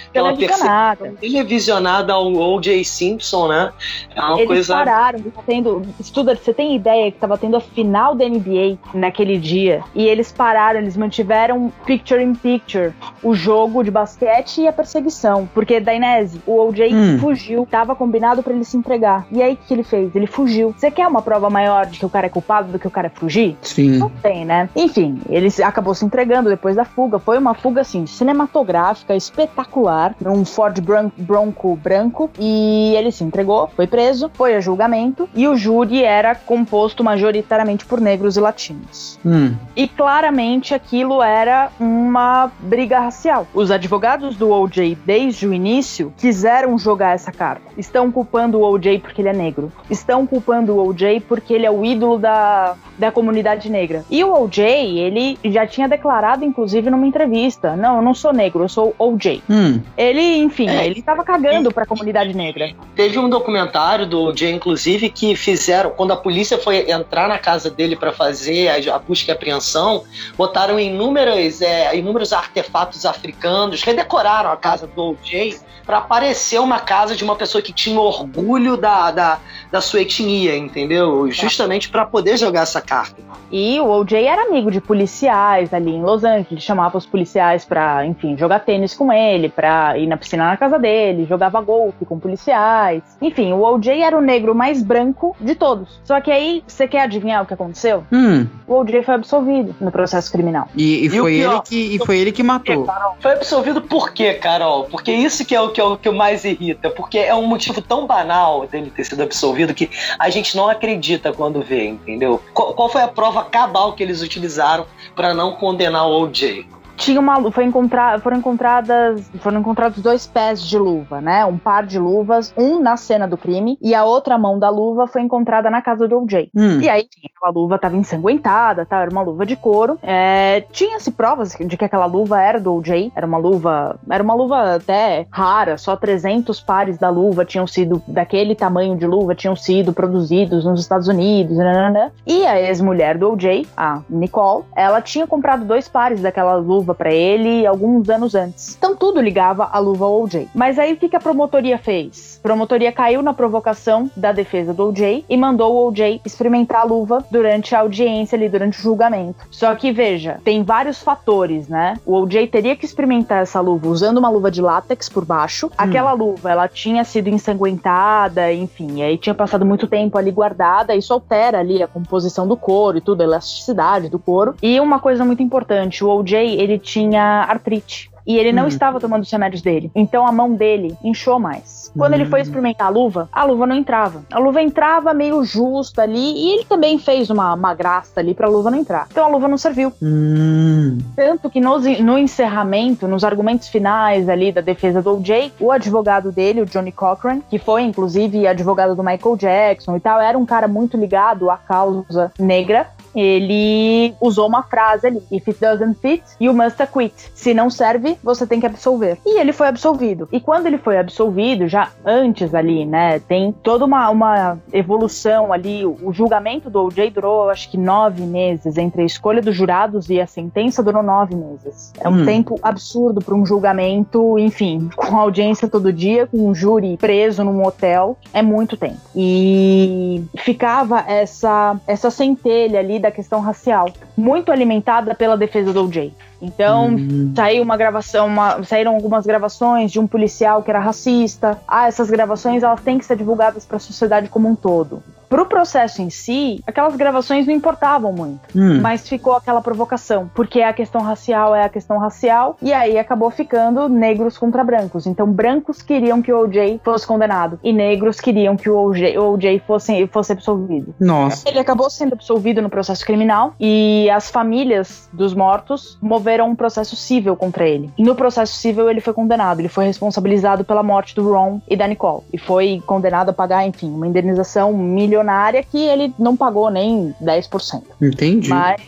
aquela 0.09 0.33
Televisionada. 0.33 1.13
televisionada 1.19 2.13
ao 2.13 2.27
O.J. 2.31 2.83
Simpson, 2.83 3.47
né? 3.47 3.71
É 4.15 4.21
uma 4.21 4.35
Eles 4.37 4.47
coisa. 4.47 4.73
pararam, 4.73 5.19
tá 5.21 5.41
tendo. 5.45 5.81
Estuda, 5.99 6.35
você 6.35 6.53
tem 6.53 6.75
ideia 6.75 7.11
que 7.11 7.17
tava 7.19 7.37
tendo 7.37 7.57
a 7.57 7.61
final 7.61 8.15
da 8.15 8.27
NBA 8.27 8.77
naquele 9.01 9.37
dia? 9.37 9.81
E 9.93 10.05
eles 10.07 10.31
pararam, 10.31 10.79
eles 10.79 10.95
mantiveram 10.95 11.71
picture 11.85 12.23
in 12.23 12.33
picture 12.33 12.93
o 13.21 13.33
jogo 13.35 13.83
de 13.83 13.91
basquete 13.91 14.61
e 14.61 14.67
a 14.67 14.71
perseguição. 14.73 15.49
Porque, 15.53 15.79
Dainese, 15.79 16.41
o 16.47 16.57
OJ 16.67 16.93
Hum. 16.93 17.17
fugiu, 17.19 17.67
tava 17.69 17.95
combinado 17.95 18.41
pra 18.43 18.53
ele 18.53 18.63
se 18.63 18.77
entregar. 18.77 19.25
E 19.31 19.41
aí 19.41 19.53
o 19.53 19.57
que 19.57 19.73
ele 19.73 19.83
fez? 19.83 20.15
Ele 20.15 20.27
fugiu. 20.27 20.73
Você 20.77 20.89
quer 20.91 21.07
uma 21.07 21.21
prova 21.21 21.49
maior 21.49 21.85
de 21.85 21.99
que 21.99 22.05
o 22.05 22.09
cara 22.09 22.27
é 22.27 22.29
culpado 22.29 22.71
do 22.71 22.79
que 22.79 22.87
o 22.87 22.91
cara 22.91 23.07
é 23.07 23.09
fugir? 23.09 23.57
Sim. 23.61 23.97
Não 23.97 24.09
tem, 24.09 24.45
né? 24.45 24.69
Enfim, 24.75 25.19
ele 25.29 25.47
acabou 25.63 25.93
se 25.93 26.05
entregando 26.05 26.49
depois 26.49 26.75
da 26.75 26.85
fuga. 26.85 27.19
Foi 27.19 27.37
uma 27.37 27.53
fuga, 27.53 27.81
assim, 27.81 28.05
cinematográfica, 28.05 29.15
espetacular, 29.15 30.15
num 30.21 30.43
Ford 30.45 30.79
Bron- 30.81 31.11
Bronco 31.17 31.75
branco. 31.75 32.29
E 32.39 32.93
ele 32.95 33.11
se 33.11 33.23
entregou, 33.23 33.67
foi 33.75 33.87
preso, 33.87 34.29
foi 34.33 34.55
a 34.55 34.59
julgamento. 34.59 35.29
E 35.35 35.47
o 35.47 35.55
júri 35.55 36.03
era 36.03 36.35
composto 36.35 37.03
majoritariamente 37.03 37.85
por 37.85 37.99
negros 38.01 38.37
e 38.37 38.39
latinos. 38.39 38.90
Hum. 39.25 39.55
E 39.75 39.87
claramente 39.87 40.73
aquilo 40.73 41.21
era 41.21 41.71
uma 41.79 42.51
briga 42.59 42.99
racial. 42.99 43.47
Os 43.53 43.71
advogados 43.71 44.35
do 44.35 44.51
OJ, 44.51 44.97
desde 45.05 45.47
o 45.47 45.53
início, 45.53 46.13
quiseram 46.17 46.77
jogar 46.77 47.13
essa 47.13 47.31
carta. 47.31 47.61
Estão 47.77 48.11
culpando 48.11 48.59
o 48.59 48.63
OJ 48.63 48.99
porque 48.99 49.21
ele 49.21 49.29
é 49.29 49.33
negro. 49.33 49.71
Estão 49.89 50.25
culpando 50.27 50.73
o 50.73 50.87
OJ 50.87 51.21
porque 51.27 51.53
ele 51.53 51.65
é 51.65 51.71
o 51.71 51.85
ídolo 51.85 52.17
da, 52.17 52.75
da 52.97 53.11
comunidade 53.11 53.69
negra. 53.69 54.03
E 54.09 54.23
o 54.23 54.33
OJ, 54.33 54.59
ele 54.59 55.37
já 55.45 55.65
tinha 55.65 55.87
declarado, 55.87 56.43
inclusive, 56.43 56.89
numa 56.89 57.07
entrevista: 57.07 57.75
Não, 57.75 57.97
eu 57.97 58.01
não 58.01 58.13
sou 58.13 58.33
negro, 58.33 58.63
eu 58.63 58.69
sou 58.69 58.95
OJ. 58.97 59.43
Hum. 59.49 59.79
Ele, 59.97 60.37
enfim, 60.37 60.67
é, 60.67 60.85
ele 60.85 61.01
tava 61.01 61.23
cagando 61.23 61.71
pra 61.71 61.85
comunidade 61.85 62.35
negra. 62.35 62.71
Teve 62.95 63.17
um 63.19 63.29
documentário 63.29 64.05
do 64.05 64.21
OJ, 64.23 64.51
inclusive, 64.51 65.09
que 65.09 65.35
fizeram, 65.35 65.91
quando 65.91 66.11
a 66.11 66.17
polícia 66.17 66.57
foi 66.57 66.91
entrar 66.91 67.27
na 67.27 67.37
casa 67.37 67.69
dele 67.69 67.95
para 67.95 68.11
fazer 68.11 68.69
a, 68.69 68.80
a, 68.89 68.97
busca 68.99 69.31
e 69.31 69.33
apreensão, 69.33 70.03
botaram 70.37 70.79
inúmeros, 70.79 71.61
é, 71.61 71.95
inúmeros 71.95 72.33
artefatos 72.33 73.05
africanos, 73.05 73.83
redecoraram 73.83 74.51
a 74.51 74.57
casa 74.57 74.87
do 74.87 75.11
OJ 75.11 75.59
para 75.85 76.01
parecer 76.01 76.59
uma 76.59 76.79
casa 76.79 77.15
de 77.15 77.23
uma 77.23 77.35
pessoa 77.35 77.61
que 77.61 77.73
tinha 77.73 77.99
orgulho 77.99 78.77
da, 78.77 79.11
da, 79.11 79.39
da 79.71 79.81
sua 79.81 80.01
etnia, 80.01 80.55
entendeu? 80.55 81.29
Justamente 81.31 81.89
para 81.89 82.05
poder 82.05 82.37
jogar 82.37 82.61
essa 82.61 82.79
carta. 82.79 83.21
E 83.51 83.79
o 83.79 83.89
OJ 83.89 84.13
era 84.13 84.43
amigo 84.43 84.71
de 84.71 84.79
policiais 84.79 85.73
ali 85.73 85.91
em 85.91 86.01
Los 86.01 86.23
Angeles, 86.23 86.47
ele 86.51 86.61
chamava 86.61 86.97
os 86.97 87.05
policiais 87.05 87.65
para, 87.65 88.05
enfim, 88.05 88.37
jogar 88.37 88.59
tênis 88.59 88.93
com 88.93 89.11
ele, 89.11 89.49
para 89.49 89.97
ir 89.97 90.07
na 90.07 90.15
piscina 90.15 90.47
na 90.47 90.55
casa 90.55 90.79
dele, 90.79 91.25
jogava 91.25 91.59
golfe 91.59 92.05
com 92.05 92.17
policiais. 92.17 93.03
Enfim, 93.21 93.51
o 93.51 93.61
OJ 93.61 94.01
era 94.01 94.17
o 94.17 94.21
negro 94.21 94.55
mais 94.55 94.81
branco 94.81 95.35
de 95.39 95.55
todos. 95.55 95.99
Só 96.03 96.21
que 96.21 96.31
aí, 96.31 96.63
você 96.65 96.87
quer 96.87 97.01
adivinhar 97.01 97.43
o 97.43 97.45
que 97.45 97.53
aconteceu? 97.53 98.05
Hum. 98.11 98.47
O 98.71 98.75
OJ 98.75 99.03
foi 99.03 99.15
absolvido 99.15 99.75
no 99.81 99.91
processo 99.91 100.31
criminal. 100.31 100.69
E, 100.73 101.03
e, 101.03 101.05
e 101.07 101.09
foi, 101.09 101.35
ele 101.35 101.61
que, 101.61 101.75
e 101.75 101.99
foi 102.05 102.17
ele 102.19 102.31
que 102.31 102.41
matou. 102.41 102.87
Foi 103.19 103.33
absolvido 103.33 103.81
por 103.81 104.13
quê, 104.13 104.35
Carol? 104.35 104.85
Porque 104.85 105.11
isso 105.11 105.43
que 105.43 105.53
é 105.53 105.59
o 105.59 105.73
que, 105.73 105.81
é 105.81 105.83
o 105.83 105.97
que 105.97 106.09
mais 106.09 106.45
irrita. 106.45 106.89
Porque 106.89 107.17
é 107.17 107.35
um 107.35 107.45
motivo 107.45 107.81
tão 107.81 108.07
banal 108.07 108.65
dele 108.65 108.89
ter 108.89 109.03
sido 109.03 109.23
absolvido 109.23 109.73
que 109.73 109.89
a 110.17 110.29
gente 110.29 110.55
não 110.55 110.69
acredita 110.69 111.33
quando 111.33 111.61
vê, 111.61 111.89
entendeu? 111.89 112.41
Qual, 112.53 112.73
qual 112.73 112.87
foi 112.87 113.01
a 113.01 113.09
prova 113.09 113.43
cabal 113.43 113.91
que 113.91 114.03
eles 114.03 114.21
utilizaram 114.21 114.85
para 115.17 115.33
não 115.33 115.51
condenar 115.51 116.07
o 116.07 116.21
OJ? 116.21 116.65
Tinha 117.01 117.19
uma 117.19 117.51
foi 117.51 117.65
encontrar, 117.65 118.19
foram 118.21 118.37
encontradas 118.37 119.27
foram 119.39 119.59
encontrados 119.59 120.01
dois 120.01 120.27
pés 120.27 120.61
de 120.61 120.77
luva, 120.77 121.19
né? 121.19 121.43
Um 121.45 121.57
par 121.57 121.85
de 121.85 121.97
luvas, 121.97 122.53
um 122.55 122.79
na 122.79 122.95
cena 122.95 123.27
do 123.27 123.37
crime 123.37 123.77
e 123.81 123.95
a 123.95 124.05
outra 124.05 124.37
mão 124.37 124.59
da 124.59 124.69
luva 124.69 125.07
foi 125.07 125.21
encontrada 125.21 125.69
na 125.69 125.81
casa 125.81 126.07
do 126.07 126.19
OJ. 126.19 126.51
Hum. 126.55 126.79
E 126.79 126.87
aí 126.87 127.07
aquela 127.25 127.51
luva 127.51 127.75
estava 127.75 127.97
ensanguentada, 127.97 128.85
tá? 128.85 129.01
Era 129.01 129.09
uma 129.09 129.23
luva 129.23 129.45
de 129.45 129.55
couro. 129.55 129.97
É, 130.03 130.63
Tinha-se 130.71 131.11
provas 131.11 131.55
de 131.59 131.75
que 131.75 131.85
aquela 131.85 132.05
luva 132.05 132.39
era 132.39 132.59
do 132.59 132.75
OJ. 132.75 133.11
Era 133.15 133.25
uma 133.25 133.39
luva, 133.39 133.99
era 134.09 134.23
uma 134.23 134.35
luva 134.35 134.75
até 134.75 135.25
rara. 135.31 135.77
Só 135.77 135.95
300 135.95 136.61
pares 136.61 136.99
da 136.99 137.09
luva 137.09 137.43
tinham 137.43 137.65
sido 137.65 138.01
daquele 138.07 138.53
tamanho 138.53 138.95
de 138.95 139.07
luva 139.07 139.33
tinham 139.33 139.55
sido 139.55 139.91
produzidos 139.91 140.65
nos 140.65 140.79
Estados 140.79 141.07
Unidos. 141.07 141.57
Nanana. 141.57 142.11
E 142.27 142.45
a 142.45 142.61
ex-mulher 142.61 143.17
do 143.17 143.31
OJ, 143.31 143.67
a 143.75 144.01
Nicole, 144.07 144.65
ela 144.75 145.01
tinha 145.01 145.25
comprado 145.25 145.65
dois 145.65 145.87
pares 145.87 146.21
daquela 146.21 146.55
luva 146.55 146.90
luva 146.91 146.95
para 146.95 147.13
ele 147.13 147.65
alguns 147.65 148.09
anos 148.09 148.35
antes. 148.35 148.75
Então 148.77 148.95
tudo 148.95 149.21
ligava 149.21 149.69
a 149.71 149.79
luva 149.79 150.05
ao 150.05 150.21
OJ. 150.21 150.49
Mas 150.53 150.77
aí 150.77 150.93
o 150.93 150.97
que, 150.97 151.09
que 151.09 151.15
a 151.15 151.19
promotoria 151.19 151.77
fez? 151.77 152.39
A 152.39 152.43
promotoria 152.43 152.91
caiu 152.91 153.21
na 153.21 153.33
provocação 153.33 154.09
da 154.15 154.31
defesa 154.31 154.73
do 154.73 154.89
OJ 154.89 155.25
e 155.27 155.37
mandou 155.37 155.73
o 155.73 155.87
OJ 155.87 156.21
experimentar 156.25 156.81
a 156.81 156.83
luva 156.83 157.23
durante 157.31 157.75
a 157.75 157.79
audiência 157.79 158.35
ali, 158.35 158.49
durante 158.49 158.79
o 158.79 158.81
julgamento. 158.81 159.47
Só 159.49 159.73
que 159.75 159.91
veja, 159.91 160.39
tem 160.43 160.63
vários 160.63 161.01
fatores, 161.01 161.67
né? 161.67 161.95
O 162.05 162.13
OJ 162.15 162.47
teria 162.47 162.75
que 162.75 162.85
experimentar 162.85 163.43
essa 163.43 163.59
luva 163.59 163.87
usando 163.87 164.17
uma 164.17 164.29
luva 164.29 164.51
de 164.51 164.61
látex 164.61 165.07
por 165.07 165.25
baixo. 165.25 165.67
Hum. 165.67 165.71
Aquela 165.77 166.13
luva, 166.13 166.51
ela 166.51 166.67
tinha 166.67 167.03
sido 167.03 167.29
ensanguentada, 167.29 168.51
enfim, 168.51 169.01
aí 169.01 169.17
tinha 169.17 169.35
passado 169.35 169.65
muito 169.65 169.87
tempo 169.87 170.17
ali 170.17 170.31
guardada, 170.31 170.95
isso 170.95 171.13
altera 171.13 171.59
ali 171.59 171.81
a 171.81 171.87
composição 171.87 172.47
do 172.47 172.57
couro 172.57 172.97
e 172.97 173.01
tudo, 173.01 173.21
a 173.21 173.23
elasticidade 173.23 174.09
do 174.09 174.19
couro. 174.19 174.55
E 174.61 174.79
uma 174.79 174.99
coisa 174.99 175.23
muito 175.23 175.43
importante, 175.43 176.03
o 176.03 176.09
OJ, 176.09 176.33
ele 176.33 176.80
tinha 176.81 177.45
artrite 177.47 178.11
e 178.25 178.37
ele 178.37 178.51
não 178.51 178.63
uhum. 178.63 178.69
estava 178.69 178.99
tomando 178.99 179.23
os 179.23 179.31
remédios 179.31 179.61
dele. 179.61 179.91
Então 179.95 180.25
a 180.25 180.31
mão 180.31 180.53
dele 180.53 180.95
inchou 181.03 181.39
mais. 181.39 181.91
Quando 181.97 182.13
ele 182.13 182.25
foi 182.25 182.39
hum. 182.39 182.43
experimentar 182.43 182.87
a 182.87 182.89
luva, 182.89 183.27
a 183.31 183.43
luva 183.43 183.67
não 183.67 183.75
entrava. 183.75 184.23
A 184.31 184.39
luva 184.39 184.61
entrava 184.61 185.13
meio 185.13 185.43
justa 185.43 186.03
ali 186.03 186.19
e 186.19 186.53
ele 186.53 186.65
também 186.65 186.97
fez 186.97 187.29
uma, 187.29 187.53
uma 187.53 187.73
graça 187.73 188.19
ali 188.19 188.33
para 188.33 188.47
a 188.47 188.49
luva 188.49 188.71
não 188.71 188.79
entrar. 188.79 189.07
Então 189.11 189.25
a 189.25 189.27
luva 189.27 189.47
não 189.47 189.57
serviu. 189.57 189.91
Uhum. 190.01 190.99
Tanto 191.15 191.49
que 191.49 191.59
no, 191.59 191.77
no 191.79 192.17
encerramento, 192.17 193.07
nos 193.07 193.23
argumentos 193.23 193.67
finais 193.67 194.29
ali 194.29 194.51
da 194.51 194.61
defesa 194.61 195.01
do 195.01 195.17
OJ, 195.17 195.53
o 195.59 195.71
advogado 195.71 196.31
dele, 196.31 196.61
o 196.61 196.65
Johnny 196.65 196.91
Cochran, 196.91 197.41
que 197.49 197.59
foi 197.59 197.81
inclusive 197.81 198.47
advogado 198.47 198.95
do 198.95 199.03
Michael 199.03 199.35
Jackson 199.35 199.97
e 199.97 199.99
tal, 199.99 200.19
era 200.21 200.37
um 200.37 200.45
cara 200.45 200.67
muito 200.67 200.95
ligado 200.95 201.49
à 201.49 201.57
causa 201.57 202.31
negra, 202.39 202.87
ele 203.15 204.13
usou 204.21 204.47
uma 204.47 204.63
frase 204.63 205.07
ali: 205.07 205.21
If 205.31 205.47
it 205.47 205.59
doesn't 205.59 205.99
fit, 206.01 206.23
you 206.39 206.53
must 206.53 206.81
acquit. 206.81 207.13
Se 207.33 207.53
não 207.53 207.69
serve, 207.69 208.17
você 208.23 208.45
tem 208.47 208.59
que 208.59 208.65
absolver. 208.65 209.17
E 209.25 209.39
ele 209.39 209.53
foi 209.53 209.67
absolvido. 209.67 210.27
E 210.31 210.39
quando 210.39 210.67
ele 210.67 210.77
foi 210.77 210.97
absolvido, 210.97 211.67
já 211.67 211.89
antes 212.05 212.53
ali, 212.53 212.85
né, 212.85 213.19
tem 213.19 213.51
toda 213.51 213.85
uma, 213.85 214.09
uma 214.09 214.57
evolução 214.71 215.51
ali. 215.51 215.85
O 215.85 216.13
julgamento 216.13 216.69
do 216.69 216.83
OJ 216.85 217.09
durou, 217.11 217.49
acho 217.49 217.69
que 217.69 217.77
nove 217.77 218.23
meses. 218.23 218.77
Entre 218.77 219.01
a 219.01 219.05
escolha 219.05 219.41
dos 219.41 219.55
jurados 219.55 220.09
e 220.09 220.19
a 220.19 220.27
sentença 220.27 220.83
durou 220.83 221.03
nove 221.03 221.35
meses. 221.35 221.91
É 221.99 222.07
um 222.07 222.21
hum. 222.21 222.25
tempo 222.25 222.59
absurdo 222.61 223.21
para 223.21 223.35
um 223.35 223.45
julgamento, 223.45 224.37
enfim, 224.39 224.89
com 224.95 225.17
audiência 225.17 225.67
todo 225.67 225.91
dia, 225.91 226.27
com 226.27 226.49
um 226.49 226.55
júri 226.55 226.97
preso 226.97 227.43
num 227.43 227.65
hotel. 227.65 228.17
É 228.33 228.41
muito 228.41 228.77
tempo. 228.77 228.99
E 229.15 230.23
ficava 230.37 231.03
essa, 231.07 231.79
essa 231.87 232.09
centelha 232.09 232.79
ali 232.79 232.99
da 233.01 233.11
questão 233.11 233.41
racial, 233.41 233.91
muito 234.15 234.51
alimentada 234.51 235.13
pela 235.15 235.35
defesa 235.35 235.73
do 235.73 235.83
OJ. 235.83 236.13
Então, 236.41 236.89
uhum. 236.89 237.33
saiu 237.35 237.63
uma 237.63 237.77
gravação, 237.77 238.27
uma, 238.27 238.63
saíram 238.63 238.95
algumas 238.95 239.25
gravações 239.25 239.91
de 239.91 239.99
um 239.99 240.07
policial 240.07 240.63
que 240.63 240.69
era 240.69 240.79
racista. 240.79 241.59
Ah, 241.67 241.87
essas 241.87 242.09
gravações 242.09 242.63
elas 242.63 242.81
têm 242.81 242.97
que 242.97 243.05
ser 243.05 243.15
divulgadas 243.15 243.65
para 243.65 243.77
a 243.77 243.79
sociedade 243.79 244.29
como 244.29 244.49
um 244.49 244.55
todo. 244.55 245.03
Pro 245.31 245.45
processo 245.45 246.01
em 246.01 246.09
si, 246.09 246.61
aquelas 246.67 246.93
gravações 246.97 247.47
não 247.47 247.53
importavam 247.53 248.11
muito, 248.11 248.41
hum. 248.53 248.81
mas 248.81 249.07
ficou 249.07 249.33
aquela 249.33 249.61
provocação, 249.61 250.29
porque 250.35 250.61
a 250.61 250.73
questão 250.73 250.99
racial 250.99 251.55
é 251.55 251.63
a 251.63 251.69
questão 251.69 251.97
racial, 251.99 252.57
e 252.61 252.73
aí 252.73 252.99
acabou 252.99 253.31
ficando 253.31 253.87
negros 253.87 254.37
contra 254.37 254.61
brancos. 254.61 255.07
Então, 255.07 255.25
brancos 255.25 255.81
queriam 255.81 256.21
que 256.21 256.33
o 256.33 256.37
OJ 256.37 256.81
fosse 256.83 257.07
condenado, 257.07 257.57
e 257.63 257.71
negros 257.71 258.19
queriam 258.19 258.57
que 258.57 258.69
o 258.69 258.77
OJ, 258.77 259.17
o 259.17 259.31
OJ 259.35 259.61
fosse, 259.65 260.05
fosse 260.07 260.33
absolvido. 260.33 260.93
Nossa. 260.99 261.47
Ele 261.47 261.59
acabou 261.59 261.89
sendo 261.89 262.11
absolvido 262.11 262.61
no 262.61 262.69
processo 262.69 263.05
criminal, 263.05 263.53
e 263.57 264.09
as 264.09 264.29
famílias 264.29 265.09
dos 265.13 265.33
mortos 265.33 265.97
moveram 266.01 266.30
um 266.39 266.55
processo 266.55 266.95
civil 266.95 267.35
contra 267.35 267.67
ele. 267.67 267.89
E 267.97 268.03
no 268.03 268.15
processo 268.15 268.55
civil, 268.55 268.89
ele 268.89 269.01
foi 269.01 269.13
condenado, 269.13 269.59
ele 269.59 269.69
foi 269.69 269.85
responsabilizado 269.85 270.63
pela 270.63 270.83
morte 270.83 271.15
do 271.15 271.31
Ron 271.31 271.59
e 271.69 271.75
da 271.75 271.87
Nicole, 271.87 272.23
e 272.31 272.37
foi 272.37 272.81
condenado 272.85 273.29
a 273.29 273.33
pagar, 273.33 273.67
enfim, 273.67 273.89
uma 273.89 274.07
indenização 274.07 274.73
milionária 274.73 275.31
milionária 275.31 275.63
que 275.63 275.77
ele 275.77 276.13
não 276.17 276.35
pagou 276.35 276.69
nem 276.69 277.13
10%. 277.21 277.83
Entendi. 278.01 278.49
Mas 278.49 278.81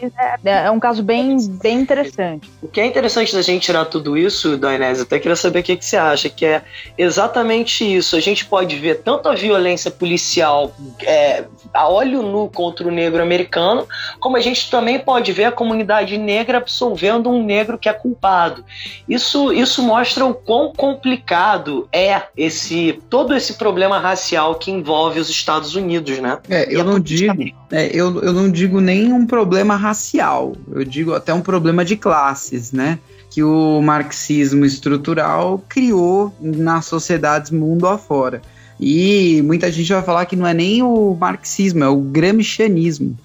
é, 0.44 0.66
é 0.66 0.72
um 0.72 0.80
caso 0.80 1.04
bem, 1.04 1.38
bem 1.62 1.80
interessante. 1.80 2.50
O 2.62 2.68
que 2.68 2.80
é 2.80 2.86
interessante 2.86 3.34
da 3.34 3.42
gente 3.42 3.64
tirar 3.64 3.86
tudo 3.86 4.18
isso, 4.18 4.58
Dainese, 4.58 5.04
até 5.04 5.20
queria 5.20 5.36
saber 5.36 5.60
o 5.60 5.64
que, 5.64 5.76
que 5.76 5.86
você 5.86 5.98
acha, 5.98 6.30
que 6.30 6.46
é 6.46 6.62
exatamente 6.98 7.84
isso. 7.84 8.16
A 8.16 8.20
gente 8.20 8.46
pode 8.46 8.76
ver 8.78 9.02
tanto 9.02 9.30
a 9.30 9.36
violência 9.36 9.92
policial 9.92 10.74
é, 11.02 11.46
a 11.74 11.90
olho 11.90 12.22
nu 12.22 12.50
contra 12.50 12.88
o 12.88 12.92
negro 12.92 13.22
americano, 13.22 13.88
como 14.20 14.38
a 14.38 14.42
gente 14.42 14.70
também 14.70 15.00
pode 15.00 15.32
ver 15.32 15.46
a 15.46 15.52
comunidade 15.52 16.18
negra 16.18 16.58
absolvendo 16.58 17.30
um 17.34 17.44
negro 17.44 17.78
que 17.78 17.90
é 17.90 17.94
culpado. 17.94 18.64
Isso, 19.08 19.52
isso 19.52 19.82
mostra 19.82 20.26
o 20.26 20.34
quão 20.34 20.72
complicado 20.74 21.88
é 21.92 22.24
esse 22.36 23.00
todo 23.10 23.34
esse 23.34 23.54
problema 23.56 24.00
racial 24.00 24.56
que 24.56 24.72
envolve 24.72 25.20
os 25.20 25.30
Estados 25.30 25.76
Unidos, 25.76 26.20
né? 26.20 26.38
É, 26.50 26.74
eu 26.74 26.84
não 26.84 27.00
digo, 27.00 27.44
é, 27.72 27.88
eu, 27.88 28.22
eu 28.22 28.34
não 28.34 28.50
digo 28.50 28.80
nem 28.80 29.12
um 29.12 29.26
problema 29.26 29.76
racial, 29.76 30.56
eu 30.72 30.84
digo 30.84 31.14
até 31.14 31.34
um 31.34 31.42
problema 31.42 31.84
de 31.84 31.96
classes, 31.96 32.72
né? 32.72 33.00
Que 33.30 33.44
o 33.44 33.82
marxismo 33.82 34.64
estrutural 34.64 35.64
criou 35.68 36.34
nas 36.40 36.86
sociedades 36.86 37.52
mundo 37.52 37.88
afora. 37.88 38.42
E 38.80 39.42
muita 39.44 39.72
gente 39.72 39.92
vai 39.94 40.04
falar 40.04 40.26
que 40.26 40.36
não 40.36 40.46
é 40.46 40.54
nem 40.54 40.84
o 40.84 41.16
marxismo, 41.20 41.84
é 41.84 41.88
o 41.90 41.98
gramscianismo, 41.98 43.18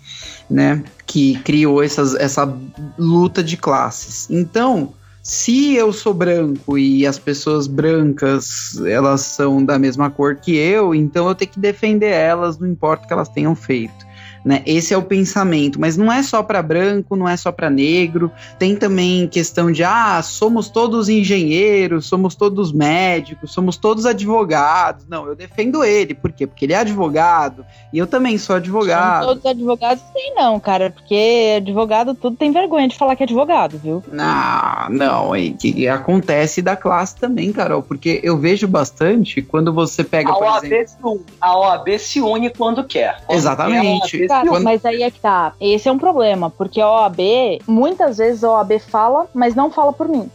né? 0.51 0.83
Que 1.07 1.39
criou 1.41 1.83
essas, 1.83 2.15
essa 2.15 2.51
luta 2.99 3.43
de 3.43 3.57
classes. 3.57 4.29
Então, 4.31 4.93
se 5.23 5.75
eu 5.75 5.93
sou 5.93 6.15
branco 6.15 6.79
e 6.79 7.07
as 7.07 7.19
pessoas 7.19 7.67
brancas 7.67 8.81
elas 8.87 9.21
são 9.21 9.63
da 9.63 9.79
mesma 9.79 10.11
cor 10.11 10.37
que 10.37 10.57
eu, 10.57 10.95
então 10.95 11.29
eu 11.29 11.35
tenho 11.35 11.51
que 11.51 11.61
defender 11.61 12.11
elas, 12.11 12.59
não 12.59 12.67
importa 12.67 13.05
o 13.05 13.07
que 13.07 13.13
elas 13.13 13.29
tenham 13.29 13.55
feito. 13.55 14.08
Né? 14.49 14.63
Esse 14.65 14.95
é 14.95 14.97
o 14.97 15.03
pensamento, 15.03 15.79
mas 15.79 15.99
não 15.99 16.11
é 16.11 16.23
só 16.23 16.43
para 16.43 16.63
branco, 16.63 17.15
não 17.15 17.29
é 17.29 17.37
só 17.37 17.53
para 17.53 17.69
negro, 17.69 18.33
tem 18.59 18.75
também 18.75 19.29
questão 19.29 19.71
de 19.71 19.85
ah, 19.85 20.23
somos 20.23 20.71
todos 20.71 21.11
engenheiros, 21.11 22.07
somos 22.07 22.35
todos 22.35 22.73
médicos, 22.73 23.53
somos 23.53 23.77
todos 23.77 24.07
advogados. 24.07 25.05
Não, 25.07 25.27
eu 25.27 25.37
defendo 25.37 25.85
ele, 25.85 26.15
por 26.15 26.33
quê? 26.33 26.47
Porque 26.47 26.65
ele 26.65 26.73
é 26.73 26.79
advogado 26.79 27.67
e 27.93 27.99
eu 27.99 28.07
também 28.07 28.39
sou 28.39 28.57
advogado. 28.57 29.27
São 29.27 29.35
todos 29.35 29.45
advogados, 29.45 30.03
sim, 30.15 30.33
não, 30.35 30.59
cara, 30.59 30.89
porque 30.89 31.57
advogado 31.59 32.15
tudo 32.15 32.35
tem 32.35 32.51
vergonha 32.51 32.89
de 32.89 32.97
falar 32.97 33.17
que 33.17 33.25
é 33.25 33.27
advogado, 33.27 33.77
viu? 33.77 34.03
Ah, 34.19 34.89
não, 34.91 35.37
e 35.37 35.53
que 35.53 35.87
acontece 35.87 36.63
da 36.63 36.75
classe 36.75 37.17
também, 37.17 37.53
Carol, 37.53 37.83
porque 37.83 38.19
eu 38.23 38.39
vejo 38.39 38.67
bastante 38.67 39.43
quando 39.43 39.75
você 39.75 40.03
pega, 40.03 40.31
a 40.31 40.35
por 40.35 40.45
OAB 40.45 40.65
exemplo, 40.65 40.89
se 40.89 40.97
une. 41.03 41.25
A 41.39 41.59
OAB 41.59 41.99
se 41.99 42.21
une 42.23 42.49
quando 42.49 42.83
quer. 42.83 43.21
Quando 43.27 43.37
Exatamente. 43.37 44.19
quer, 44.19 44.38
Quando- 44.47 44.64
mas 44.64 44.84
aí 44.84 45.03
é 45.03 45.11
que 45.11 45.20
tá. 45.20 45.53
Esse 45.61 45.89
é 45.89 45.93
um 45.93 45.99
problema, 45.99 46.51
porque 46.51 46.80
a 46.80 46.89
OAB, 46.91 47.61
muitas 47.66 48.18
vezes 48.18 48.45
a 48.45 48.51
OAB 48.53 48.78
fala, 48.78 49.26
mas 49.34 49.55
não 49.55 49.70
fala 49.70 49.93
por 49.93 50.09
mim. 50.09 50.30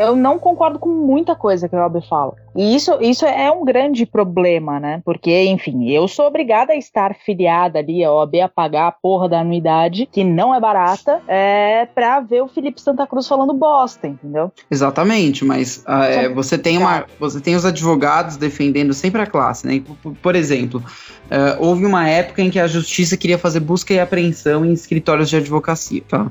Eu 0.00 0.16
não 0.16 0.38
concordo 0.38 0.78
com 0.78 0.88
muita 0.88 1.36
coisa 1.36 1.68
que 1.68 1.76
a 1.76 1.82
OAB 1.82 2.02
fala. 2.08 2.32
E 2.56 2.74
isso, 2.74 2.96
isso 3.02 3.26
é 3.26 3.50
um 3.50 3.64
grande 3.66 4.06
problema, 4.06 4.80
né? 4.80 5.02
Porque, 5.04 5.44
enfim, 5.44 5.90
eu 5.90 6.08
sou 6.08 6.26
obrigada 6.26 6.72
a 6.72 6.76
estar 6.76 7.14
filiada 7.14 7.78
ali, 7.78 8.02
a 8.02 8.10
OAB 8.10 8.36
a 8.36 8.48
pagar 8.48 8.88
a 8.88 8.92
porra 8.92 9.28
da 9.28 9.40
anuidade, 9.40 10.08
que 10.10 10.24
não 10.24 10.54
é 10.54 10.58
barata, 10.58 11.20
é, 11.28 11.86
pra 11.94 12.18
ver 12.20 12.42
o 12.42 12.48
Felipe 12.48 12.80
Santa 12.80 13.06
Cruz 13.06 13.28
falando 13.28 13.52
bosta, 13.52 14.08
entendeu? 14.08 14.50
Exatamente, 14.70 15.44
mas 15.44 15.82
ah, 15.86 16.06
é, 16.06 16.28
você 16.30 16.56
tem 16.56 16.78
uma, 16.78 17.04
você 17.18 17.38
tem 17.38 17.54
os 17.54 17.66
advogados 17.66 18.38
defendendo 18.38 18.94
sempre 18.94 19.20
a 19.20 19.26
classe, 19.26 19.66
né? 19.66 19.82
Por, 20.02 20.14
por 20.14 20.34
exemplo, 20.34 20.82
ah, 21.30 21.58
houve 21.60 21.84
uma 21.84 22.08
época 22.08 22.40
em 22.40 22.48
que 22.48 22.58
a 22.58 22.66
justiça 22.66 23.18
queria 23.18 23.36
fazer 23.36 23.60
busca 23.60 23.92
e 23.92 24.00
apreensão 24.00 24.64
em 24.64 24.72
escritórios 24.72 25.28
de 25.28 25.36
advocacia, 25.36 26.02
tá? 26.08 26.26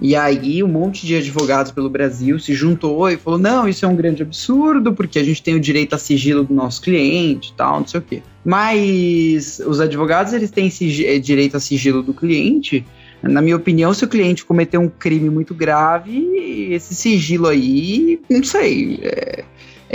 E 0.00 0.14
aí 0.16 0.62
um 0.62 0.68
monte 0.68 1.06
de 1.06 1.16
advogados 1.16 1.72
pelo 1.72 1.88
Brasil 1.88 2.38
se 2.38 2.54
juntou 2.54 3.08
e 3.08 3.16
falou: 3.16 3.38
não, 3.38 3.68
isso 3.68 3.84
é 3.84 3.88
um 3.88 3.96
grande 3.96 4.22
absurdo, 4.22 4.92
porque 4.92 5.18
a 5.18 5.24
gente 5.24 5.42
tem 5.42 5.54
o 5.54 5.60
direito 5.60 5.94
a 5.94 5.98
sigilo 5.98 6.44
do 6.44 6.54
nosso 6.54 6.82
cliente 6.82 7.50
e 7.50 7.54
tal, 7.54 7.80
não 7.80 7.86
sei 7.86 8.00
o 8.00 8.02
quê. 8.02 8.22
Mas 8.44 9.60
os 9.66 9.80
advogados 9.80 10.32
eles 10.32 10.50
têm 10.50 10.70
eh, 11.04 11.18
direito 11.18 11.56
a 11.56 11.60
sigilo 11.60 12.02
do 12.02 12.12
cliente. 12.12 12.84
Na 13.22 13.40
minha 13.40 13.56
opinião, 13.56 13.94
se 13.94 14.04
o 14.04 14.08
cliente 14.08 14.44
cometer 14.44 14.76
um 14.76 14.88
crime 14.88 15.30
muito 15.30 15.54
grave, 15.54 16.28
esse 16.70 16.94
sigilo 16.94 17.46
aí, 17.46 18.20
não 18.28 18.44
sei, 18.44 19.00
é, 19.02 19.44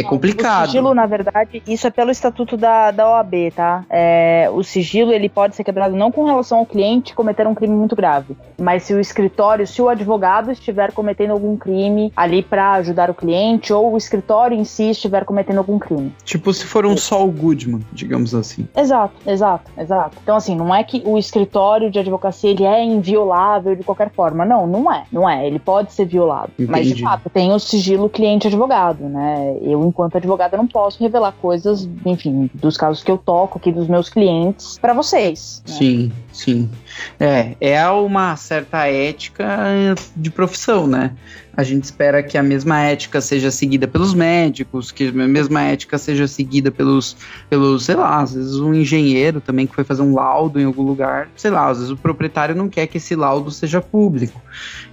é 0.02 0.06
O 0.06 0.10
complicado. 0.10 0.66
sigilo, 0.68 0.94
na 0.94 1.06
verdade, 1.06 1.62
isso 1.68 1.88
é 1.88 1.90
pelo 1.90 2.12
estatuto 2.12 2.56
da, 2.58 2.92
da 2.92 3.10
OAB, 3.10 3.52
tá? 3.56 3.84
É, 3.90 4.50
o 4.52 4.64
sigilo 4.64 5.12
ele 5.12 5.30
pode 5.30 5.56
ser 5.56 5.64
quebrado 5.64 5.96
não 5.96 6.12
com 6.12 6.26
relação 6.26 6.60
ao 6.60 6.66
cliente 6.66 7.14
cometer 7.14 7.48
um 7.48 7.56
crime 7.56 7.76
muito 7.76 7.96
grave, 7.96 8.36
mas 8.60 8.84
se 8.84 8.94
o 8.94 9.00
escritório, 9.00 9.66
se 9.66 9.82
o 9.82 9.90
advogado 9.90 10.52
estiver 10.52 10.92
cometendo 10.92 11.32
algum 11.32 11.56
crime 11.58 12.12
ali 12.16 12.42
pra 12.42 12.74
ajudar 12.74 13.10
o 13.10 13.14
cliente, 13.14 13.72
ou 13.74 13.94
o 13.94 13.98
escritório 13.98 14.58
em 14.58 14.64
si 14.64 14.90
estiver 14.92 15.26
cometendo 15.26 15.58
algum 15.58 15.78
crime. 15.80 16.14
Tipo, 16.24 16.54
se 16.54 16.66
for 16.66 16.86
um 16.86 16.98
Saul 16.98 17.32
Goodman, 17.32 17.82
digamos 17.92 18.34
assim. 18.36 18.68
Exato, 18.76 19.14
exato, 19.26 19.72
exato. 19.78 20.18
Então, 20.24 20.36
assim, 20.36 20.56
não 20.56 20.74
é 20.74 20.84
que 20.84 21.02
o 21.06 21.18
escritório 21.18 21.90
de 21.92 22.00
advocacia 22.00 22.50
ele 22.52 22.64
é 22.66 22.84
inviolável 22.84 23.76
de 23.76 23.84
qualquer 23.84 24.10
forma. 24.12 24.46
Não, 24.46 24.66
não 24.68 24.92
é. 24.92 25.04
Não 25.12 25.30
é. 25.30 25.46
Ele 25.46 25.60
pode 25.60 25.94
ser 25.94 26.06
violado. 26.06 26.52
Mas, 26.60 26.86
de 26.86 26.92
Entendi. 26.94 27.04
fato, 27.04 27.30
tem 27.30 27.52
o 27.52 27.60
sigilo 27.60 28.10
cliente-advogado, 28.10 29.04
né? 29.04 29.58
Eu, 29.62 29.89
enquanto 29.90 30.16
advogada, 30.18 30.56
não 30.56 30.68
posso 30.68 31.02
revelar 31.04 31.34
coisas, 31.34 31.88
enfim, 32.06 32.50
dos 32.54 32.78
casos 32.78 33.04
que 33.04 33.12
eu 33.12 33.18
toco 33.18 33.58
aqui 33.58 33.72
dos 33.72 33.88
meus 33.88 34.10
clientes 34.10 34.78
pra 34.80 34.94
vocês. 34.94 35.62
né? 35.68 35.74
Sim, 35.74 36.12
sim. 36.32 36.70
É, 37.20 37.56
é 37.60 37.88
uma 37.90 38.36
certa 38.36 38.88
ética 38.88 39.48
de 40.16 40.30
profissão, 40.30 40.88
né? 40.88 41.16
A 41.56 41.64
gente 41.64 41.84
espera 41.84 42.24
que 42.24 42.38
a 42.38 42.44
mesma 42.44 42.80
ética 42.82 43.20
seja 43.20 43.52
seguida 43.52 43.86
pelos 43.86 44.14
médicos, 44.14 44.92
que 44.92 45.10
a 45.10 45.12
mesma 45.12 45.62
ética 45.62 45.98
seja 45.98 46.26
seguida 46.26 46.72
pelos, 46.72 47.18
pelos, 47.50 47.84
sei 47.84 47.96
lá, 47.96 48.22
às 48.22 48.34
vezes 48.34 48.56
um 48.56 48.74
engenheiro 48.74 49.42
também 49.42 49.68
que 49.68 49.76
foi 49.76 49.84
fazer 49.84 50.02
um 50.02 50.16
laudo 50.16 50.60
em 50.60 50.64
algum 50.64 50.84
lugar, 50.84 51.30
sei 51.36 51.52
lá, 51.52 51.68
às 51.68 51.78
vezes 51.80 51.92
o 51.92 51.98
proprietário 51.98 52.56
não 52.56 52.70
quer 52.70 52.88
que 52.88 52.98
esse 52.98 53.14
laudo 53.14 53.52
seja 53.52 53.82
público. 53.82 54.42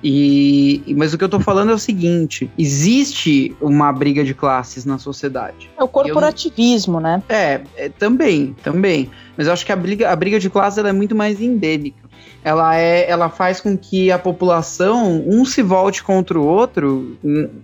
E, 0.02 0.82
e- 0.86 0.94
mas 0.94 1.14
o 1.14 1.18
que 1.18 1.24
eu 1.24 1.28
tô 1.28 1.38
falando 1.38 1.70
é 1.70 1.74
o 1.74 1.78
seguinte: 1.78 2.50
existe 2.59 3.54
uma 3.61 3.92
briga 3.92 4.24
de 4.24 4.34
classes 4.34 4.84
na 4.84 4.98
sociedade. 4.98 5.70
É 5.78 5.84
o 5.84 5.88
corporativismo, 5.88 7.00
né? 7.00 7.22
É, 7.28 7.61
é, 7.76 7.88
também, 7.88 8.57
também. 8.62 9.09
Mas 9.37 9.47
eu 9.47 9.53
acho 9.53 9.66
que 9.66 9.72
a 9.72 9.76
briga, 9.76 10.11
a 10.11 10.16
briga 10.16 10.39
de 10.39 10.49
classe 10.49 10.80
é 10.80 10.93
muito 10.93 11.14
mais 11.14 11.41
endêmica. 11.41 12.05
Ela, 12.47 12.78
é, 12.78 13.11
ela 13.11 13.28
faz 13.28 13.61
com 13.61 13.76
que 13.76 14.09
a 14.12 14.20
população, 14.20 15.20
um 15.26 15.44
se 15.44 15.62
volte 15.62 16.01
contra 16.05 16.38
o 16.38 16.47
outro, 16.47 17.18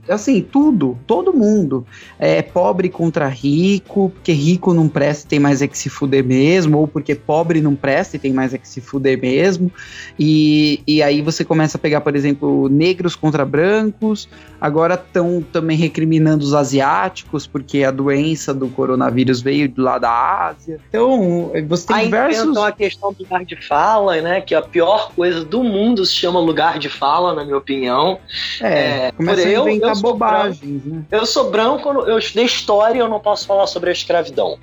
assim, 0.09 0.43
tudo, 0.43 0.99
todo 1.07 1.33
mundo. 1.33 1.87
É 2.19 2.43
pobre 2.43 2.89
contra 2.89 3.29
rico, 3.29 4.11
porque 4.11 4.33
rico 4.33 4.75
não 4.75 4.89
presta 4.89 5.25
e 5.25 5.29
tem 5.29 5.39
mais 5.39 5.63
é 5.63 5.69
que 5.69 5.79
se 5.79 5.89
fuder 5.89 6.25
mesmo, 6.25 6.79
ou 6.79 6.89
porque 6.89 7.15
pobre 7.15 7.61
não 7.61 7.77
presta 7.77 8.17
e 8.17 8.19
tem 8.19 8.33
mais 8.33 8.53
é 8.53 8.59
que 8.59 8.67
se 8.67 8.81
fuder 8.81 9.21
mesmo. 9.21 9.71
E, 10.19 10.83
e 10.85 11.01
aí 11.01 11.23
você 11.23 11.45
começa 11.45 11.79
a 11.79 11.81
pegar, 11.81 12.01
por 12.01 12.17
exemplo, 12.17 12.69
negros 12.69 13.15
contra 13.15 13.45
brancos, 13.45 14.29
agora 14.61 14.95
estão 14.95 15.45
também 15.53 15.77
recriminando 15.77 16.45
os 16.45 16.55
asiáticos, 16.55 17.47
porque 17.47 17.85
a 17.85 17.93
doença 17.93 18.53
do 18.53 18.67
coronavírus 18.67 19.41
veio 19.41 19.73
lá 19.77 19.97
da 19.97 20.49
Ásia. 20.49 20.81
Então, 20.89 21.53
você 21.69 21.87
tem 21.87 21.97
Aí 21.97 22.05
diversos. 22.07 22.43
inventam 22.43 22.65
a 22.65 22.73
questão 22.73 23.13
do 23.13 23.23
lugar 23.23 23.45
de 23.45 23.55
fala, 23.65 24.21
né? 24.21 24.41
Que 24.41 24.57
a 24.57 24.72
pior 24.73 25.13
coisa 25.15 25.45
do 25.45 25.63
mundo 25.63 26.05
se 26.07 26.15
chama 26.15 26.41
lugar 26.41 26.79
de 26.79 26.89
fala, 26.89 27.35
na 27.35 27.45
minha 27.45 27.57
opinião. 27.59 28.19
É, 28.61 29.09
É, 29.09 29.13
começa 29.13 29.43
a 29.47 29.51
eu- 29.51 29.69
inventar 29.69 29.91
eu 29.91 29.95
sou 29.97 30.11
bobagens, 30.13 30.85
né? 30.85 31.03
Eu 31.11 31.27
sou 31.27 31.51
branco, 31.51 31.89
eu 31.91 32.19
estudei 32.19 32.47
história 32.47 32.99
eu 32.99 33.09
não 33.09 33.21
posso 33.21 33.47
falar 33.47 33.67
sobre 33.67 33.91
a 33.91 33.93
escravidão. 33.93 34.59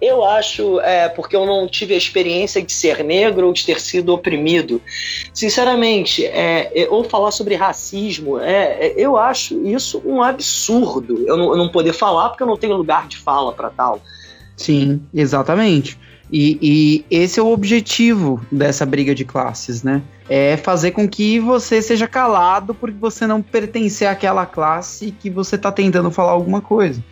Eu 0.00 0.24
acho, 0.24 0.78
é, 0.80 1.08
porque 1.08 1.34
eu 1.34 1.46
não 1.46 1.66
tive 1.66 1.94
a 1.94 1.96
experiência 1.96 2.62
de 2.62 2.72
ser 2.72 3.02
negro 3.02 3.46
ou 3.46 3.52
de 3.52 3.64
ter 3.64 3.80
sido 3.80 4.12
oprimido. 4.12 4.80
Sinceramente, 5.32 6.24
é, 6.24 6.70
é, 6.74 6.88
ou 6.90 7.02
falar 7.04 7.30
sobre 7.30 7.54
racismo, 7.54 8.38
é, 8.38 8.88
é, 8.88 8.94
eu 8.96 9.16
acho 9.16 9.66
isso 9.66 10.02
um 10.04 10.22
absurdo. 10.22 11.24
Eu 11.26 11.36
não, 11.36 11.50
eu 11.52 11.56
não 11.56 11.68
poder 11.68 11.92
falar 11.92 12.28
porque 12.28 12.42
eu 12.42 12.46
não 12.46 12.56
tenho 12.56 12.76
lugar 12.76 13.08
de 13.08 13.16
fala 13.16 13.52
para 13.52 13.70
tal. 13.70 14.00
Sim, 14.56 15.02
exatamente. 15.14 15.98
E, 16.30 16.58
e 16.60 17.04
esse 17.08 17.38
é 17.38 17.42
o 17.42 17.52
objetivo 17.52 18.44
dessa 18.50 18.84
briga 18.84 19.14
de 19.14 19.24
classes, 19.24 19.82
né? 19.82 20.02
É 20.28 20.56
fazer 20.56 20.90
com 20.90 21.08
que 21.08 21.38
você 21.38 21.80
seja 21.80 22.08
calado 22.08 22.74
porque 22.74 22.96
você 22.98 23.28
não 23.28 23.40
pertencer 23.40 24.08
àquela 24.08 24.44
classe 24.44 25.12
que 25.12 25.30
você 25.30 25.56
tá 25.56 25.70
tentando 25.70 26.10
falar 26.10 26.32
alguma 26.32 26.60
coisa. 26.60 27.02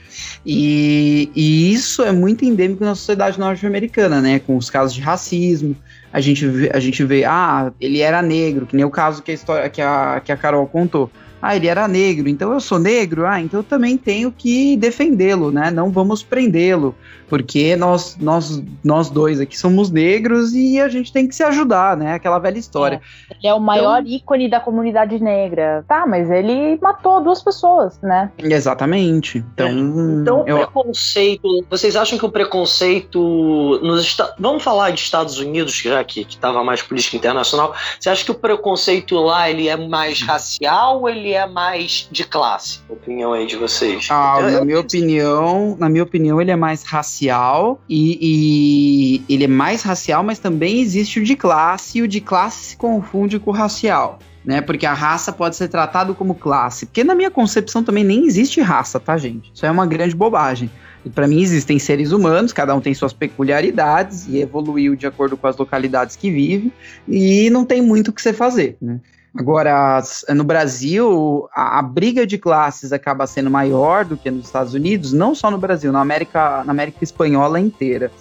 E, 0.44 1.30
e 1.34 1.72
isso 1.72 2.02
é 2.02 2.10
muito 2.10 2.44
endêmico 2.44 2.84
na 2.84 2.96
sociedade 2.96 3.38
norte-americana, 3.38 4.20
né? 4.20 4.40
Com 4.40 4.56
os 4.56 4.68
casos 4.68 4.94
de 4.94 5.00
racismo. 5.00 5.76
A 6.12 6.20
gente, 6.20 6.46
vê, 6.46 6.70
a 6.74 6.80
gente 6.80 7.04
vê, 7.04 7.24
ah, 7.24 7.72
ele 7.80 8.00
era 8.00 8.20
negro, 8.20 8.66
que 8.66 8.74
nem 8.74 8.84
o 8.84 8.90
caso 8.90 9.22
que 9.22 9.30
a, 9.30 9.34
história, 9.34 9.70
que 9.70 9.80
a, 9.80 10.20
que 10.24 10.32
a 10.32 10.36
Carol 10.36 10.66
contou. 10.66 11.10
Ah, 11.46 11.54
ele 11.54 11.68
era 11.68 11.86
negro, 11.86 12.26
então 12.26 12.54
eu 12.54 12.58
sou 12.58 12.78
negro, 12.78 13.26
ah, 13.26 13.38
então 13.38 13.60
eu 13.60 13.64
também 13.64 13.98
tenho 13.98 14.32
que 14.32 14.78
defendê-lo, 14.78 15.52
né? 15.52 15.70
Não 15.70 15.90
vamos 15.90 16.22
prendê-lo, 16.22 16.94
porque 17.28 17.76
nós, 17.76 18.16
nós, 18.18 18.62
nós 18.82 19.10
dois 19.10 19.38
aqui 19.38 19.58
somos 19.58 19.90
negros 19.90 20.54
e 20.54 20.80
a 20.80 20.88
gente 20.88 21.12
tem 21.12 21.28
que 21.28 21.34
se 21.34 21.42
ajudar, 21.42 21.98
né? 21.98 22.14
Aquela 22.14 22.38
velha 22.38 22.56
história. 22.56 22.98
Ele 23.30 23.46
é 23.46 23.52
o 23.52 23.60
maior 23.60 24.02
ícone 24.06 24.48
da 24.48 24.58
comunidade 24.58 25.22
negra. 25.22 25.84
Tá, 25.86 26.06
mas 26.06 26.30
ele 26.30 26.78
matou 26.80 27.22
duas 27.22 27.42
pessoas, 27.42 28.00
né? 28.00 28.30
Exatamente. 28.38 29.44
Então, 29.52 29.68
Então, 29.68 30.44
o 30.44 30.48
eu, 30.48 30.56
preconceito. 30.58 31.66
Vocês 31.68 31.94
acham 31.94 32.18
que 32.18 32.24
o 32.24 32.30
preconceito 32.30 33.80
nos 33.82 34.02
Estados. 34.02 34.34
Vamos 34.38 34.62
falar 34.62 34.92
de 34.92 35.00
Estados 35.00 35.38
Unidos, 35.38 35.74
já 35.76 36.02
que 36.02 36.20
estava 36.22 36.64
mais 36.64 36.80
política 36.80 37.18
internacional. 37.18 37.74
Você 38.00 38.08
acha 38.08 38.24
que 38.24 38.30
o 38.30 38.34
preconceito 38.34 39.16
lá 39.16 39.50
ele 39.50 39.68
é 39.68 39.76
mais 39.76 40.22
racial 40.22 41.00
ou 41.00 41.08
ele 41.08 41.33
é 41.34 41.46
mais 41.46 42.08
de 42.10 42.24
classe? 42.24 42.80
Opinião 42.88 43.32
aí 43.32 43.46
de 43.46 43.56
vocês. 43.56 44.08
Ah, 44.10 44.36
Eu- 44.38 44.44
na 44.44 44.50
eu- 44.58 44.64
minha 44.64 44.80
opinião, 44.80 45.76
na 45.78 45.88
minha 45.88 46.02
opinião, 46.02 46.40
ele 46.40 46.50
é 46.50 46.56
mais 46.56 46.82
racial 46.82 47.80
e, 47.88 49.22
e 49.28 49.34
ele 49.34 49.44
é 49.44 49.48
mais 49.48 49.82
racial, 49.82 50.22
mas 50.22 50.38
também 50.38 50.80
existe 50.80 51.20
o 51.20 51.24
de 51.24 51.36
classe 51.36 51.98
e 51.98 52.02
o 52.02 52.08
de 52.08 52.20
classe 52.20 52.64
se 52.64 52.76
confunde 52.76 53.38
com 53.38 53.50
o 53.50 53.54
racial. 53.54 54.18
Né, 54.44 54.60
porque 54.60 54.84
a 54.84 54.92
raça 54.92 55.32
pode 55.32 55.56
ser 55.56 55.68
tratado 55.68 56.14
como 56.14 56.34
classe. 56.34 56.84
Porque 56.84 57.02
na 57.02 57.14
minha 57.14 57.30
concepção 57.30 57.82
também 57.82 58.04
nem 58.04 58.26
existe 58.26 58.60
raça, 58.60 59.00
tá, 59.00 59.16
gente? 59.16 59.50
Isso 59.54 59.64
é 59.64 59.70
uma 59.70 59.86
grande 59.86 60.14
bobagem. 60.14 60.70
E 61.02 61.08
para 61.08 61.26
mim 61.26 61.40
existem 61.40 61.78
seres 61.78 62.12
humanos, 62.12 62.52
cada 62.52 62.74
um 62.74 62.80
tem 62.80 62.92
suas 62.92 63.14
peculiaridades 63.14 64.26
e 64.28 64.38
evoluiu 64.40 64.94
de 64.96 65.06
acordo 65.06 65.34
com 65.34 65.46
as 65.46 65.56
localidades 65.56 66.14
que 66.14 66.30
vive, 66.30 66.70
e 67.08 67.48
não 67.48 67.64
tem 67.64 67.80
muito 67.80 68.08
o 68.08 68.12
que 68.12 68.20
você 68.20 68.34
fazer, 68.34 68.76
né? 68.82 69.00
Agora, 69.36 70.00
no 70.28 70.44
Brasil, 70.44 71.48
a, 71.52 71.80
a 71.80 71.82
briga 71.82 72.24
de 72.24 72.38
classes 72.38 72.92
acaba 72.92 73.26
sendo 73.26 73.50
maior 73.50 74.04
do 74.04 74.16
que 74.16 74.30
nos 74.30 74.46
Estados 74.46 74.74
Unidos, 74.74 75.12
não 75.12 75.34
só 75.34 75.50
no 75.50 75.58
Brasil, 75.58 75.90
na 75.90 76.00
América, 76.00 76.62
na 76.64 76.70
América 76.70 77.02
Espanhola 77.02 77.58
inteira. 77.58 78.12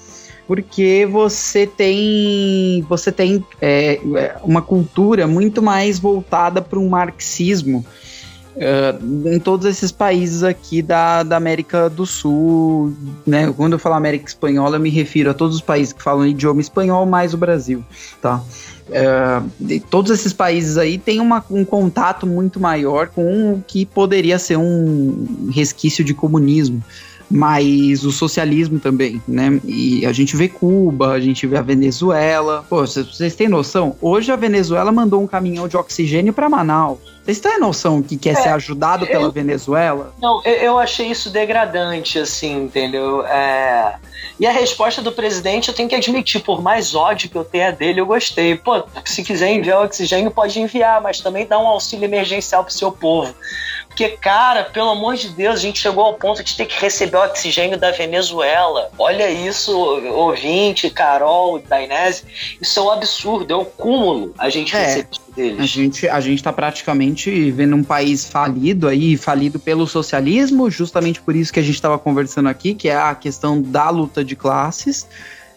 porque 0.47 1.07
você 1.09 1.65
tem 1.65 2.85
você 2.89 3.11
tem 3.11 3.45
é, 3.61 3.99
é 4.15 4.37
uma 4.43 4.61
cultura 4.61 5.27
muito 5.27 5.61
mais 5.61 5.99
voltada 5.99 6.61
para 6.61 6.79
um 6.79 6.89
marxismo 6.89 7.85
uh, 8.55 9.29
em 9.29 9.39
todos 9.39 9.65
esses 9.65 9.91
países 9.91 10.43
aqui 10.43 10.81
da, 10.81 11.23
da 11.23 11.37
América 11.37 11.89
do 11.89 12.05
Sul, 12.05 12.93
né? 13.25 13.51
Quando 13.55 13.73
eu 13.73 13.79
falo 13.79 13.95
América 13.95 14.27
Espanhola, 14.27 14.77
eu 14.77 14.81
me 14.81 14.89
refiro 14.89 15.29
a 15.29 15.33
todos 15.33 15.55
os 15.55 15.61
países 15.61 15.93
que 15.93 16.01
falam 16.03 16.25
idioma 16.25 16.61
espanhol 16.61 17.05
mais 17.05 17.33
o 17.33 17.37
Brasil, 17.37 17.83
tá? 18.21 18.41
Uh, 18.89 19.79
todos 19.89 20.11
esses 20.11 20.33
países 20.33 20.77
aí 20.77 20.97
têm 20.97 21.19
uma, 21.21 21.43
um 21.49 21.63
contato 21.63 22.27
muito 22.27 22.59
maior 22.59 23.07
com 23.07 23.53
o 23.53 23.63
que 23.65 23.85
poderia 23.85 24.37
ser 24.37 24.57
um 24.57 25.49
resquício 25.51 26.03
de 26.03 26.13
comunismo 26.13 26.83
mas 27.33 28.05
o 28.05 28.11
socialismo 28.11 28.79
também, 28.79 29.19
né? 29.27 29.59
E 29.65 30.05
a 30.05 30.13
gente 30.13 30.35
vê 30.35 30.47
Cuba, 30.47 31.13
a 31.13 31.19
gente 31.19 31.47
vê 31.47 31.57
a 31.57 31.63
Venezuela. 31.63 32.63
Pô, 32.69 32.85
vocês 32.85 33.35
têm 33.35 33.49
noção? 33.49 33.95
Hoje 33.99 34.31
a 34.31 34.35
Venezuela 34.35 34.91
mandou 34.91 35.19
um 35.19 35.25
caminhão 35.25 35.67
de 35.67 35.75
oxigênio 35.75 36.31
para 36.31 36.47
Manaus. 36.47 36.99
Vocês 37.23 37.39
têm 37.39 37.59
noção 37.59 38.03
que 38.03 38.17
quer 38.17 38.33
é, 38.33 38.35
ser 38.35 38.49
ajudado 38.49 39.07
pela 39.07 39.23
eu, 39.23 39.31
Venezuela? 39.31 40.13
Não, 40.21 40.43
eu, 40.45 40.53
eu, 40.53 40.77
achei 40.77 41.07
isso 41.07 41.31
degradante, 41.31 42.19
assim, 42.19 42.65
entendeu? 42.65 43.25
É... 43.25 43.95
E 44.39 44.45
a 44.45 44.51
resposta 44.51 45.01
do 45.01 45.11
presidente, 45.11 45.69
eu 45.69 45.73
tenho 45.73 45.89
que 45.89 45.95
admitir, 45.95 46.41
por 46.41 46.61
mais 46.61 46.93
ódio 46.93 47.29
que 47.29 47.37
eu 47.37 47.45
tenha 47.45 47.71
dele, 47.71 47.99
eu 48.01 48.05
gostei. 48.05 48.55
Pô, 48.55 48.83
se 49.05 49.23
quiser 49.23 49.51
enviar 49.51 49.83
oxigênio, 49.83 50.29
pode 50.29 50.59
enviar, 50.59 51.01
mas 51.01 51.19
também 51.19 51.47
dá 51.47 51.57
um 51.57 51.67
auxílio 51.67 52.05
emergencial 52.05 52.63
pro 52.63 52.73
seu 52.73 52.91
povo. 52.91 53.33
Porque, 53.93 54.09
cara, 54.09 54.63
pelo 54.63 54.89
amor 54.89 55.15
de 55.15 55.29
Deus, 55.29 55.59
a 55.59 55.61
gente 55.61 55.77
chegou 55.77 56.03
ao 56.03 56.15
ponto 56.15 56.43
de 56.43 56.57
ter 56.57 56.65
que 56.65 56.81
receber 56.81 57.17
oxigênio 57.17 57.77
da 57.77 57.91
Venezuela. 57.91 58.89
Olha 58.97 59.29
isso, 59.29 59.71
ouvinte, 59.71 60.89
Carol, 60.89 61.59
Dainese. 61.59 62.23
Isso 62.59 62.79
é 62.79 62.81
um 62.81 62.89
absurdo, 62.89 63.53
é 63.53 63.55
um 63.55 63.63
cúmulo 63.63 64.33
a 64.39 64.49
gente 64.49 64.75
é, 64.75 64.79
receber 64.79 65.07
deles. 65.35 65.59
A 65.59 65.65
gente, 65.67 66.09
a 66.09 66.19
gente 66.19 66.41
tá 66.41 66.51
praticamente 66.51 67.51
vendo 67.51 67.75
um 67.75 67.83
país 67.83 68.27
falido 68.27 68.87
aí, 68.87 69.15
falido 69.15 69.59
pelo 69.59 69.85
socialismo, 69.85 70.71
justamente 70.71 71.21
por 71.21 71.35
isso 71.35 71.53
que 71.53 71.59
a 71.59 71.63
gente 71.63 71.75
estava 71.75 71.99
conversando 71.99 72.49
aqui, 72.49 72.73
que 72.73 72.89
é 72.89 72.95
a 72.95 73.13
questão 73.13 73.61
da 73.61 73.91
luta 73.91 74.25
de 74.25 74.35
classes. 74.35 75.07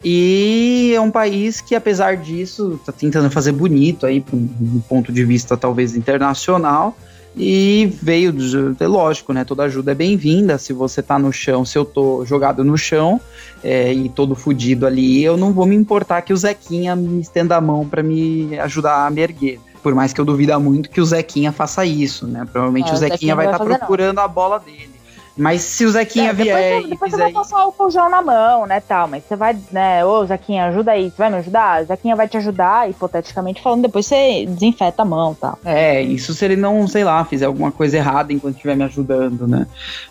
E 0.05 0.93
é 0.95 1.01
um 1.01 1.11
país 1.11 1.63
que, 1.63 1.75
apesar 1.75 2.19
disso, 2.19 2.79
está 2.79 2.93
tentando 2.93 3.31
fazer 3.31 3.53
bonito 3.53 4.05
aí, 4.05 4.21
do 4.21 4.81
ponto 4.83 5.11
de 5.11 5.25
vista 5.25 5.57
talvez 5.57 5.97
internacional, 5.97 6.95
e 7.37 7.93
veio, 8.01 8.35
é 8.81 8.87
lógico, 8.87 9.33
né? 9.33 9.45
Toda 9.45 9.65
ajuda 9.65 9.93
é 9.93 9.95
bem-vinda. 9.95 10.57
Se 10.57 10.73
você 10.73 11.03
tá 11.03 11.19
no 11.19 11.31
chão, 11.31 11.67
se 11.67 11.77
eu 11.77 11.85
tô 11.85 12.25
jogado 12.25 12.65
no 12.65 12.79
chão 12.79 13.21
é, 13.63 13.93
e 13.93 14.09
todo 14.09 14.35
fudido 14.35 14.87
ali, 14.87 15.23
eu 15.23 15.37
não 15.37 15.53
vou 15.53 15.67
me 15.67 15.77
importar 15.77 16.23
que 16.23 16.33
o 16.33 16.37
Zequinha 16.37 16.97
me 16.97 17.21
estenda 17.21 17.55
a 17.55 17.61
mão 17.61 17.87
para 17.87 18.03
me 18.03 18.59
ajudar 18.61 19.07
a 19.07 19.11
me 19.11 19.21
erguer. 19.21 19.61
Por 19.83 19.95
mais 19.95 20.15
que 20.15 20.21
eu 20.21 20.25
duvida 20.25 20.59
muito 20.59 20.89
que 20.89 21.01
o 21.01 21.05
Zequinha 21.05 21.53
faça 21.53 21.85
isso, 21.85 22.27
né? 22.27 22.47
Provavelmente 22.51 22.91
é, 22.91 22.95
o 22.95 22.97
Zequinha, 22.97 23.17
Zequinha 23.17 23.37
vai 23.37 23.47
estar 23.47 23.59
tá 23.59 23.65
procurando 23.65 24.17
não. 24.17 24.23
a 24.23 24.29
bola 24.29 24.59
dele. 24.59 24.96
Mas 25.37 25.63
se 25.63 25.85
o 25.85 25.91
Zequinha 25.91 26.31
é, 26.31 26.33
vier 26.33 26.75
depois, 26.77 26.91
depois 26.91 27.13
você 27.13 27.19
vai 27.19 27.33
passar 27.33 27.59
álcool 27.59 27.91
gel 27.91 28.09
na 28.09 28.23
mão, 28.23 28.67
né, 28.67 28.81
tal, 28.81 29.07
mas 29.07 29.23
você 29.25 29.37
vai, 29.37 29.57
né, 29.71 30.05
ô 30.05 30.25
Zequinha, 30.25 30.67
ajuda 30.67 30.93
aí, 30.93 31.11
você 31.11 31.17
vai 31.19 31.31
me 31.31 31.37
ajudar? 31.37 31.83
O 31.83 31.87
Zequinha 31.87 32.17
vai 32.17 32.27
te 32.27 32.37
ajudar, 32.39 32.89
hipoteticamente 32.89 33.61
falando, 33.61 33.83
depois 33.83 34.07
você 34.07 34.47
desinfeta 34.47 35.03
a 35.03 35.05
mão, 35.05 35.35
tal. 35.35 35.59
É, 35.65 36.01
isso 36.01 36.33
se 36.33 36.45
ele 36.45 36.57
não, 36.57 36.89
sei 36.89 37.05
lá, 37.05 37.23
fizer 37.25 37.45
alguma 37.45 37.71
coisa 37.71 37.99
errada 37.99 38.33
enquanto 38.33 38.55
estiver 38.55 38.77
me 38.77 38.85
ajudando, 38.85 39.47
né? 39.47 39.67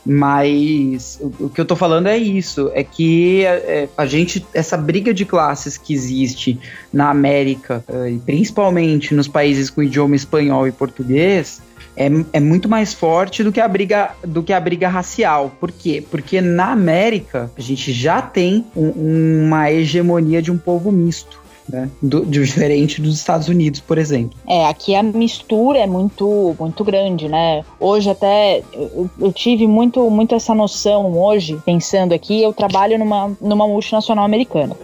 Mas 0.06 1.20
o, 1.20 1.46
o, 1.46 1.50
que 1.50 1.60
eu 1.60 1.66
tô 1.66 1.76
falando 1.76 2.08
é 2.08 2.18
isso, 2.18 2.70
é 2.74 2.84
que 2.84 3.44
é, 3.46 3.90
a 3.98 4.06
gente, 4.06 4.46
essa 4.54 4.78
briga 4.78 5.14
de 5.14 5.26
classes 5.26 5.78
que 5.78 5.94
existe 5.94 6.60
na 6.94 7.10
América, 7.10 7.84
é, 7.88 8.12
e 8.12 8.20
principalmente 8.20 9.16
nos 9.16 9.28
países 9.28 9.72
com 9.72 9.82
idioma 9.82 10.16
espanhol 10.16 10.68
e 10.68 10.72
português, 10.72 11.62
é, 11.96 12.10
é 12.34 12.40
muito 12.40 12.68
mais 12.68 12.94
forte 12.94 13.44
do 13.44 13.52
que 13.52 13.60
a 13.60 13.68
briga 13.68 14.12
do 14.24 14.44
que 14.44 14.54
a 14.54 14.60
briga 14.60 14.88
racial. 14.88 15.52
Por 15.60 15.72
quê? 15.72 16.04
Porque 16.10 16.42
na 16.42 16.72
América 16.72 17.52
a 17.58 17.62
gente 17.62 17.92
já 17.92 18.22
tem 18.22 18.66
um, 18.76 19.46
uma 19.46 19.72
hegemonia 19.72 20.42
de 20.42 20.52
um 20.52 20.58
povo 20.58 20.92
misto. 20.92 21.44
Né? 21.68 21.90
Do, 22.00 22.24
diferente 22.24 23.02
dos 23.02 23.16
Estados 23.16 23.48
Unidos, 23.48 23.80
por 23.80 23.98
exemplo. 23.98 24.38
É, 24.48 24.68
aqui 24.68 24.94
a 24.94 25.02
mistura 25.02 25.80
é 25.80 25.88
muito, 25.88 26.56
muito 26.60 26.84
grande, 26.84 27.28
né? 27.28 27.66
Hoje 27.80 28.08
até 28.08 28.62
eu, 28.72 29.10
eu, 29.20 29.34
tive 29.34 29.66
muito, 29.66 30.08
muito 30.12 30.36
essa 30.36 30.54
noção 30.54 31.18
hoje, 31.18 31.60
pensando 31.66 32.14
aqui, 32.14 32.40
eu 32.40 32.54
trabalho 32.54 33.00
numa, 33.00 33.36
numa 33.42 33.68
multinacional 33.68 34.26
americana. 34.26 34.78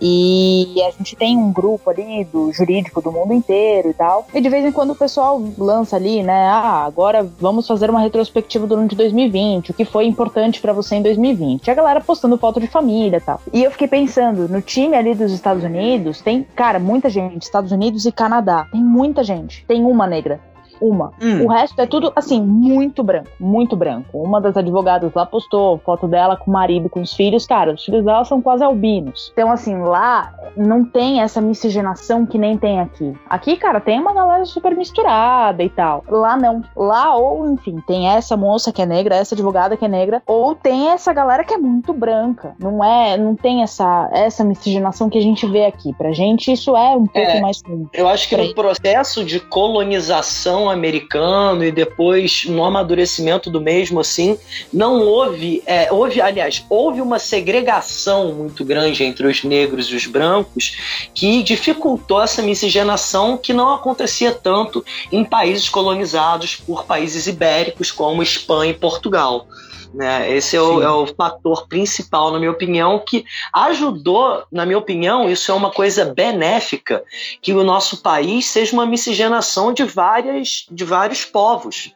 E 0.00 0.80
a 0.86 0.90
gente 0.90 1.14
tem 1.16 1.36
um 1.36 1.52
grupo 1.52 1.90
ali 1.90 2.24
do 2.24 2.52
jurídico 2.52 3.02
do 3.02 3.12
mundo 3.12 3.34
inteiro 3.34 3.90
e 3.90 3.94
tal. 3.94 4.26
E 4.32 4.40
de 4.40 4.48
vez 4.48 4.64
em 4.64 4.72
quando 4.72 4.90
o 4.90 4.96
pessoal 4.96 5.40
lança 5.58 5.96
ali, 5.96 6.22
né? 6.22 6.46
Ah, 6.46 6.84
agora 6.84 7.28
vamos 7.38 7.66
fazer 7.66 7.90
uma 7.90 8.00
retrospectiva 8.00 8.66
do 8.66 8.74
ano 8.74 8.88
de 8.88 8.96
2020, 8.96 9.70
o 9.70 9.74
que 9.74 9.84
foi 9.84 10.06
importante 10.06 10.60
para 10.60 10.72
você 10.72 10.96
em 10.96 11.02
2020. 11.02 11.66
E 11.66 11.70
a 11.70 11.74
galera 11.74 12.00
postando 12.00 12.38
foto 12.38 12.60
de 12.60 12.66
família 12.66 13.18
e 13.18 13.20
tal. 13.20 13.40
E 13.52 13.62
eu 13.62 13.70
fiquei 13.70 13.88
pensando, 13.88 14.48
no 14.48 14.62
time 14.62 14.96
ali 14.96 15.14
dos 15.14 15.32
Estados 15.32 15.62
Unidos, 15.62 16.20
tem, 16.20 16.46
cara, 16.54 16.78
muita 16.78 17.10
gente, 17.10 17.42
Estados 17.42 17.72
Unidos 17.72 18.06
e 18.06 18.12
Canadá. 18.12 18.66
Tem 18.72 18.80
muita 18.80 19.22
gente. 19.22 19.64
Tem 19.66 19.84
uma 19.84 20.06
negra. 20.06 20.40
Uma. 20.80 21.12
Hum. 21.20 21.44
O 21.44 21.48
resto 21.48 21.80
é 21.80 21.86
tudo, 21.86 22.12
assim, 22.14 22.40
muito 22.42 23.02
branco. 23.02 23.28
Muito 23.38 23.76
branco. 23.76 24.18
Uma 24.18 24.40
das 24.40 24.56
advogadas 24.56 25.12
lá 25.14 25.26
postou 25.26 25.78
foto 25.78 26.08
dela 26.08 26.36
com 26.36 26.50
o 26.50 26.54
marido, 26.54 26.88
com 26.88 27.00
os 27.00 27.12
filhos. 27.12 27.46
Cara, 27.46 27.72
os 27.72 27.84
filhos 27.84 28.04
dela 28.04 28.24
são 28.24 28.40
quase 28.40 28.64
albinos. 28.64 29.30
Então, 29.32 29.50
assim, 29.50 29.76
lá 29.78 30.32
não 30.56 30.84
tem 30.84 31.20
essa 31.20 31.40
miscigenação 31.40 32.26
que 32.26 32.38
nem 32.38 32.56
tem 32.56 32.80
aqui. 32.80 33.12
Aqui, 33.28 33.56
cara, 33.56 33.80
tem 33.80 34.00
uma 34.00 34.12
galera 34.12 34.44
super 34.44 34.74
misturada 34.76 35.62
e 35.62 35.68
tal. 35.68 36.04
Lá 36.08 36.36
não. 36.36 36.62
Lá, 36.76 37.14
ou, 37.16 37.50
enfim, 37.52 37.80
tem 37.86 38.08
essa 38.08 38.36
moça 38.36 38.72
que 38.72 38.82
é 38.82 38.86
negra, 38.86 39.16
essa 39.16 39.34
advogada 39.34 39.76
que 39.76 39.84
é 39.84 39.88
negra, 39.88 40.22
ou 40.26 40.54
tem 40.54 40.88
essa 40.88 41.12
galera 41.12 41.44
que 41.44 41.54
é 41.54 41.58
muito 41.58 41.92
branca. 41.92 42.54
Não 42.58 42.82
é, 42.82 43.16
não 43.16 43.34
tem 43.34 43.62
essa, 43.62 44.08
essa 44.12 44.44
miscigenação 44.44 45.08
que 45.10 45.18
a 45.18 45.22
gente 45.22 45.46
vê 45.46 45.64
aqui. 45.66 45.92
Pra 45.94 46.12
gente, 46.12 46.52
isso 46.52 46.76
é 46.76 46.96
um 46.96 47.06
pouco 47.06 47.30
é, 47.30 47.40
mais 47.40 47.62
comum. 47.62 47.86
Eu 47.92 48.08
acho 48.08 48.28
que 48.28 48.36
no 48.36 48.54
processo 48.54 49.24
de 49.24 49.40
colonização 49.40 50.69
americano 50.70 51.64
e 51.64 51.72
depois 51.72 52.44
no 52.46 52.64
amadurecimento 52.64 53.50
do 53.50 53.60
mesmo, 53.60 54.00
assim, 54.00 54.38
não 54.72 55.00
houve, 55.00 55.62
é, 55.66 55.92
houve, 55.92 56.20
aliás, 56.20 56.64
houve 56.68 57.00
uma 57.00 57.18
segregação 57.18 58.32
muito 58.32 58.64
grande 58.64 59.04
entre 59.04 59.26
os 59.26 59.44
negros 59.44 59.86
e 59.86 59.96
os 59.96 60.06
brancos 60.06 61.08
que 61.14 61.42
dificultou 61.42 62.22
essa 62.22 62.42
miscigenação 62.42 63.36
que 63.36 63.52
não 63.52 63.74
acontecia 63.74 64.32
tanto 64.32 64.84
em 65.10 65.24
países 65.24 65.68
colonizados 65.68 66.56
por 66.56 66.84
países 66.84 67.26
ibéricos 67.26 67.90
como 67.90 68.22
Espanha 68.22 68.70
e 68.72 68.74
Portugal. 68.74 69.46
Né? 69.92 70.32
Esse 70.32 70.56
é 70.56 70.62
o, 70.62 70.82
é 70.82 70.90
o, 70.90 71.06
fator 71.06 71.66
principal, 71.66 72.30
na 72.32 72.38
minha 72.38 72.50
opinião, 72.50 73.02
que 73.04 73.24
ajudou, 73.52 74.44
na 74.50 74.64
minha 74.64 74.78
opinião, 74.78 75.28
isso 75.28 75.50
é 75.50 75.54
uma 75.54 75.70
coisa 75.70 76.04
benéfica, 76.04 77.02
que 77.42 77.52
o 77.52 77.64
nosso 77.64 78.02
país 78.02 78.46
seja 78.46 78.72
uma 78.72 78.86
miscigenação 78.86 79.72
de, 79.72 79.84
várias, 79.84 80.66
de 80.70 80.84
vários 80.84 81.24
povos. 81.24 81.92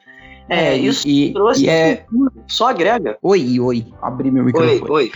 É, 0.49 0.74
é, 0.74 0.76
isso 0.76 1.09
e, 1.09 1.32
trouxe 1.32 1.64
e 1.64 1.68
é... 1.68 2.05
só 2.47 2.68
agrega. 2.68 3.16
Oi, 3.22 3.59
oi, 3.59 3.86
abri 4.03 4.30
meu 4.30 4.45
microfone. 4.45 4.82
Oi, 4.82 4.90
oi. 4.90 5.12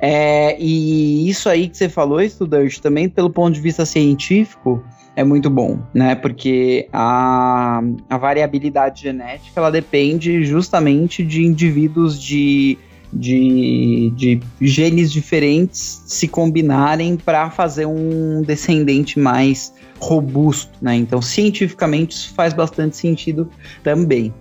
É, 0.00 0.56
e 0.58 1.28
isso 1.28 1.48
aí 1.50 1.68
que 1.68 1.76
você 1.76 1.88
falou, 1.88 2.20
estudante, 2.20 2.80
também 2.80 3.08
pelo 3.08 3.28
ponto 3.28 3.52
de 3.52 3.60
vista 3.60 3.84
científico, 3.84 4.82
é 5.20 5.24
muito 5.24 5.50
bom, 5.50 5.78
né? 5.92 6.14
Porque 6.14 6.88
a, 6.90 7.82
a 8.08 8.16
variabilidade 8.16 9.02
genética 9.02 9.52
ela 9.60 9.70
depende 9.70 10.42
justamente 10.44 11.22
de 11.22 11.44
indivíduos 11.44 12.18
de, 12.18 12.78
de, 13.12 14.10
de 14.16 14.40
genes 14.62 15.12
diferentes 15.12 16.02
se 16.06 16.26
combinarem 16.26 17.18
para 17.18 17.50
fazer 17.50 17.84
um 17.84 18.40
descendente 18.42 19.18
mais 19.18 19.74
robusto, 19.98 20.72
né? 20.80 20.96
Então, 20.96 21.20
cientificamente, 21.20 22.16
isso 22.16 22.32
faz 22.34 22.54
bastante 22.54 22.96
sentido 22.96 23.50
também. 23.84 24.32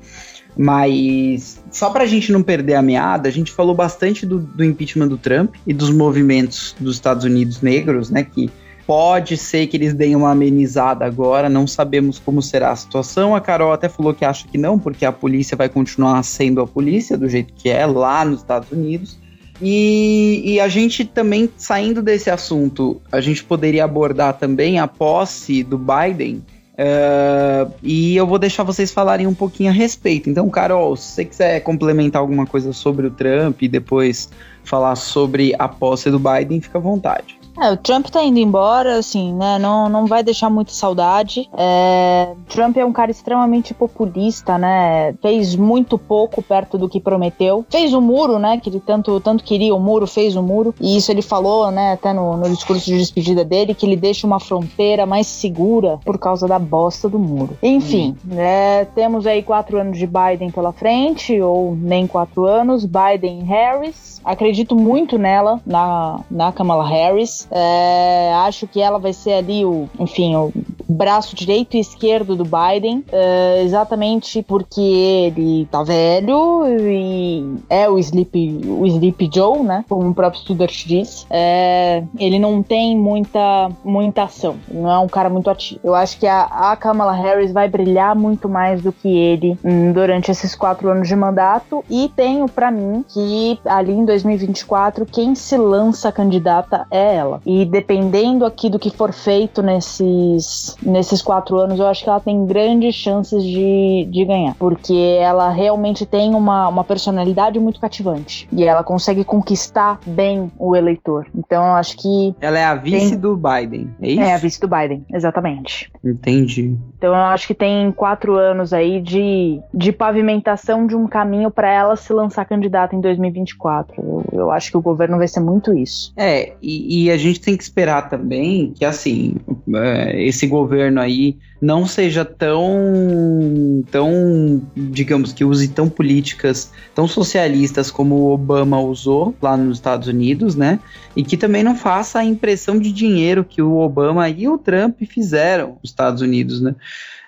Mas 0.58 1.62
só 1.70 1.90
para 1.90 2.06
a 2.06 2.08
gente 2.08 2.32
não 2.32 2.42
perder 2.42 2.76
a 2.76 2.82
meada, 2.82 3.28
a 3.28 3.32
gente 3.32 3.52
falou 3.52 3.76
bastante 3.76 4.26
do, 4.26 4.40
do 4.40 4.64
impeachment 4.64 5.10
do 5.10 5.18
Trump 5.18 5.56
e 5.68 5.74
dos 5.74 5.90
movimentos 5.90 6.74
dos 6.80 6.96
Estados 6.96 7.26
Unidos 7.26 7.62
negros, 7.62 8.10
né? 8.10 8.24
Que 8.24 8.50
Pode 8.90 9.38
ser 9.38 9.68
que 9.68 9.78
eles 9.78 9.94
deem 9.94 10.16
uma 10.16 10.32
amenizada 10.32 11.06
agora, 11.06 11.48
não 11.48 11.68
sabemos 11.68 12.18
como 12.18 12.42
será 12.42 12.72
a 12.72 12.76
situação. 12.76 13.36
A 13.36 13.40
Carol 13.40 13.72
até 13.72 13.88
falou 13.88 14.16
que 14.16 14.26
acha 14.26 14.48
que 14.48 14.58
não, 14.58 14.80
porque 14.80 15.06
a 15.06 15.12
polícia 15.12 15.56
vai 15.56 15.70
continuar 15.70 16.24
sendo 16.24 16.60
a 16.60 16.66
polícia 16.66 17.16
do 17.16 17.30
jeito 17.30 17.54
que 17.54 17.70
é 17.70 17.86
lá 17.86 18.26
nos 18.26 18.40
Estados 18.40 18.72
Unidos. 18.72 19.20
E, 19.62 20.42
e, 20.44 20.60
a 20.60 20.68
gente 20.68 21.06
também, 21.06 21.48
saindo 21.56 22.02
desse 22.02 22.32
assunto, 22.32 23.00
a 23.12 23.22
gente 23.22 23.44
poderia 23.44 23.84
abordar 23.84 24.40
também 24.40 24.80
a 24.80 24.88
posse 24.88 25.62
do 25.62 25.78
Biden. 25.78 26.44
Uh, 26.74 27.72
e 27.84 28.16
eu 28.16 28.26
vou 28.26 28.40
deixar 28.40 28.64
vocês 28.64 28.92
falarem 28.92 29.28
um 29.28 29.36
pouquinho 29.36 29.70
a 29.70 29.74
respeito. 29.74 30.32
Então, 30.32 30.50
Carol, 30.50 30.96
se 30.96 31.12
você 31.12 31.26
quiser 31.26 31.60
complementar 31.60 32.24
alguma 32.24 32.48
coisa 32.48 32.74
sobre 32.74 33.06
o 33.06 33.12
Trump 33.12 33.62
e 33.62 33.68
depois 33.68 34.32
falar 34.64 34.96
sobre 34.96 35.54
a 35.60 35.68
posse 35.68 36.10
do 36.10 36.18
Biden, 36.18 36.60
fica 36.60 36.80
à 36.80 36.82
vontade. 36.82 37.39
É, 37.62 37.72
o 37.72 37.78
Trump 37.78 38.08
tá 38.08 38.24
indo 38.24 38.40
embora, 38.40 38.98
assim, 38.98 39.34
né? 39.34 39.60
Não, 39.60 39.90
não 39.90 40.06
vai 40.06 40.24
deixar 40.24 40.50
muita 40.50 40.72
saudade. 40.72 41.50
É, 41.58 42.34
Trump 42.48 42.78
é 42.78 42.86
um 42.86 42.94
cara 42.94 43.12
extremamente 43.12 43.74
populista, 43.74 44.58
né? 44.58 45.14
Fez 45.22 45.56
muito 45.56 45.98
pouco 45.98 46.42
perto 46.42 46.78
do 46.78 46.88
que 46.88 47.02
prometeu. 47.02 47.66
Fez 47.70 47.94
o 47.94 48.00
muro, 48.00 48.40
né? 48.40 48.58
Que 48.60 48.70
ele 48.70 48.80
tanto, 48.80 49.20
tanto 49.20 49.44
queria 49.44 49.76
o 49.76 49.80
muro, 49.80 50.08
fez 50.08 50.38
o 50.38 50.42
muro. 50.42 50.74
E 50.80 50.96
isso 50.96 51.12
ele 51.12 51.22
falou, 51.22 51.70
né? 51.70 51.94
Até 51.94 52.14
no, 52.14 52.38
no 52.38 52.50
discurso 52.50 52.86
de 52.86 52.98
despedida 52.98 53.44
dele, 53.44 53.74
que 53.74 53.86
ele 53.86 53.98
deixa 53.98 54.26
uma 54.26 54.40
fronteira 54.40 55.06
mais 55.06 55.28
segura 55.28 56.00
por 56.06 56.18
causa 56.18 56.48
da 56.48 56.58
bosta 56.58 57.10
do 57.10 57.20
muro. 57.20 57.58
Enfim, 57.62 58.16
hum. 58.26 58.36
né? 58.36 58.86
Temos 58.96 59.28
aí 59.28 59.44
quatro 59.44 59.78
anos 59.78 59.98
de 59.98 60.08
Biden 60.08 60.50
pela 60.50 60.72
frente, 60.72 61.42
ou 61.42 61.76
nem 61.76 62.08
quatro 62.08 62.46
anos. 62.46 62.86
Biden 62.86 63.42
e 63.42 63.44
Harris. 63.44 64.22
Acredito 64.24 64.76
muito 64.76 65.18
nela, 65.18 65.60
na, 65.66 66.22
na 66.30 66.52
Kamala 66.52 66.88
Harris. 66.88 67.49
É, 67.52 68.32
acho 68.46 68.68
que 68.68 68.82
ela 68.82 69.00
vai 69.00 69.14
ser 69.14 69.34
ali 69.34 69.66
o, 69.66 69.90
enfim, 70.00 70.36
o 70.36 70.52
braço 70.88 71.36
direito 71.36 71.78
e 71.78 71.80
esquerdo 71.80 72.36
do 72.36 72.44
Biden, 72.44 73.04
é, 73.12 73.62
exatamente 73.64 74.42
porque 74.42 74.82
ele 74.82 75.68
tá 75.72 75.84
velho 75.84 76.64
e 76.68 77.58
é 77.70 77.88
o 77.88 78.00
Sleep, 78.00 78.62
o 78.66 78.86
Sleep 78.86 79.30
Joe, 79.34 79.60
né? 79.60 79.86
Como 79.88 80.10
o 80.10 80.14
próprio 80.14 80.42
Studart 80.42 80.86
diz. 80.86 81.28
É, 81.30 82.04
ele 82.18 82.40
não 82.40 82.64
tem 82.64 82.98
muita, 82.98 83.70
muita 83.84 84.24
ação, 84.24 84.56
não 84.72 84.90
é 84.90 84.98
um 85.00 85.08
cara 85.08 85.30
muito 85.30 85.50
ativo. 85.50 85.80
Eu 85.84 85.94
acho 85.94 86.20
que 86.20 86.28
a, 86.28 86.44
a 86.44 86.76
Kamala 86.76 87.14
Harris 87.14 87.52
vai 87.52 87.70
brilhar 87.70 88.16
muito 88.16 88.50
mais 88.50 88.82
do 88.82 88.92
que 88.92 89.08
ele 89.08 89.58
hum, 89.64 89.92
durante 89.92 90.32
esses 90.32 90.56
quatro 90.56 90.90
anos 90.90 91.08
de 91.08 91.16
mandato 91.16 91.84
e 91.90 92.12
tenho 92.16 92.48
para 92.48 92.72
mim 92.72 93.06
que 93.08 93.60
ali 93.66 93.92
em 93.92 94.06
2024 94.06 95.06
quem 95.06 95.36
se 95.36 95.58
lança 95.58 96.12
candidata 96.12 96.88
é 96.90 97.16
ela. 97.16 97.39
E 97.46 97.66
dependendo 97.66 98.46
aqui 98.46 98.70
do 98.70 98.80
que 98.80 98.90
for 98.90 99.14
feito 99.14 99.62
nesses, 99.62 100.76
nesses 100.82 101.22
quatro 101.22 101.58
anos, 101.58 101.80
eu 101.80 101.88
acho 101.88 102.04
que 102.04 102.10
ela 102.10 102.20
tem 102.20 102.46
grandes 102.46 102.96
chances 102.96 103.44
de, 103.44 104.08
de 104.10 104.26
ganhar. 104.26 104.56
Porque 104.56 105.18
ela 105.20 105.50
realmente 105.50 106.06
tem 106.06 106.34
uma, 106.34 106.68
uma 106.68 106.84
personalidade 106.84 107.60
muito 107.60 107.80
cativante. 107.80 108.48
E 108.52 108.64
ela 108.64 108.84
consegue 108.84 109.24
conquistar 109.24 110.00
bem 110.06 110.52
o 110.58 110.76
eleitor. 110.76 111.28
Então 111.36 111.66
eu 111.66 111.74
acho 111.74 111.98
que. 111.98 112.36
Ela 112.42 112.60
é 112.60 112.66
a 112.66 112.76
vice 112.76 113.12
tem... 113.12 113.20
do 113.20 113.36
Biden, 113.36 113.90
é 114.02 114.10
isso? 114.10 114.22
É 114.22 114.34
a 114.34 114.38
vice 114.38 114.60
do 114.60 114.68
Biden, 114.68 115.06
exatamente. 115.12 115.92
Entendi. 116.04 116.78
Então 117.00 117.16
eu 117.16 117.22
acho 117.22 117.48
que 117.48 117.54
tem 117.54 117.94
quatro 117.94 118.36
anos 118.36 118.74
aí 118.74 119.02
de, 119.02 119.62
de 119.74 119.94
pavimentação 119.94 120.86
de 120.86 120.98
um 120.98 121.08
caminho 121.08 121.50
para 121.50 121.72
ela 121.72 121.96
se 121.96 122.12
lançar 122.12 122.44
candidata 122.44 122.94
em 122.94 123.00
2024. 123.00 123.96
Eu, 123.98 124.26
eu 124.34 124.52
acho 124.52 124.70
que 124.70 124.78
o 124.78 124.82
governo 124.82 125.18
vai 125.18 125.28
ser 125.28 125.40
muito 125.40 125.74
isso. 125.74 126.12
É, 126.18 126.54
e, 126.62 127.06
e 127.06 127.10
a 127.12 127.16
gente 127.16 127.40
tem 127.40 127.56
que 127.56 127.64
esperar 127.64 128.10
também 128.10 128.74
que, 128.76 128.84
assim, 128.84 129.36
é, 129.74 130.22
esse 130.22 130.46
governo 130.46 131.00
aí 131.00 131.38
não 131.62 131.86
seja 131.86 132.24
tão, 132.24 133.84
tão, 133.92 134.62
digamos 134.76 135.34
que 135.34 135.44
use 135.44 135.68
tão 135.68 135.90
políticas 135.90 136.72
tão 136.96 137.08
socialistas 137.08 137.92
como 137.92 138.16
o 138.16 138.32
Obama 138.32 138.80
usou 138.80 139.36
lá 139.42 139.58
nos 139.58 139.78
Estados 139.78 140.08
Unidos, 140.08 140.56
né? 140.56 140.80
E 141.16 141.24
que 141.24 141.36
também 141.36 141.64
não 141.64 141.76
faça 141.76 142.20
a 142.20 142.24
impressão 142.24 142.80
de 142.80 142.92
dinheiro 142.92 143.44
que 143.44 143.62
o 143.62 143.78
Obama 143.78 144.30
e 144.30 144.48
o 144.48 144.58
Trump 144.58 145.02
fizeram 145.08 145.78
nos 145.82 145.92
Estados 145.92 146.22
Unidos, 146.22 146.62
né? 146.62 146.76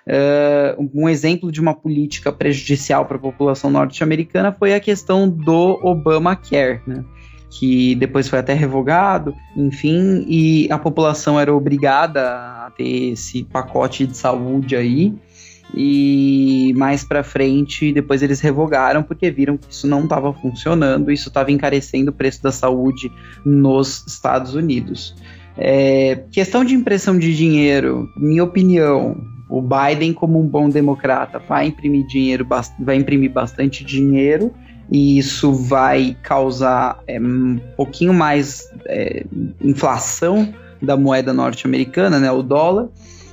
Uh, 0.04 0.90
um 0.94 1.08
exemplo 1.08 1.52
de 1.52 1.60
uma 1.60 1.74
política 1.74 2.32
prejudicial 2.32 3.04
para 3.04 3.16
a 3.16 3.20
população 3.20 3.70
norte-americana 3.70 4.50
foi 4.50 4.74
a 4.74 4.80
questão 4.80 5.28
do 5.28 5.78
Obamacare, 5.82 6.80
né? 6.86 7.04
Que 7.52 7.94
depois 7.96 8.28
foi 8.28 8.38
até 8.38 8.54
revogado, 8.54 9.34
enfim, 9.54 10.24
e 10.26 10.66
a 10.70 10.78
população 10.78 11.38
era 11.38 11.54
obrigada 11.54 12.22
a 12.22 12.72
ter 12.74 13.12
esse 13.12 13.44
pacote 13.44 14.06
de 14.06 14.16
saúde 14.16 14.74
aí. 14.74 15.14
E 15.74 16.72
mais 16.76 17.04
para 17.04 17.22
frente, 17.22 17.92
depois 17.92 18.22
eles 18.22 18.40
revogaram 18.40 19.02
porque 19.02 19.30
viram 19.30 19.56
que 19.56 19.70
isso 19.70 19.86
não 19.86 20.04
estava 20.04 20.32
funcionando, 20.32 21.10
isso 21.10 21.28
estava 21.28 21.50
encarecendo 21.50 22.10
o 22.10 22.14
preço 22.14 22.42
da 22.42 22.52
saúde 22.52 23.12
nos 23.44 24.04
Estados 24.06 24.54
Unidos. 24.54 25.14
É, 25.56 26.24
questão 26.30 26.64
de 26.64 26.74
impressão 26.74 27.18
de 27.18 27.36
dinheiro, 27.36 28.08
minha 28.16 28.44
opinião, 28.44 29.16
o 29.48 29.60
Biden, 29.60 30.14
como 30.14 30.40
um 30.40 30.46
bom 30.46 30.70
democrata, 30.70 31.38
vai 31.38 31.66
imprimir 31.66 32.06
dinheiro, 32.06 32.46
vai 32.80 32.96
imprimir 32.96 33.30
bastante 33.30 33.84
dinheiro 33.84 34.52
e 34.92 35.16
isso 35.18 35.54
vai 35.54 36.14
causar 36.22 37.02
é, 37.06 37.18
um 37.18 37.58
pouquinho 37.74 38.12
mais 38.12 38.70
é, 38.84 39.24
inflação 39.58 40.52
da 40.82 40.98
moeda 40.98 41.32
norte-americana, 41.32 42.20
né, 42.20 42.30
o 42.30 42.42
dólar. 42.42 42.88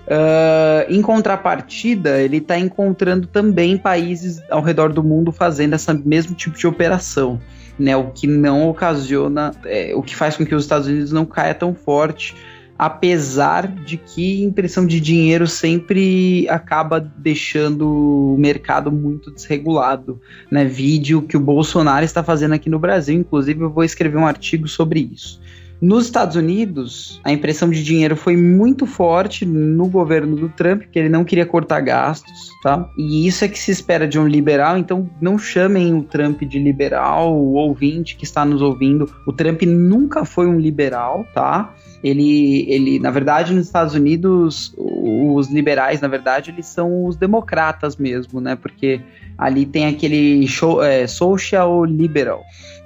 Uh, 0.08 0.88
em 0.88 1.02
contrapartida, 1.02 2.20
ele 2.20 2.38
está 2.38 2.58
encontrando 2.58 3.28
também 3.28 3.78
países 3.78 4.42
ao 4.50 4.62
redor 4.62 4.92
do 4.92 5.04
mundo 5.04 5.32
fazendo 5.32 5.76
esse 5.76 5.94
mesmo 5.94 6.34
tipo 6.34 6.58
de 6.58 6.66
operação, 6.66 7.40
né, 7.78 7.96
o 7.96 8.06
que 8.06 8.26
não 8.26 8.70
ocasiona, 8.70 9.52
é, 9.66 9.92
o 9.94 10.02
que 10.02 10.16
faz 10.16 10.38
com 10.38 10.46
que 10.46 10.56
os 10.56 10.64
Estados 10.64 10.88
Unidos 10.88 11.12
não 11.12 11.26
caia 11.26 11.54
tão 11.54 11.76
forte 11.76 12.36
apesar 12.80 13.68
de 13.68 13.98
que 13.98 14.42
impressão 14.42 14.88
de 14.88 15.02
dinheiro 15.02 15.46
sempre 15.46 16.48
acaba 16.48 16.98
deixando 16.98 18.36
o 18.36 18.38
mercado 18.40 18.90
muito 18.90 19.30
desregulado, 19.30 20.22
né? 20.50 20.64
Vídeo 20.64 21.22
que 21.22 21.36
o 21.36 21.42
Bolsonaro 21.42 22.06
está 22.06 22.24
fazendo 22.24 22.54
aqui 22.54 22.70
no 22.70 22.80
Brasil, 22.80 23.20
inclusive 23.20 23.62
eu 23.62 23.70
vou 23.70 23.84
escrever 23.84 24.18
um 24.18 24.26
artigo 24.26 24.66
sobre 24.66 25.10
isso. 25.12 25.42
Nos 25.82 26.06
Estados 26.06 26.36
Unidos, 26.36 27.22
a 27.24 27.32
impressão 27.32 27.70
de 27.70 27.82
dinheiro 27.82 28.16
foi 28.16 28.36
muito 28.36 28.86
forte 28.86 29.46
no 29.46 29.88
governo 29.88 30.36
do 30.36 30.50
Trump, 30.50 30.84
que 30.92 31.00
ele 31.00 31.08
não 31.08 31.24
queria 31.24 31.46
cortar 31.46 31.80
gastos, 31.80 32.50
tá? 32.62 32.90
E 32.98 33.26
isso 33.26 33.46
é 33.46 33.48
que 33.48 33.58
se 33.58 33.72
espera 33.72 34.06
de 34.06 34.20
um 34.20 34.28
liberal, 34.28 34.78
então 34.78 35.10
não 35.22 35.38
chamem 35.38 35.94
o 35.94 36.04
Trump 36.04 36.42
de 36.44 36.60
liberal, 36.60 37.34
o 37.34 37.54
ouvinte 37.54 38.18
que 38.18 38.26
está 38.26 38.44
nos 38.44 38.62
ouvindo. 38.62 39.10
O 39.26 39.32
Trump 39.32 39.62
nunca 39.64 40.26
foi 40.26 40.48
um 40.48 40.60
liberal, 40.60 41.26
tá? 41.34 41.74
Ele, 42.04 42.66
ele, 42.70 43.00
na 43.00 43.12
verdade, 43.12 43.54
nos 43.54 43.66
Estados 43.66 43.94
Unidos, 43.94 44.74
os 44.78 45.50
liberais, 45.50 46.00
na 46.00 46.08
verdade, 46.08 46.52
eles 46.52 46.66
são 46.66 47.06
os 47.06 47.16
democratas 47.16 47.98
mesmo, 47.98 48.40
né? 48.40 48.56
Porque 48.56 49.02
ali 49.38 49.66
tem 49.66 49.86
aquele 49.86 50.48
show, 50.48 50.82
é, 50.84 51.08
social 51.08 51.84
liberal, 51.86 52.44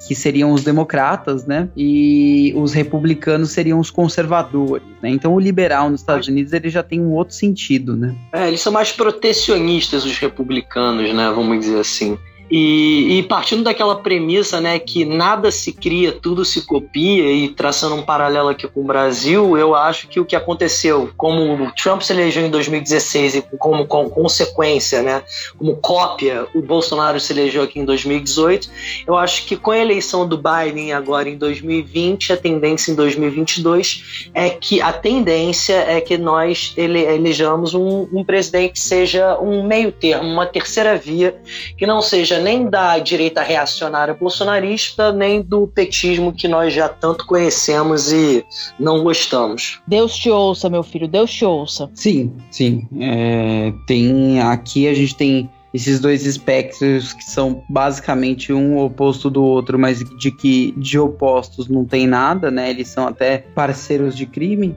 que 0.07 0.15
seriam 0.15 0.51
os 0.51 0.63
democratas, 0.63 1.45
né? 1.45 1.69
E 1.75 2.53
os 2.55 2.73
republicanos 2.73 3.51
seriam 3.51 3.79
os 3.79 3.89
conservadores, 3.89 4.85
né? 5.01 5.09
Então 5.09 5.33
o 5.33 5.39
liberal 5.39 5.89
nos 5.89 6.01
Estados 6.01 6.27
Unidos 6.27 6.51
ele 6.53 6.69
já 6.69 6.83
tem 6.83 6.99
um 6.99 7.11
outro 7.11 7.35
sentido, 7.35 7.95
né? 7.95 8.15
É, 8.31 8.47
eles 8.47 8.61
são 8.61 8.73
mais 8.73 8.91
protecionistas 8.91 10.05
os 10.05 10.17
republicanos, 10.17 11.13
né? 11.13 11.31
Vamos 11.35 11.59
dizer 11.59 11.79
assim. 11.79 12.17
E, 12.55 13.17
e, 13.17 13.23
partindo 13.23 13.63
daquela 13.63 13.95
premissa, 13.95 14.61
né, 14.61 14.77
que 14.77 15.03
nada 15.03 15.49
se 15.49 15.73
cria, 15.73 16.11
tudo 16.11 16.45
se 16.45 16.67
copia, 16.67 17.31
e 17.31 17.49
traçando 17.49 17.95
um 17.95 18.03
paralelo 18.03 18.49
aqui 18.49 18.67
com 18.67 18.81
o 18.81 18.83
Brasil, 18.83 19.57
eu 19.57 19.73
acho 19.73 20.07
que 20.07 20.19
o 20.19 20.25
que 20.25 20.35
aconteceu, 20.35 21.09
como 21.17 21.51
o 21.55 21.71
Trump 21.71 22.01
se 22.01 22.13
elegeu 22.13 22.45
em 22.45 22.51
2016 22.51 23.35
e 23.37 23.41
como, 23.57 23.87
como 23.87 24.07
consequência, 24.11 25.01
né, 25.01 25.23
como 25.57 25.77
cópia, 25.77 26.45
o 26.53 26.61
Bolsonaro 26.61 27.19
se 27.19 27.33
elegeu 27.33 27.63
aqui 27.63 27.79
em 27.79 27.85
2018, 27.85 28.69
eu 29.07 29.17
acho 29.17 29.47
que 29.47 29.57
com 29.57 29.71
a 29.71 29.79
eleição 29.79 30.27
do 30.27 30.37
Biden 30.37 30.93
agora 30.93 31.27
em 31.27 31.37
2020, 31.39 32.33
a 32.33 32.37
tendência 32.37 32.91
em 32.91 32.95
2022 32.95 34.29
é 34.31 34.51
que 34.51 34.79
a 34.79 34.93
tendência 34.93 35.73
é 35.73 35.99
que 35.99 36.19
nós 36.19 36.71
ele, 36.77 36.99
elejamos 36.99 37.73
um, 37.73 38.07
um 38.13 38.23
presidente 38.23 38.73
que 38.73 38.79
seja 38.79 39.39
um 39.39 39.65
meio 39.65 39.91
termo, 39.91 40.29
uma 40.29 40.45
terceira 40.45 40.95
via, 40.95 41.35
que 41.75 41.87
não 41.87 41.99
seja 41.99 42.42
nem 42.43 42.69
da 42.69 42.99
direita 42.99 43.41
reacionária 43.41 44.13
bolsonarista, 44.13 45.11
nem 45.11 45.41
do 45.41 45.67
petismo 45.67 46.33
que 46.33 46.47
nós 46.47 46.73
já 46.73 46.89
tanto 46.89 47.25
conhecemos 47.25 48.11
e 48.11 48.45
não 48.79 49.03
gostamos. 49.03 49.81
Deus 49.87 50.15
te 50.15 50.29
ouça, 50.29 50.69
meu 50.69 50.83
filho, 50.83 51.07
Deus 51.07 51.31
te 51.31 51.45
ouça. 51.45 51.89
Sim, 51.93 52.33
sim. 52.51 52.87
É, 52.99 53.73
tem 53.87 54.41
aqui 54.41 54.87
a 54.87 54.93
gente 54.93 55.15
tem 55.15 55.49
esses 55.73 55.99
dois 55.99 56.25
espectros 56.25 57.13
que 57.13 57.23
são 57.23 57.63
basicamente 57.67 58.53
um 58.53 58.77
oposto 58.77 59.29
do 59.29 59.43
outro, 59.43 59.79
mas 59.79 59.99
de 60.19 60.31
que 60.31 60.71
de 60.77 60.99
opostos 60.99 61.67
não 61.67 61.83
tem 61.83 62.05
nada, 62.05 62.51
né? 62.51 62.69
Eles 62.69 62.89
são 62.89 63.07
até 63.07 63.39
parceiros 63.39 64.15
de 64.15 64.27
crime. 64.27 64.75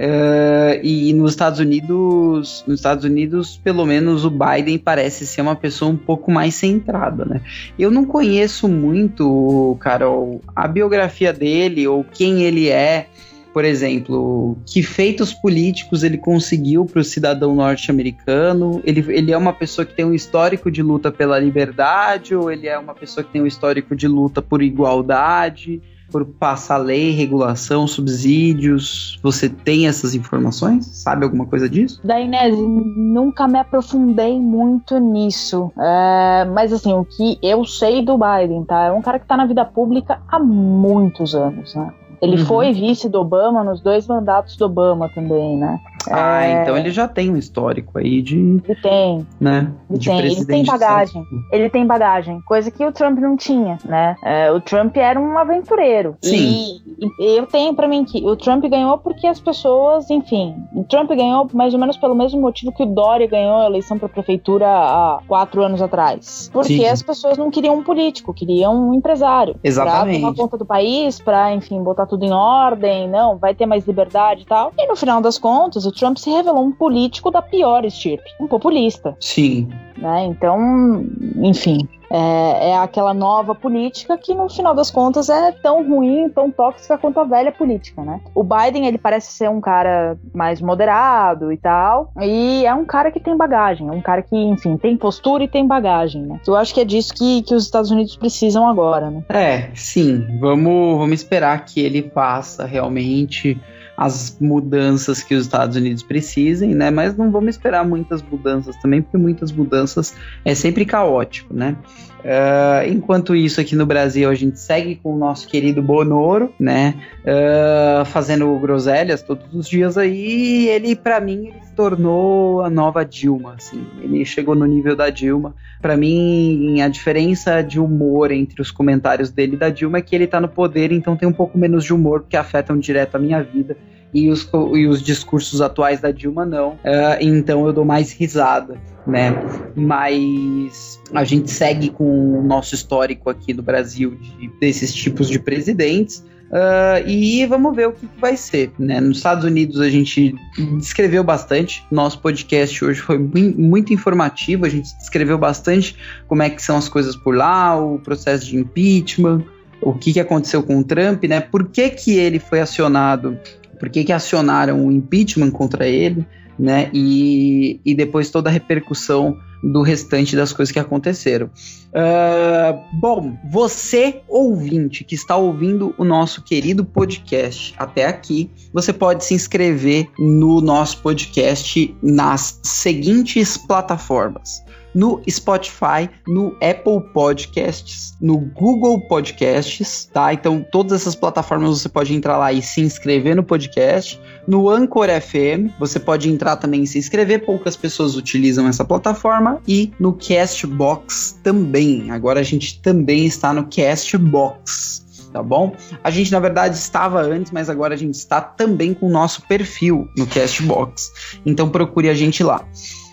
Uh, 0.00 0.80
e 0.82 1.12
nos 1.12 1.32
Estados 1.32 1.60
Unidos, 1.60 2.64
nos 2.66 2.78
Estados 2.78 3.04
Unidos, 3.04 3.60
pelo 3.62 3.84
menos 3.84 4.24
o 4.24 4.30
Biden 4.30 4.78
parece 4.78 5.26
ser 5.26 5.42
uma 5.42 5.54
pessoa 5.54 5.90
um 5.90 5.96
pouco 5.96 6.30
mais 6.30 6.54
centrada, 6.54 7.26
né? 7.26 7.42
Eu 7.78 7.90
não 7.90 8.06
conheço 8.06 8.66
muito, 8.66 9.76
Carol, 9.78 10.40
a 10.56 10.66
biografia 10.66 11.34
dele 11.34 11.86
ou 11.86 12.02
quem 12.02 12.44
ele 12.44 12.70
é. 12.70 13.08
por 13.52 13.62
exemplo, 13.62 14.56
que 14.64 14.82
feitos 14.82 15.34
políticos 15.34 16.02
ele 16.02 16.16
conseguiu 16.16 16.86
para 16.86 17.00
o 17.00 17.04
cidadão 17.04 17.54
norte-americano? 17.54 18.80
Ele, 18.84 19.04
ele 19.08 19.32
é 19.32 19.36
uma 19.36 19.52
pessoa 19.52 19.84
que 19.84 19.92
tem 19.92 20.06
um 20.06 20.14
histórico 20.14 20.70
de 20.70 20.82
luta 20.82 21.12
pela 21.12 21.38
liberdade 21.38 22.34
ou 22.34 22.50
ele 22.50 22.66
é 22.66 22.78
uma 22.78 22.94
pessoa 22.94 23.22
que 23.22 23.32
tem 23.32 23.42
um 23.42 23.46
histórico 23.46 23.94
de 23.94 24.08
luta 24.08 24.40
por 24.40 24.62
igualdade? 24.62 25.82
Por 26.10 26.24
passar 26.24 26.78
lei, 26.78 27.12
regulação, 27.12 27.86
subsídios? 27.86 29.18
Você 29.22 29.48
tem 29.48 29.86
essas 29.86 30.14
informações? 30.14 30.86
Sabe 30.86 31.24
alguma 31.24 31.46
coisa 31.46 31.68
disso? 31.68 32.00
Da 32.04 32.20
Inês, 32.20 32.56
nunca 32.58 33.46
me 33.46 33.58
aprofundei 33.58 34.38
muito 34.38 34.98
nisso. 34.98 35.72
É, 35.78 36.44
mas 36.46 36.72
assim, 36.72 36.92
o 36.92 37.04
que 37.04 37.38
eu 37.42 37.64
sei 37.64 38.04
do 38.04 38.18
Biden, 38.18 38.64
tá? 38.64 38.86
É 38.86 38.92
um 38.92 39.02
cara 39.02 39.18
que 39.18 39.26
tá 39.26 39.36
na 39.36 39.46
vida 39.46 39.64
pública 39.64 40.20
há 40.28 40.38
muitos 40.38 41.34
anos, 41.34 41.74
né? 41.74 41.92
Ele 42.20 42.38
uhum. 42.38 42.46
foi 42.46 42.72
vice 42.72 43.08
do 43.08 43.20
Obama 43.20 43.64
nos 43.64 43.80
dois 43.80 44.06
mandatos 44.06 44.56
do 44.56 44.66
Obama 44.66 45.08
também, 45.08 45.56
né? 45.56 45.80
Ah, 46.08 46.44
é... 46.44 46.62
então 46.62 46.76
ele 46.76 46.90
já 46.90 47.08
tem 47.08 47.30
um 47.30 47.36
histórico 47.36 47.98
aí 47.98 48.22
de. 48.22 48.36
Ele 48.36 48.80
tem. 48.80 49.26
Né? 49.40 49.72
Ele 49.88 49.98
de 49.98 50.08
tem. 50.08 50.18
Ele 50.18 50.44
tem 50.44 50.64
bagagem. 50.64 51.22
Ele 51.52 51.70
tem 51.70 51.86
bagagem, 51.86 52.40
coisa 52.42 52.70
que 52.70 52.84
o 52.84 52.92
Trump 52.92 53.18
não 53.18 53.36
tinha, 53.36 53.78
né? 53.84 54.14
É, 54.24 54.50
o 54.52 54.60
Trump 54.60 54.96
era 54.96 55.20
um 55.20 55.36
aventureiro. 55.38 56.16
Sim. 56.22 56.80
E, 56.98 57.06
e 57.18 57.38
eu 57.38 57.46
tenho 57.46 57.74
para 57.74 57.88
mim 57.88 58.04
que 58.04 58.24
o 58.24 58.36
Trump 58.36 58.64
ganhou 58.64 58.98
porque 58.98 59.26
as 59.26 59.40
pessoas, 59.40 60.10
enfim, 60.10 60.54
o 60.74 60.84
Trump 60.84 61.10
ganhou 61.10 61.48
mais 61.52 61.74
ou 61.74 61.80
menos 61.80 61.96
pelo 61.96 62.14
mesmo 62.14 62.40
motivo 62.40 62.72
que 62.72 62.82
o 62.82 62.86
Dória 62.86 63.26
ganhou 63.26 63.56
a 63.56 63.66
eleição 63.66 63.98
para 63.98 64.08
prefeitura 64.08 64.66
há 64.66 65.20
quatro 65.26 65.62
anos 65.62 65.82
atrás. 65.82 66.50
Porque 66.52 66.78
Sim. 66.78 66.86
as 66.86 67.02
pessoas 67.02 67.36
não 67.36 67.50
queriam 67.50 67.76
um 67.76 67.82
político, 67.82 68.32
queriam 68.32 68.90
um 68.90 68.94
empresário. 68.94 69.56
Exatamente. 69.62 70.20
Pra 70.20 70.30
tomar 70.30 70.42
conta 70.42 70.58
do 70.58 70.66
país, 70.66 71.20
para, 71.20 71.54
enfim, 71.54 71.82
botar 71.82 72.06
tudo 72.06 72.24
em 72.24 72.32
ordem, 72.32 73.08
não, 73.08 73.36
vai 73.36 73.54
ter 73.54 73.66
mais 73.66 73.86
liberdade 73.86 74.42
e 74.42 74.46
tal. 74.46 74.72
E 74.78 74.86
no 74.86 74.96
final 74.96 75.20
das 75.20 75.38
contas, 75.38 75.86
o 75.90 75.92
Trump 75.92 76.16
se 76.16 76.30
revelou 76.30 76.64
um 76.64 76.72
político 76.72 77.30
da 77.30 77.42
pior 77.42 77.84
estirpe, 77.84 78.30
um 78.40 78.46
populista. 78.46 79.16
Sim. 79.20 79.68
Né? 79.98 80.24
Então, 80.24 81.04
enfim, 81.42 81.86
é, 82.10 82.70
é, 82.70 82.76
aquela 82.76 83.14
nova 83.14 83.54
política 83.54 84.18
que 84.18 84.34
no 84.34 84.48
final 84.48 84.74
das 84.74 84.90
contas 84.90 85.28
é 85.28 85.52
tão 85.52 85.86
ruim, 85.86 86.28
tão 86.28 86.50
tóxica 86.50 86.98
quanto 86.98 87.20
a 87.20 87.24
velha 87.24 87.52
política, 87.52 88.02
né? 88.02 88.20
O 88.34 88.42
Biden 88.42 88.86
ele 88.86 88.98
parece 88.98 89.32
ser 89.32 89.48
um 89.48 89.60
cara 89.60 90.18
mais 90.34 90.60
moderado 90.60 91.52
e 91.52 91.56
tal, 91.56 92.12
e 92.20 92.64
é 92.66 92.74
um 92.74 92.84
cara 92.84 93.12
que 93.12 93.20
tem 93.20 93.36
bagagem, 93.36 93.88
é 93.88 93.92
um 93.92 94.00
cara 94.00 94.22
que, 94.22 94.36
enfim, 94.36 94.76
tem 94.76 94.96
postura 94.96 95.44
e 95.44 95.48
tem 95.48 95.66
bagagem, 95.66 96.22
né? 96.22 96.40
Eu 96.46 96.56
acho 96.56 96.74
que 96.74 96.80
é 96.80 96.84
disso 96.84 97.14
que, 97.14 97.42
que 97.42 97.54
os 97.54 97.64
Estados 97.64 97.92
Unidos 97.92 98.16
precisam 98.16 98.66
agora, 98.66 99.08
né? 99.08 99.22
É, 99.28 99.70
sim. 99.74 100.26
Vamos, 100.40 100.98
vamos 100.98 101.20
esperar 101.20 101.64
que 101.64 101.80
ele 101.80 102.10
faça 102.12 102.64
realmente 102.64 103.60
as 104.00 104.34
mudanças 104.40 105.22
que 105.22 105.34
os 105.34 105.44
Estados 105.44 105.76
Unidos 105.76 106.02
precisem, 106.02 106.74
né? 106.74 106.90
Mas 106.90 107.14
não 107.18 107.30
vamos 107.30 107.50
esperar 107.50 107.86
muitas 107.86 108.22
mudanças 108.22 108.74
também, 108.76 109.02
porque 109.02 109.18
muitas 109.18 109.52
mudanças 109.52 110.14
é 110.42 110.54
sempre 110.54 110.86
caótico, 110.86 111.52
né? 111.52 111.76
Uh, 112.20 112.88
enquanto 112.88 113.34
isso, 113.34 113.60
aqui 113.60 113.74
no 113.74 113.86
Brasil, 113.86 114.28
a 114.28 114.34
gente 114.34 114.58
segue 114.58 114.96
com 114.96 115.14
o 115.14 115.18
nosso 115.18 115.48
querido 115.48 115.82
Bonoro, 115.82 116.52
né? 116.58 116.94
Uh, 117.22 118.04
fazendo 118.04 118.56
groselhas 118.58 119.22
todos 119.22 119.46
os 119.54 119.68
dias 119.68 119.96
aí. 119.96 120.68
ele, 120.68 120.94
para 120.94 121.20
mim, 121.20 121.48
ele 121.48 121.64
se 121.64 121.72
tornou 121.72 122.62
a 122.62 122.70
nova 122.70 123.04
Dilma, 123.04 123.54
assim. 123.56 123.84
Ele 124.02 124.24
chegou 124.24 124.54
no 124.54 124.66
nível 124.66 124.94
da 124.94 125.08
Dilma. 125.08 125.54
Para 125.80 125.96
mim, 125.96 126.80
a 126.82 126.88
diferença 126.88 127.62
de 127.62 127.80
humor 127.80 128.30
entre 128.30 128.60
os 128.60 128.70
comentários 128.70 129.30
dele 129.30 129.54
e 129.54 129.58
da 129.58 129.70
Dilma 129.70 129.98
é 129.98 130.02
que 130.02 130.14
ele 130.14 130.26
tá 130.26 130.40
no 130.40 130.48
poder, 130.48 130.92
então 130.92 131.16
tem 131.16 131.28
um 131.28 131.32
pouco 131.32 131.56
menos 131.56 131.84
de 131.84 131.94
humor, 131.94 132.20
porque 132.20 132.36
afetam 132.36 132.78
direto 132.78 133.16
a 133.16 133.18
minha 133.18 133.42
vida 133.42 133.76
e 134.12 134.28
os, 134.28 134.48
e 134.74 134.86
os 134.86 135.02
discursos 135.02 135.60
atuais 135.60 136.00
da 136.00 136.10
Dilma 136.10 136.44
não. 136.44 136.70
Uh, 136.70 137.16
então 137.20 137.66
eu 137.66 137.72
dou 137.72 137.84
mais 137.84 138.12
risada, 138.12 138.76
né? 139.06 139.34
Mas 139.74 141.00
a 141.14 141.24
gente 141.24 141.50
segue 141.50 141.90
com 141.90 142.38
o 142.38 142.42
nosso 142.42 142.74
histórico 142.74 143.30
aqui 143.30 143.54
no 143.54 143.62
Brasil 143.62 144.16
de, 144.16 144.48
desses 144.60 144.92
tipos 144.94 145.28
de 145.28 145.38
presidentes. 145.38 146.24
Uh, 146.50 147.06
e 147.06 147.46
vamos 147.46 147.76
ver 147.76 147.86
o 147.86 147.92
que, 147.92 148.08
que, 148.08 148.20
vai 148.20 148.36
ser. 148.36 148.72
Né? 148.76 149.00
Nos 149.00 149.18
Estados 149.18 149.44
Unidos 149.44 149.80
a 149.80 149.88
gente 149.88 150.34
descreveu 150.78 151.22
bastante. 151.22 151.86
Nosso 151.92 152.18
podcast 152.18 152.84
hoje 152.84 153.00
foi 153.00 153.18
muito 153.18 153.94
informativo. 153.94 154.66
A 154.66 154.68
gente 154.68 154.96
descreveu 154.98 155.38
bastante 155.38 155.96
como 156.26 156.42
é 156.42 156.50
que 156.50 156.60
são 156.60 156.76
as 156.76 156.88
coisas 156.88 157.14
por 157.14 157.36
lá, 157.36 157.78
o 157.80 158.00
processo 158.00 158.46
de 158.46 158.56
impeachment, 158.56 159.44
o 159.80 159.94
que, 159.94 160.12
que 160.12 160.18
aconteceu 160.18 160.60
com 160.60 160.78
o 160.80 160.84
Trump, 160.84 161.22
né? 161.24 161.40
Por 161.40 161.68
que, 161.68 161.88
que 161.90 162.18
ele 162.18 162.40
foi 162.40 162.60
acionado 162.60 163.38
por 163.80 163.88
que, 163.88 164.04
que 164.04 164.12
acionaram 164.12 164.86
o 164.86 164.92
impeachment 164.92 165.50
contra 165.50 165.88
ele, 165.88 166.24
né? 166.58 166.90
E, 166.92 167.80
e 167.84 167.94
depois 167.94 168.30
toda 168.30 168.50
a 168.50 168.52
repercussão 168.52 169.36
do 169.62 169.82
restante 169.82 170.36
das 170.36 170.52
coisas 170.52 170.72
que 170.72 170.78
aconteceram. 170.78 171.46
Uh, 171.46 172.98
bom, 173.00 173.36
você 173.50 174.20
ouvinte 174.28 175.02
que 175.04 175.14
está 175.14 175.36
ouvindo 175.36 175.94
o 175.98 176.04
nosso 176.04 176.42
querido 176.42 176.84
podcast 176.84 177.74
até 177.78 178.06
aqui, 178.06 178.50
você 178.72 178.92
pode 178.92 179.24
se 179.24 179.34
inscrever 179.34 180.08
no 180.18 180.60
nosso 180.60 180.98
podcast 181.02 181.94
nas 182.02 182.60
seguintes 182.62 183.56
plataformas: 183.56 184.62
no 184.94 185.20
Spotify, 185.28 186.08
no 186.26 186.56
Apple 186.62 187.00
Podcasts, 187.12 188.14
no 188.20 188.38
Google 188.38 189.00
Podcasts, 189.08 190.08
tá? 190.12 190.32
Então, 190.32 190.64
todas 190.70 191.00
essas 191.00 191.14
plataformas 191.14 191.80
você 191.80 191.88
pode 191.88 192.14
entrar 192.14 192.36
lá 192.36 192.52
e 192.52 192.62
se 192.62 192.80
inscrever 192.80 193.36
no 193.36 193.42
podcast. 193.42 194.20
No 194.46 194.68
Anchor 194.68 195.08
FM, 195.08 195.70
você 195.78 195.98
pode 195.98 196.28
entrar 196.28 196.56
também 196.56 196.82
e 196.82 196.86
se 196.86 196.98
inscrever, 196.98 197.44
poucas 197.44 197.76
pessoas 197.76 198.16
utilizam 198.16 198.66
essa 198.66 198.84
plataforma. 198.84 199.60
E 199.66 199.92
no 199.98 200.12
Castbox 200.12 201.38
também. 201.42 202.10
Agora 202.10 202.40
a 202.40 202.44
gente 202.44 202.80
também 202.80 203.26
está 203.26 203.52
no 203.52 203.64
Castbox 203.64 205.10
tá 205.32 205.42
bom? 205.42 205.74
A 206.02 206.10
gente, 206.10 206.32
na 206.32 206.40
verdade, 206.40 206.76
estava 206.76 207.20
antes, 207.20 207.52
mas 207.52 207.70
agora 207.70 207.94
a 207.94 207.96
gente 207.96 208.14
está 208.14 208.40
também 208.40 208.92
com 208.92 209.06
o 209.06 209.10
nosso 209.10 209.42
perfil 209.42 210.08
no 210.16 210.26
Castbox. 210.26 211.12
Então 211.46 211.70
procure 211.70 212.08
a 212.08 212.14
gente 212.14 212.42
lá. 212.42 212.64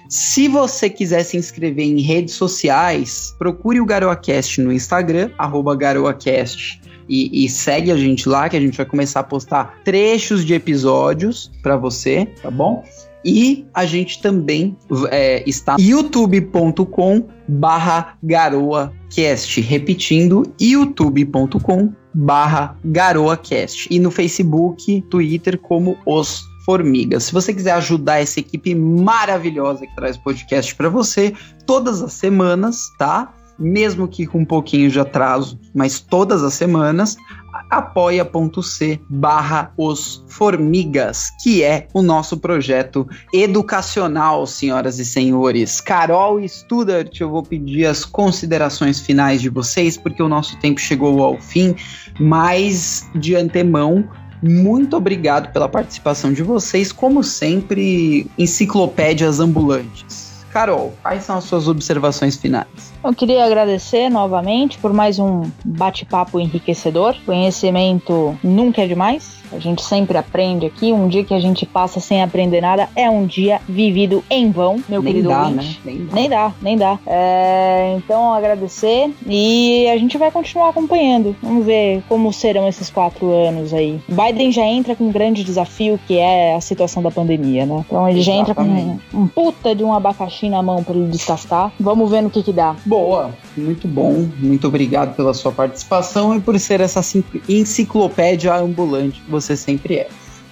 Se 0.10 0.48
você 0.48 0.90
quiser 0.90 1.24
se 1.24 1.38
inscrever 1.38 1.86
em 1.86 2.00
redes 2.02 2.36
sociais, 2.36 3.36
procure 3.38 3.82
o 3.82 3.86
GaroaCast 3.86 4.62
no 4.62 4.72
Instagram, 4.72 5.32
GaroaCast. 5.78 6.82
E, 7.10 7.46
e, 7.46 7.50
segue 7.50 7.90
a 7.90 7.96
gente 7.96 8.28
lá, 8.28 8.50
que 8.50 8.58
a 8.58 8.60
gente 8.60 8.76
vai 8.76 8.86
começar 8.86 9.22
a 9.22 9.24
postar 9.24 9.80
trechos 9.86 10.44
de 10.44 10.54
episódios 10.54 11.50
para 11.64 11.78
você, 11.78 12.28
tá 12.42 12.52
bom? 12.52 12.84
E 13.24 13.66
a 13.74 13.86
gente 13.86 14.22
também 14.22 14.76
é, 15.10 15.44
está 15.48 15.78
youtube.com 15.80 17.28
barra 17.48 18.18
garoacast, 18.22 19.62
repetindo, 19.62 20.54
youtube.com 20.60 21.94
barra 22.14 22.78
garoacast. 22.84 23.88
E 23.90 24.00
no 24.00 24.12
Facebook, 24.12 25.02
Twitter, 25.10 25.58
como 25.58 25.98
os 26.06 26.46
Formigas. 26.68 27.24
Se 27.24 27.32
você 27.32 27.54
quiser 27.54 27.72
ajudar 27.72 28.20
essa 28.20 28.42
equipe 28.42 28.76
maravilhosa 28.76 29.88
que 29.88 29.96
traz 29.96 30.18
podcast 30.18 30.76
para 30.76 30.90
você 30.90 31.34
todas 31.66 32.02
as 32.02 32.12
semanas, 32.12 32.92
tá? 33.00 33.34
Mesmo 33.58 34.06
que 34.06 34.28
com 34.28 34.40
um 34.40 34.46
pouquinho 34.46 34.92
de 34.92 35.00
atraso, 35.00 35.58
mas 35.74 36.02
todas 36.02 36.44
as 36.44 36.56
semanas, 36.56 37.16
apoia.c 37.70 39.00
barra 39.10 39.72
os 39.78 40.26
formigas, 40.28 41.30
que 41.42 41.64
é 41.64 41.88
o 41.94 42.02
nosso 42.02 42.38
projeto 42.38 43.08
educacional, 43.34 44.46
senhoras 44.46 45.00
e 45.00 45.06
senhores. 45.06 45.80
Carol 45.80 46.38
e 46.38 46.50
Studart, 46.50 47.18
eu 47.22 47.30
vou 47.30 47.44
pedir 47.44 47.86
as 47.86 48.04
considerações 48.04 49.00
finais 49.00 49.42
de 49.42 49.48
vocês, 49.48 49.96
porque 49.96 50.22
o 50.22 50.28
nosso 50.28 50.60
tempo 50.60 50.82
chegou 50.82 51.24
ao 51.24 51.40
fim, 51.40 51.74
mas 52.20 53.10
de 53.16 53.36
antemão 53.36 54.08
muito 54.42 54.96
obrigado 54.96 55.52
pela 55.52 55.68
participação 55.68 56.32
de 56.32 56.44
vocês, 56.44 56.92
como 56.92 57.24
sempre, 57.24 58.30
enciclopédias 58.38 59.40
ambulantes. 59.40 60.46
Carol, 60.52 60.94
quais 61.02 61.24
são 61.24 61.38
as 61.38 61.44
suas 61.44 61.68
observações 61.68 62.36
finais? 62.36 62.68
Eu 63.08 63.14
queria 63.14 63.46
agradecer 63.46 64.10
novamente 64.10 64.78
por 64.80 64.92
mais 64.92 65.18
um 65.18 65.50
bate-papo 65.64 66.42
enriquecedor. 66.42 67.16
Conhecimento 67.26 68.38
nunca 68.44 68.82
é 68.82 68.86
demais. 68.86 69.38
A 69.52 69.60
gente 69.60 69.82
sempre 69.82 70.18
aprende 70.18 70.66
aqui. 70.66 70.92
Um 70.92 71.08
dia 71.08 71.24
que 71.24 71.34
a 71.34 71.40
gente 71.40 71.66
passa 71.66 72.00
sem 72.00 72.22
aprender 72.22 72.60
nada 72.60 72.90
é 72.96 73.10
um 73.10 73.26
dia 73.26 73.62
vivido 73.68 74.24
em 74.30 74.52
vão, 74.52 74.82
meu 74.90 75.02
nem 75.02 75.14
querido 75.14 75.30
dá, 75.30 75.44
ouvinte. 75.44 75.82
Né? 75.86 75.94
Nem 75.94 76.06
dá, 76.06 76.14
nem 76.14 76.30
dá. 76.30 76.54
Nem 76.62 76.78
dá. 76.78 77.00
É, 77.08 77.94
então, 77.98 78.34
agradecer 78.34 79.10
e 79.26 79.88
a 79.88 79.98
gente 79.98 80.18
vai 80.18 80.32
continuar 80.32 80.70
acompanhando. 80.70 81.36
Vamos 81.42 81.66
ver 81.66 82.04
como 82.10 82.34
serão 82.34 82.68
esses 82.68 82.90
quatro 82.90 83.32
anos 83.32 83.74
aí. 83.74 84.02
Biden 84.08 84.52
já 84.52 84.64
entra 84.64 84.96
com 84.96 85.06
um 85.06 85.12
grande 85.12 85.44
desafio 85.44 86.00
que 86.06 86.18
é 86.18 86.56
a 86.56 86.62
situação 86.62 87.02
da 87.02 87.10
pandemia, 87.10 87.66
né? 87.66 87.86
Então 87.88 88.08
ele 88.08 88.20
Exatamente. 88.20 88.26
já 88.26 88.34
entra 88.34 88.56
com 88.56 88.64
um, 88.64 89.00
um, 89.14 89.28
puta 89.28 89.74
de 89.74 89.84
um 89.84 89.94
abacaxi 89.94 90.50
na 90.50 90.62
mão 90.62 90.84
para 90.84 90.96
ele 90.96 91.08
descascar. 91.08 91.72
Vamos 91.80 92.12
ver 92.12 92.22
no 92.22 92.30
que 92.30 92.44
que 92.44 92.52
dá. 92.52 92.76
Boa, 92.98 93.32
muito 93.56 93.88
bom. 93.88 94.28
Muito 94.40 94.68
obrigado 94.68 95.16
pela 95.16 95.32
sua 95.32 95.52
participação 95.52 96.36
e 96.36 96.42
por 96.42 96.60
ser 96.60 96.82
essa 96.82 97.00
enciclopédia 97.48 98.56
ambulante 98.56 99.22
você 99.30 99.56
sempre 99.56 99.98
é. 99.98 100.08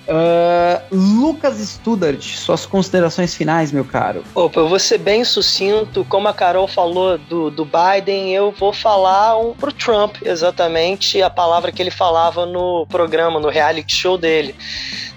Uh, 0.08 0.96
Lucas 0.96 1.58
Studart, 1.58 2.22
suas 2.22 2.64
considerações 2.64 3.34
finais, 3.34 3.72
meu 3.72 3.84
caro. 3.84 4.24
Opa, 4.36 4.60
eu 4.60 4.70
vou 4.70 4.78
ser 4.78 5.00
bem 5.00 5.26
sucinto. 5.26 6.06
Como 6.08 6.28
a 6.28 6.34
Carol 6.36 6.68
falou 6.68 7.18
do, 7.18 7.50
do 7.50 7.66
Biden, 7.66 8.32
eu 8.32 8.52
vou 8.52 8.72
falar 8.72 9.40
um, 9.40 9.56
pro 9.56 9.74
Trump 9.74 10.18
exatamente 10.24 11.24
a 11.24 11.32
palavra 11.32 11.72
que 11.72 11.82
ele 11.82 11.90
falava 11.90 12.46
no 12.46 12.86
programa, 12.86 13.40
no 13.40 13.50
reality 13.50 13.96
show 13.96 14.20
dele. 14.20 14.54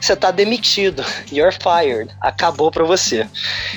Você 0.01 0.17
tá 0.17 0.31
demitido. 0.31 1.05
You're 1.31 1.53
fired. 1.53 2.11
Acabou 2.23 2.71
pra 2.71 2.85
você. 2.85 3.29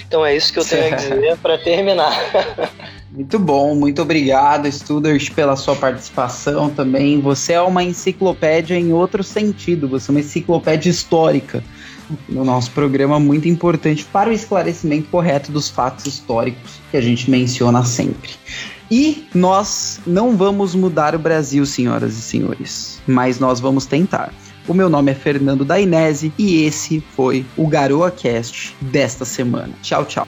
Então 0.08 0.26
é 0.26 0.34
isso 0.34 0.54
que 0.54 0.60
eu 0.60 0.66
tenho 0.66 0.93
a 0.93 0.95
dizer 0.95 1.38
para 1.39 1.58
terminar. 1.58 2.16
Muito 3.14 3.38
bom, 3.38 3.76
muito 3.76 4.01
obrigado, 4.01 4.72
Studers, 4.72 5.28
pela 5.28 5.57
sua 5.57 5.76
participação 5.76 6.70
também. 6.70 7.20
Você 7.20 7.53
é 7.53 7.62
uma 7.62 7.84
enciclopédia 7.84 8.76
em 8.76 8.93
outro 8.93 9.22
sentido, 9.22 9.88
você 9.88 10.09
é 10.09 10.12
uma 10.14 10.20
enciclopédia 10.22 10.89
histórica 10.89 11.62
no 12.28 12.45
nosso 12.45 12.72
programa, 12.72 13.20
muito 13.20 13.49
importante 13.49 14.05
para 14.05 14.30
o 14.30 14.34
esclarecimento 14.34 15.09
correto 15.09 15.51
dos 15.51 15.70
fatos 15.70 16.05
históricos 16.05 16.80
que 16.89 16.95
a 16.95 17.01
gente 17.01 17.30
menciona 17.30 17.84
sempre. 17.84 18.32
E 18.89 19.26
nós 19.34 19.99
não 20.07 20.36
vamos 20.38 20.74
mudar 20.74 21.14
o 21.14 21.20
Brasil, 21.20 21.66
senhoras 21.66 22.18
e 22.18 22.22
senhores, 22.22 23.01
mas 23.05 23.39
nós 23.39 23.59
vamos 23.59 23.86
tentar. 23.86 24.34
O 24.68 24.74
meu 24.74 24.89
nome 24.89 25.12
é 25.12 25.16
Fernando 25.16 25.66
Dainese 25.66 26.32
e 26.38 26.64
esse 26.64 27.01
foi 27.14 27.45
o 27.57 27.68
Garoa 27.68 28.09
Cast 28.09 28.76
desta 28.80 29.26
semana. 29.26 29.74
Tchau, 29.82 30.05
tchau. 30.05 30.28